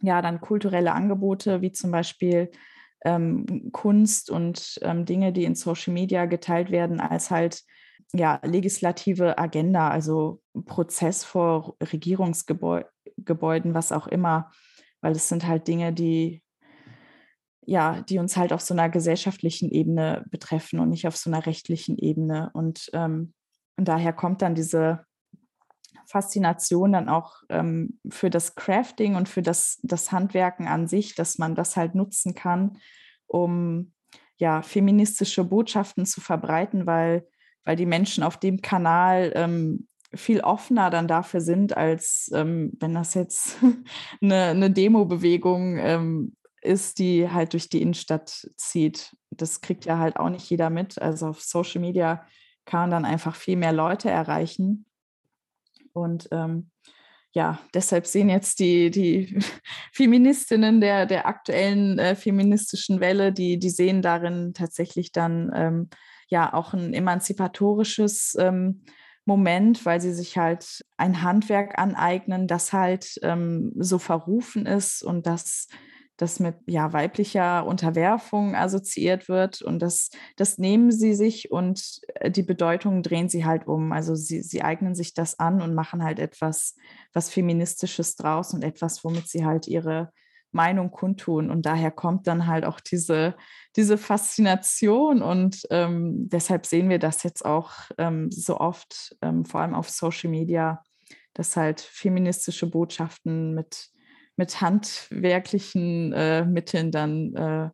ja 0.00 0.22
dann 0.22 0.40
kulturelle 0.40 0.92
Angebote 0.92 1.60
wie 1.60 1.72
zum 1.72 1.90
Beispiel 1.90 2.50
ähm, 3.04 3.70
Kunst 3.72 4.30
und 4.30 4.78
ähm, 4.82 5.04
Dinge, 5.04 5.32
die 5.32 5.44
in 5.44 5.54
Social 5.54 5.92
Media 5.92 6.24
geteilt 6.24 6.70
werden, 6.70 7.00
als 7.00 7.30
halt 7.30 7.62
ja, 8.14 8.40
legislative 8.42 9.38
Agenda, 9.38 9.90
also 9.90 10.40
Prozess 10.64 11.24
vor 11.24 11.76
Regierungsgebäuden, 11.80 13.74
was 13.74 13.92
auch 13.92 14.06
immer, 14.06 14.50
weil 15.04 15.12
es 15.12 15.28
sind 15.28 15.46
halt 15.46 15.68
Dinge, 15.68 15.92
die 15.92 16.42
ja, 17.66 18.00
die 18.02 18.18
uns 18.18 18.36
halt 18.36 18.52
auf 18.52 18.60
so 18.60 18.74
einer 18.74 18.88
gesellschaftlichen 18.88 19.70
Ebene 19.70 20.24
betreffen 20.30 20.80
und 20.80 20.88
nicht 20.88 21.06
auf 21.06 21.16
so 21.16 21.30
einer 21.30 21.46
rechtlichen 21.46 21.96
Ebene. 21.96 22.50
Und, 22.52 22.90
ähm, 22.92 23.32
und 23.76 23.88
daher 23.88 24.12
kommt 24.12 24.42
dann 24.42 24.54
diese 24.54 25.06
Faszination 26.06 26.92
dann 26.92 27.08
auch 27.08 27.36
ähm, 27.48 27.98
für 28.10 28.28
das 28.28 28.54
Crafting 28.54 29.14
und 29.14 29.28
für 29.28 29.40
das, 29.40 29.78
das 29.82 30.12
Handwerken 30.12 30.68
an 30.68 30.88
sich, 30.88 31.14
dass 31.14 31.38
man 31.38 31.54
das 31.54 31.76
halt 31.76 31.94
nutzen 31.94 32.34
kann, 32.34 32.78
um 33.26 33.94
ja, 34.36 34.60
feministische 34.60 35.44
Botschaften 35.44 36.04
zu 36.04 36.20
verbreiten, 36.20 36.86
weil 36.86 37.26
weil 37.64 37.76
die 37.76 37.86
Menschen 37.86 38.22
auf 38.22 38.36
dem 38.36 38.60
Kanal 38.60 39.32
ähm, 39.34 39.88
viel 40.16 40.40
offener 40.40 40.90
dann 40.90 41.08
dafür 41.08 41.40
sind, 41.40 41.76
als 41.76 42.30
ähm, 42.34 42.72
wenn 42.80 42.94
das 42.94 43.14
jetzt 43.14 43.56
eine, 44.20 44.44
eine 44.44 44.70
Demo-Bewegung 44.70 45.78
ähm, 45.78 46.36
ist, 46.62 46.98
die 46.98 47.30
halt 47.30 47.52
durch 47.52 47.68
die 47.68 47.82
Innenstadt 47.82 48.50
zieht. 48.56 49.14
Das 49.30 49.60
kriegt 49.60 49.84
ja 49.84 49.98
halt 49.98 50.16
auch 50.16 50.30
nicht 50.30 50.48
jeder 50.48 50.70
mit. 50.70 51.00
Also 51.00 51.28
auf 51.28 51.42
Social 51.42 51.80
Media 51.80 52.26
kann 52.64 52.80
man 52.80 52.90
dann 52.90 53.04
einfach 53.04 53.34
viel 53.34 53.56
mehr 53.56 53.72
Leute 53.72 54.10
erreichen. 54.10 54.86
Und 55.92 56.28
ähm, 56.32 56.70
ja, 57.32 57.58
deshalb 57.74 58.06
sehen 58.06 58.28
jetzt 58.28 58.60
die, 58.60 58.90
die 58.90 59.38
Feministinnen 59.92 60.80
der, 60.80 61.04
der 61.06 61.26
aktuellen 61.26 61.98
äh, 61.98 62.14
feministischen 62.14 63.00
Welle, 63.00 63.32
die, 63.32 63.58
die 63.58 63.70
sehen 63.70 64.02
darin 64.02 64.54
tatsächlich 64.54 65.12
dann 65.12 65.50
ähm, 65.54 65.88
ja 66.28 66.54
auch 66.54 66.72
ein 66.72 66.94
emanzipatorisches 66.94 68.36
ähm, 68.38 68.84
Moment, 69.24 69.86
weil 69.86 70.00
sie 70.00 70.12
sich 70.12 70.36
halt 70.36 70.84
ein 70.96 71.22
Handwerk 71.22 71.78
aneignen, 71.78 72.46
das 72.46 72.72
halt 72.72 73.18
ähm, 73.22 73.72
so 73.76 73.98
verrufen 73.98 74.66
ist 74.66 75.02
und 75.02 75.26
das, 75.26 75.68
das 76.16 76.40
mit 76.40 76.56
ja, 76.66 76.92
weiblicher 76.92 77.66
Unterwerfung 77.66 78.54
assoziiert 78.54 79.28
wird. 79.28 79.62
Und 79.62 79.80
das, 79.80 80.10
das 80.36 80.58
nehmen 80.58 80.92
sie 80.92 81.14
sich 81.14 81.50
und 81.50 82.00
äh, 82.16 82.30
die 82.30 82.42
Bedeutung 82.42 83.02
drehen 83.02 83.28
sie 83.28 83.44
halt 83.44 83.66
um. 83.66 83.92
Also 83.92 84.14
sie, 84.14 84.42
sie 84.42 84.62
eignen 84.62 84.94
sich 84.94 85.14
das 85.14 85.38
an 85.38 85.62
und 85.62 85.74
machen 85.74 86.04
halt 86.04 86.18
etwas, 86.18 86.76
was 87.12 87.30
Feministisches 87.30 88.16
draus 88.16 88.52
und 88.52 88.62
etwas, 88.62 89.04
womit 89.04 89.28
sie 89.28 89.44
halt 89.46 89.66
ihre 89.66 90.12
Meinung 90.54 90.90
kundtun. 90.90 91.50
Und 91.50 91.66
daher 91.66 91.90
kommt 91.90 92.26
dann 92.26 92.46
halt 92.46 92.64
auch 92.64 92.80
diese, 92.80 93.34
diese 93.76 93.98
Faszination. 93.98 95.20
Und 95.22 95.66
ähm, 95.70 96.28
deshalb 96.28 96.64
sehen 96.64 96.88
wir 96.88 96.98
das 96.98 97.22
jetzt 97.22 97.44
auch 97.44 97.72
ähm, 97.98 98.30
so 98.30 98.58
oft, 98.58 99.16
ähm, 99.20 99.44
vor 99.44 99.60
allem 99.60 99.74
auf 99.74 99.90
Social 99.90 100.30
Media, 100.30 100.82
dass 101.34 101.56
halt 101.56 101.80
feministische 101.80 102.70
Botschaften 102.70 103.54
mit, 103.54 103.90
mit 104.36 104.60
handwerklichen 104.60 106.12
äh, 106.12 106.44
Mitteln 106.44 106.90
dann 106.90 107.34
äh, 107.34 107.70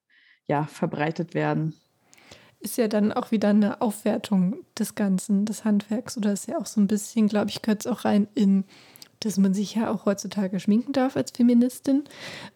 ja, 0.46 0.64
verbreitet 0.64 1.34
werden. 1.34 1.74
Ist 2.60 2.76
ja 2.76 2.88
dann 2.88 3.12
auch 3.12 3.30
wieder 3.30 3.48
eine 3.48 3.80
Aufwertung 3.80 4.56
des 4.78 4.94
Ganzen, 4.94 5.46
des 5.46 5.64
Handwerks. 5.64 6.16
Oder 6.16 6.32
ist 6.32 6.48
ja 6.48 6.58
auch 6.58 6.66
so 6.66 6.80
ein 6.80 6.86
bisschen, 6.86 7.26
glaube 7.28 7.50
ich, 7.50 7.62
gehört 7.62 7.80
es 7.80 7.86
auch 7.86 8.04
rein 8.04 8.26
in 8.34 8.64
dass 9.20 9.38
man 9.38 9.54
sich 9.54 9.74
ja 9.74 9.90
auch 9.90 10.06
heutzutage 10.06 10.60
schminken 10.60 10.92
darf 10.92 11.16
als 11.16 11.30
Feministin 11.30 12.04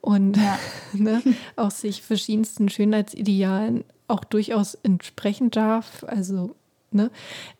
und 0.01 0.37
ja. 0.37 0.59
ne, 0.95 1.23
auch 1.57 1.71
sich 1.71 2.03
verschiedensten 2.03 2.69
Schönheitsidealen 2.69 3.85
auch 4.09 4.25
durchaus 4.25 4.75
entsprechen 4.83 5.51
darf. 5.51 6.05
Also 6.05 6.55
ne, 6.91 7.11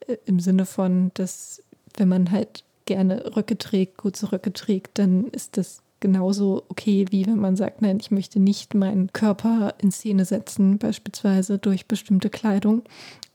äh, 0.07 0.17
im 0.27 0.41
Sinne 0.41 0.67
von, 0.67 1.11
dass 1.15 1.63
wenn 1.97 2.09
man 2.09 2.31
halt 2.31 2.65
gerne 2.87 3.37
Röcke 3.37 3.57
trägt, 3.57 3.99
kurze 3.99 4.33
Röcke 4.33 4.53
trägt, 4.53 4.99
dann 4.99 5.29
ist 5.29 5.57
das 5.57 5.83
genauso 6.01 6.65
okay, 6.69 7.07
wie 7.11 7.27
wenn 7.27 7.39
man 7.39 7.57
sagt, 7.57 7.81
nein, 7.81 7.99
ich 7.99 8.11
möchte 8.11 8.39
nicht 8.39 8.75
meinen 8.75 9.13
Körper 9.13 9.75
in 9.79 9.91
Szene 9.91 10.25
setzen, 10.25 10.79
beispielsweise 10.79 11.59
durch 11.59 11.87
bestimmte 11.87 12.29
Kleidung. 12.29 12.83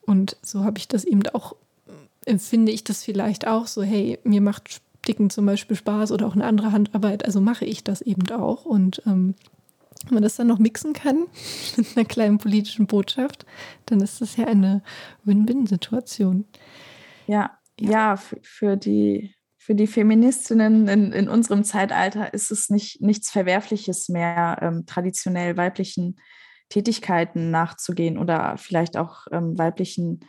Und 0.01 0.38
so 0.43 0.63
habe 0.63 0.78
ich 0.78 0.88
das 0.88 1.03
eben 1.03 1.26
auch, 1.30 1.55
empfinde 2.26 2.72
ich 2.72 2.84
das 2.84 3.03
vielleicht 3.03 3.47
auch 3.47 3.65
so, 3.65 3.82
hey, 3.82 4.20
mir 4.24 4.41
macht 4.41 4.82
Sticken 5.10 5.32
zum 5.32 5.47
Beispiel 5.47 5.76
Spaß 5.76 6.12
oder 6.12 6.28
auch 6.28 6.36
eine 6.36 6.45
andere 6.45 6.72
Handarbeit, 6.72 7.26
also 7.26 7.41
mache 7.41 7.66
ich 7.66 7.84
das 7.84 8.01
eben 8.01 8.30
auch. 8.30 8.66
Und 8.66 9.01
ähm, 9.07 9.34
wenn 10.05 10.14
man 10.14 10.24
das 10.24 10.36
dann 10.36 10.45
noch 10.45 10.60
mixen 10.60 10.93
kann 10.93 11.26
mit 11.78 11.97
einer 11.97 12.05
kleinen 12.05 12.38
politischen 12.38 12.86
Botschaft, 12.86 13.47
dann 13.88 14.01
ist 14.01 14.22
das 14.22 14.36
ja 14.36 14.45
eine 14.45 14.84
Win-Win-Situation. 15.24 16.45
Ja, 17.26 17.57
ja, 17.80 17.89
ja 17.89 18.18
für, 18.43 18.78
die, 18.78 19.34
für 19.57 19.74
die 19.74 19.88
Feministinnen 19.88 20.88
in, 20.88 21.12
in 21.12 21.28
unserem 21.28 21.64
Zeitalter 21.64 22.32
ist 22.32 22.51
es 22.51 22.70
nicht, 22.70 23.01
nichts 23.01 23.32
Verwerfliches 23.32 24.10
mehr, 24.10 24.60
ähm, 24.62 24.86
traditionell 24.86 25.57
weiblichen 25.57 26.18
Tätigkeiten 26.70 27.49
nachzugehen 27.49 28.20
oder 28.20 28.57
vielleicht 28.60 28.95
auch 28.95 29.26
ähm, 29.32 29.57
weiblichen 29.57 30.20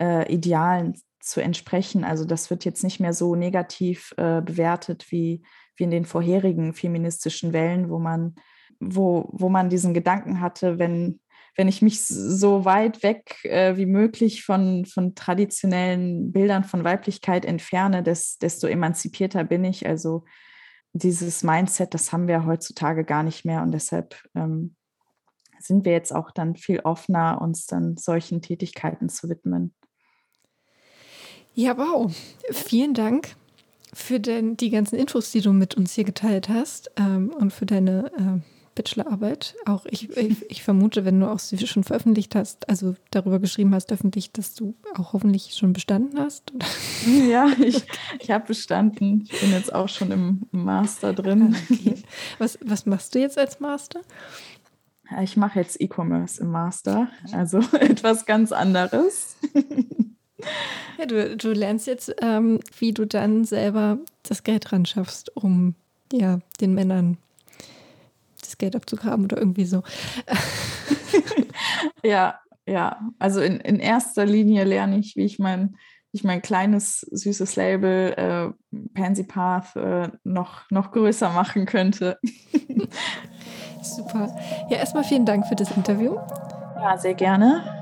äh, 0.00 0.32
Idealen 0.32 0.94
zu 1.22 1.40
entsprechen. 1.40 2.04
Also 2.04 2.24
das 2.24 2.50
wird 2.50 2.64
jetzt 2.64 2.82
nicht 2.82 3.00
mehr 3.00 3.12
so 3.12 3.36
negativ 3.36 4.12
äh, 4.16 4.42
bewertet 4.42 5.06
wie, 5.10 5.42
wie 5.76 5.84
in 5.84 5.90
den 5.90 6.04
vorherigen 6.04 6.74
feministischen 6.74 7.52
Wellen, 7.52 7.88
wo 7.88 7.98
man, 7.98 8.34
wo, 8.80 9.28
wo 9.32 9.48
man 9.48 9.70
diesen 9.70 9.94
Gedanken 9.94 10.40
hatte, 10.40 10.78
wenn, 10.78 11.20
wenn 11.56 11.68
ich 11.68 11.80
mich 11.80 12.04
so 12.04 12.64
weit 12.64 13.02
weg 13.04 13.36
äh, 13.44 13.76
wie 13.76 13.86
möglich 13.86 14.44
von, 14.44 14.84
von 14.84 15.14
traditionellen 15.14 16.32
Bildern 16.32 16.64
von 16.64 16.82
Weiblichkeit 16.82 17.44
entferne, 17.44 18.02
des, 18.02 18.38
desto 18.38 18.66
emanzipierter 18.66 19.44
bin 19.44 19.64
ich. 19.64 19.86
Also 19.86 20.24
dieses 20.92 21.44
Mindset, 21.44 21.94
das 21.94 22.12
haben 22.12 22.26
wir 22.26 22.46
heutzutage 22.46 23.04
gar 23.04 23.22
nicht 23.22 23.44
mehr 23.44 23.62
und 23.62 23.70
deshalb 23.70 24.20
ähm, 24.34 24.74
sind 25.60 25.84
wir 25.84 25.92
jetzt 25.92 26.12
auch 26.12 26.32
dann 26.32 26.56
viel 26.56 26.80
offener, 26.80 27.40
uns 27.40 27.66
dann 27.66 27.96
solchen 27.96 28.42
Tätigkeiten 28.42 29.08
zu 29.08 29.28
widmen. 29.28 29.72
Ja, 31.54 31.76
wow. 31.76 32.14
Vielen 32.50 32.94
Dank 32.94 33.34
für 33.92 34.20
den, 34.20 34.56
die 34.56 34.70
ganzen 34.70 34.96
Infos, 34.96 35.30
die 35.32 35.42
du 35.42 35.52
mit 35.52 35.74
uns 35.74 35.92
hier 35.92 36.04
geteilt 36.04 36.48
hast 36.48 36.90
ähm, 36.96 37.30
und 37.38 37.52
für 37.52 37.66
deine 37.66 38.10
äh, 38.16 38.40
Bachelorarbeit. 38.74 39.54
Auch 39.66 39.84
ich, 39.86 40.16
ich, 40.16 40.50
ich, 40.50 40.62
vermute, 40.62 41.04
wenn 41.04 41.20
du 41.20 41.30
auch 41.30 41.38
sie 41.38 41.58
schon 41.66 41.84
veröffentlicht 41.84 42.34
hast, 42.34 42.68
also 42.70 42.94
darüber 43.10 43.38
geschrieben 43.38 43.74
hast, 43.74 43.92
öffentlich, 43.92 44.32
dass 44.32 44.54
du 44.54 44.74
auch 44.96 45.12
hoffentlich 45.12 45.54
schon 45.54 45.72
bestanden 45.74 46.18
hast. 46.18 46.52
Ja, 47.28 47.48
ich, 47.60 47.82
ich 48.20 48.30
habe 48.30 48.46
bestanden. 48.46 49.28
Ich 49.30 49.40
bin 49.40 49.50
jetzt 49.50 49.74
auch 49.74 49.88
schon 49.88 50.10
im 50.10 50.46
Master 50.52 51.12
drin. 51.12 51.54
Okay. 51.70 51.96
Was, 52.38 52.58
was 52.64 52.86
machst 52.86 53.14
du 53.14 53.18
jetzt 53.18 53.38
als 53.38 53.60
Master? 53.60 54.00
Ich 55.22 55.36
mache 55.36 55.58
jetzt 55.58 55.80
E-Commerce 55.80 56.40
im 56.40 56.50
Master, 56.50 57.08
also 57.32 57.58
etwas 57.72 58.24
ganz 58.24 58.52
anderes. 58.52 59.36
Ja, 60.98 61.06
du, 61.06 61.36
du 61.36 61.52
lernst 61.52 61.86
jetzt, 61.86 62.14
ähm, 62.20 62.60
wie 62.78 62.92
du 62.92 63.06
dann 63.06 63.44
selber 63.44 63.98
das 64.24 64.42
Geld 64.44 64.72
ran 64.72 64.84
schaffst, 64.84 65.34
um 65.34 65.74
ja, 66.12 66.40
den 66.60 66.74
Männern 66.74 67.16
das 68.40 68.58
Geld 68.58 68.76
abzugraben 68.76 69.24
oder 69.24 69.38
irgendwie 69.38 69.64
so. 69.64 69.82
ja, 72.04 72.38
ja. 72.66 73.00
Also 73.18 73.40
in, 73.40 73.58
in 73.60 73.78
erster 73.78 74.26
Linie 74.26 74.64
lerne 74.64 74.98
ich, 74.98 75.16
wie 75.16 75.24
ich 75.24 75.38
mein, 75.38 75.76
ich 76.12 76.24
mein 76.24 76.42
kleines, 76.42 77.00
süßes 77.00 77.56
Label 77.56 78.12
äh, 78.12 78.76
Pansy 78.94 79.24
Path 79.24 79.74
äh, 79.76 80.10
noch, 80.24 80.70
noch 80.70 80.92
größer 80.92 81.30
machen 81.30 81.66
könnte. 81.66 82.18
Super. 83.82 84.36
Ja, 84.68 84.76
erstmal 84.76 85.04
vielen 85.04 85.24
Dank 85.24 85.46
für 85.46 85.56
das 85.56 85.70
Interview. 85.76 86.16
Ja, 86.76 86.98
sehr 86.98 87.14
gerne. 87.14 87.81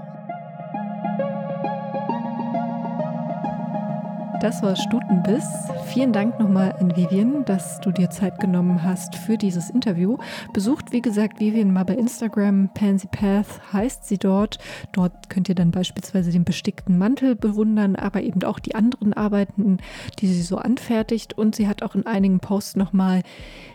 Das 4.41 4.63
war 4.63 4.75
Stutenbiss. 4.75 5.45
Vielen 5.93 6.15
Dank 6.15 6.41
nochmal 6.41 6.75
an 6.81 6.97
Vivian, 6.97 7.45
dass 7.45 7.79
du 7.81 7.91
dir 7.91 8.09
Zeit 8.09 8.41
genommen 8.41 8.83
hast 8.83 9.15
für 9.15 9.37
dieses 9.37 9.69
Interview. 9.69 10.17
Besucht, 10.55 10.93
wie 10.93 11.03
gesagt, 11.03 11.41
Vivian 11.41 11.75
mal 11.75 11.85
bei 11.85 11.95
Instagram. 11.95 12.71
Pansy 12.73 13.07
Path 13.07 13.61
heißt 13.71 14.09
sie 14.09 14.17
dort. 14.17 14.59
Dort 14.93 15.29
könnt 15.29 15.51
ihr 15.51 15.55
dann 15.55 15.73
beispielsweise 15.73 16.31
den 16.31 16.45
bestickten 16.45 16.97
Mantel 16.97 17.37
bewundern, 17.37 17.97
aber 17.97 18.23
eben 18.23 18.43
auch 18.45 18.61
die 18.61 18.75
anderen 18.75 19.13
Arbeiten, 19.13 19.77
die 20.21 20.29
sie 20.29 20.41
so 20.41 20.57
anfertigt. 20.57 21.37
Und 21.37 21.55
sie 21.55 21.69
hat 21.69 21.83
auch 21.83 21.95
in 21.95 22.07
einigen 22.07 22.41
Posts 22.41 22.77
nochmal 22.77 23.23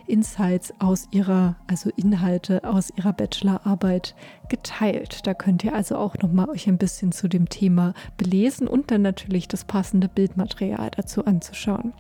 Insights 0.08 0.74
aus 0.80 1.08
ihrer, 1.12 1.56
also 1.68 1.90
Inhalte 1.96 2.64
aus 2.64 2.92
ihrer 2.96 3.14
Bachelorarbeit 3.14 4.16
geteilt. 4.50 5.26
Da 5.26 5.34
könnt 5.34 5.64
ihr 5.64 5.74
also 5.74 5.98
auch 5.98 6.16
nochmal 6.18 6.50
euch 6.50 6.68
ein 6.68 6.78
bisschen 6.78 7.12
zu 7.12 7.28
dem 7.28 7.50
Thema 7.50 7.94
belesen 8.18 8.68
und 8.68 8.92
dann 8.92 9.02
natürlich 9.02 9.48
das 9.48 9.66
passende 9.66 10.08
Bildmaterial 10.08 10.92
dazu 10.96 11.26
anzuschauen. 11.26 11.94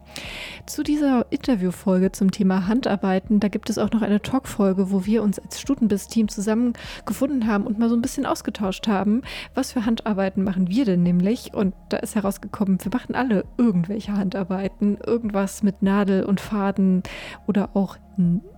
Zu 0.66 0.84
dieser 0.84 1.26
Interviewfolge 1.32 2.12
zum 2.12 2.32
Thema 2.32 2.68
Handarbeiten, 2.68 3.40
da 3.40 3.48
gibt 3.48 3.70
es 3.70 3.78
auch 3.78 3.92
noch 3.92 4.02
eine 4.02 4.22
Talkfolge, 4.22 4.92
wo 4.92 5.06
wir 5.06 5.24
uns 5.24 5.40
als 5.40 5.60
Stutenbiss-Team 5.60 6.28
zusammengefunden 6.28 7.48
haben 7.48 7.66
und 7.66 7.80
mal 7.80 7.90
so 7.90 7.96
ein 7.96 8.02
bisschen 8.02 8.26
ausgetauscht 8.26 8.88
haben, 8.88 9.22
was 9.54 9.72
für 9.72 9.86
Handarbeiten 9.86 10.44
machen 10.44 10.70
wir 10.70 10.86
denn 10.86 11.04
nämlich? 11.04 11.54
Und 11.54 11.74
da 11.90 11.98
ist 11.98 12.16
herausgekommen, 12.16 12.78
wir 12.84 12.92
machen 12.92 13.16
alle 13.16 13.46
irgendwelche 13.58 14.14
Handarbeiten, 14.14 14.98
irgendwas 15.06 15.64
mit 15.64 15.82
Nadel 15.82 16.24
und 16.24 16.42
Faden 16.42 17.04
oder 17.48 17.70
auch 17.74 17.95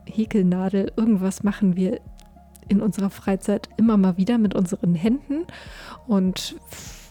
Häkelnadel, 0.06 0.92
irgendwas 0.96 1.44
machen 1.44 1.76
wir 1.76 2.00
in 2.68 2.82
unserer 2.82 3.10
Freizeit 3.10 3.70
immer 3.78 3.98
mal 3.98 4.18
wieder 4.18 4.38
mit 4.38 4.56
unseren 4.56 4.94
Händen 4.94 5.46
und 6.08 6.56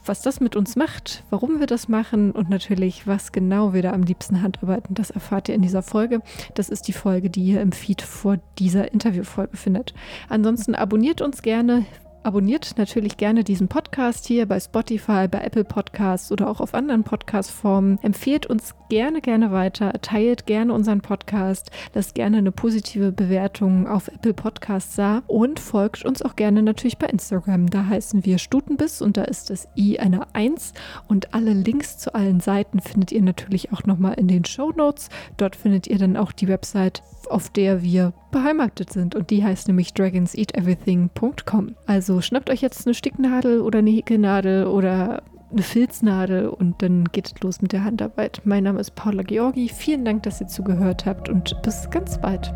was 0.04 0.22
das 0.22 0.38
mit 0.40 0.54
uns 0.54 0.76
macht, 0.76 1.24
warum 1.30 1.58
wir 1.58 1.66
das 1.66 1.88
machen 1.88 2.30
und 2.30 2.48
natürlich, 2.48 3.06
was 3.06 3.32
genau 3.32 3.72
wir 3.72 3.82
da 3.82 3.92
am 3.92 4.02
liebsten 4.02 4.40
handarbeiten, 4.40 4.94
das 4.94 5.10
erfahrt 5.10 5.48
ihr 5.48 5.54
in 5.54 5.62
dieser 5.62 5.82
Folge. 5.82 6.20
Das 6.54 6.68
ist 6.68 6.86
die 6.86 6.92
Folge, 6.92 7.28
die 7.28 7.44
ihr 7.44 7.60
im 7.60 7.72
Feed 7.72 8.02
vor 8.02 8.38
dieser 8.58 8.92
Interviewfolge 8.92 9.56
findet. 9.56 9.94
Ansonsten 10.28 10.76
abonniert 10.76 11.22
uns 11.22 11.42
gerne, 11.42 11.86
Abonniert 12.26 12.76
natürlich 12.76 13.18
gerne 13.18 13.44
diesen 13.44 13.68
Podcast 13.68 14.26
hier 14.26 14.46
bei 14.46 14.58
Spotify, 14.58 15.28
bei 15.28 15.42
Apple 15.42 15.62
Podcasts 15.62 16.32
oder 16.32 16.50
auch 16.50 16.60
auf 16.60 16.74
anderen 16.74 17.04
Podcast-Formen. 17.04 18.00
Empfehlt 18.02 18.46
uns 18.46 18.74
gerne, 18.88 19.20
gerne 19.20 19.52
weiter. 19.52 19.92
Teilt 20.02 20.44
gerne 20.44 20.72
unseren 20.72 21.02
Podcast. 21.02 21.70
Lasst 21.94 22.16
gerne 22.16 22.38
eine 22.38 22.50
positive 22.50 23.12
Bewertung 23.12 23.86
auf 23.86 24.08
Apple 24.08 24.34
Podcasts 24.34 24.96
da 24.96 25.22
und 25.28 25.60
folgt 25.60 26.04
uns 26.04 26.20
auch 26.20 26.34
gerne 26.34 26.64
natürlich 26.64 26.98
bei 26.98 27.06
Instagram. 27.06 27.70
Da 27.70 27.86
heißen 27.86 28.24
wir 28.24 28.38
Stutenbiss 28.38 29.02
und 29.02 29.16
da 29.16 29.22
ist 29.22 29.50
das 29.50 29.68
I 29.76 30.00
eine 30.00 30.34
1 30.34 30.72
und 31.06 31.32
alle 31.32 31.52
Links 31.52 31.96
zu 31.98 32.12
allen 32.12 32.40
Seiten 32.40 32.80
findet 32.80 33.12
ihr 33.12 33.22
natürlich 33.22 33.72
auch 33.72 33.84
nochmal 33.84 34.14
in 34.14 34.26
den 34.26 34.44
Show 34.44 34.72
Notes. 34.72 35.10
Dort 35.36 35.54
findet 35.54 35.86
ihr 35.86 35.98
dann 35.98 36.16
auch 36.16 36.32
die 36.32 36.48
Website, 36.48 37.04
auf 37.30 37.50
der 37.50 37.82
wir 37.82 38.12
beheimatet 38.32 38.92
sind 38.92 39.14
und 39.14 39.30
die 39.30 39.44
heißt 39.44 39.68
nämlich 39.68 39.94
dragonseateverything.com. 39.94 41.76
Also 41.86 42.15
schnappt 42.20 42.50
euch 42.50 42.60
jetzt 42.60 42.86
eine 42.86 42.94
Sticknadel 42.94 43.60
oder 43.60 43.80
eine 43.80 43.90
Häkelnadel 43.90 44.66
oder 44.66 45.22
eine 45.50 45.62
Filznadel 45.62 46.48
und 46.48 46.82
dann 46.82 47.04
geht 47.06 47.26
es 47.26 47.40
los 47.42 47.62
mit 47.62 47.72
der 47.72 47.84
Handarbeit. 47.84 48.42
Mein 48.44 48.64
Name 48.64 48.80
ist 48.80 48.94
Paula 48.94 49.22
Georgi. 49.22 49.68
Vielen 49.68 50.04
Dank, 50.04 50.22
dass 50.24 50.40
ihr 50.40 50.48
zugehört 50.48 51.06
habt 51.06 51.28
und 51.28 51.60
bis 51.62 51.88
ganz 51.90 52.20
bald. 52.20 52.52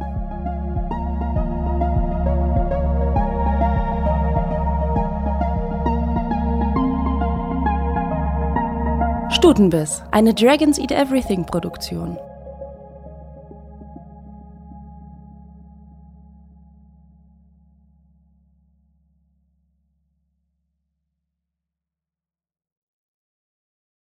Stutenbiss, 9.32 10.02
eine 10.10 10.34
Dragons 10.34 10.78
Eat 10.78 10.92
Everything 10.92 11.46
Produktion. 11.46 12.18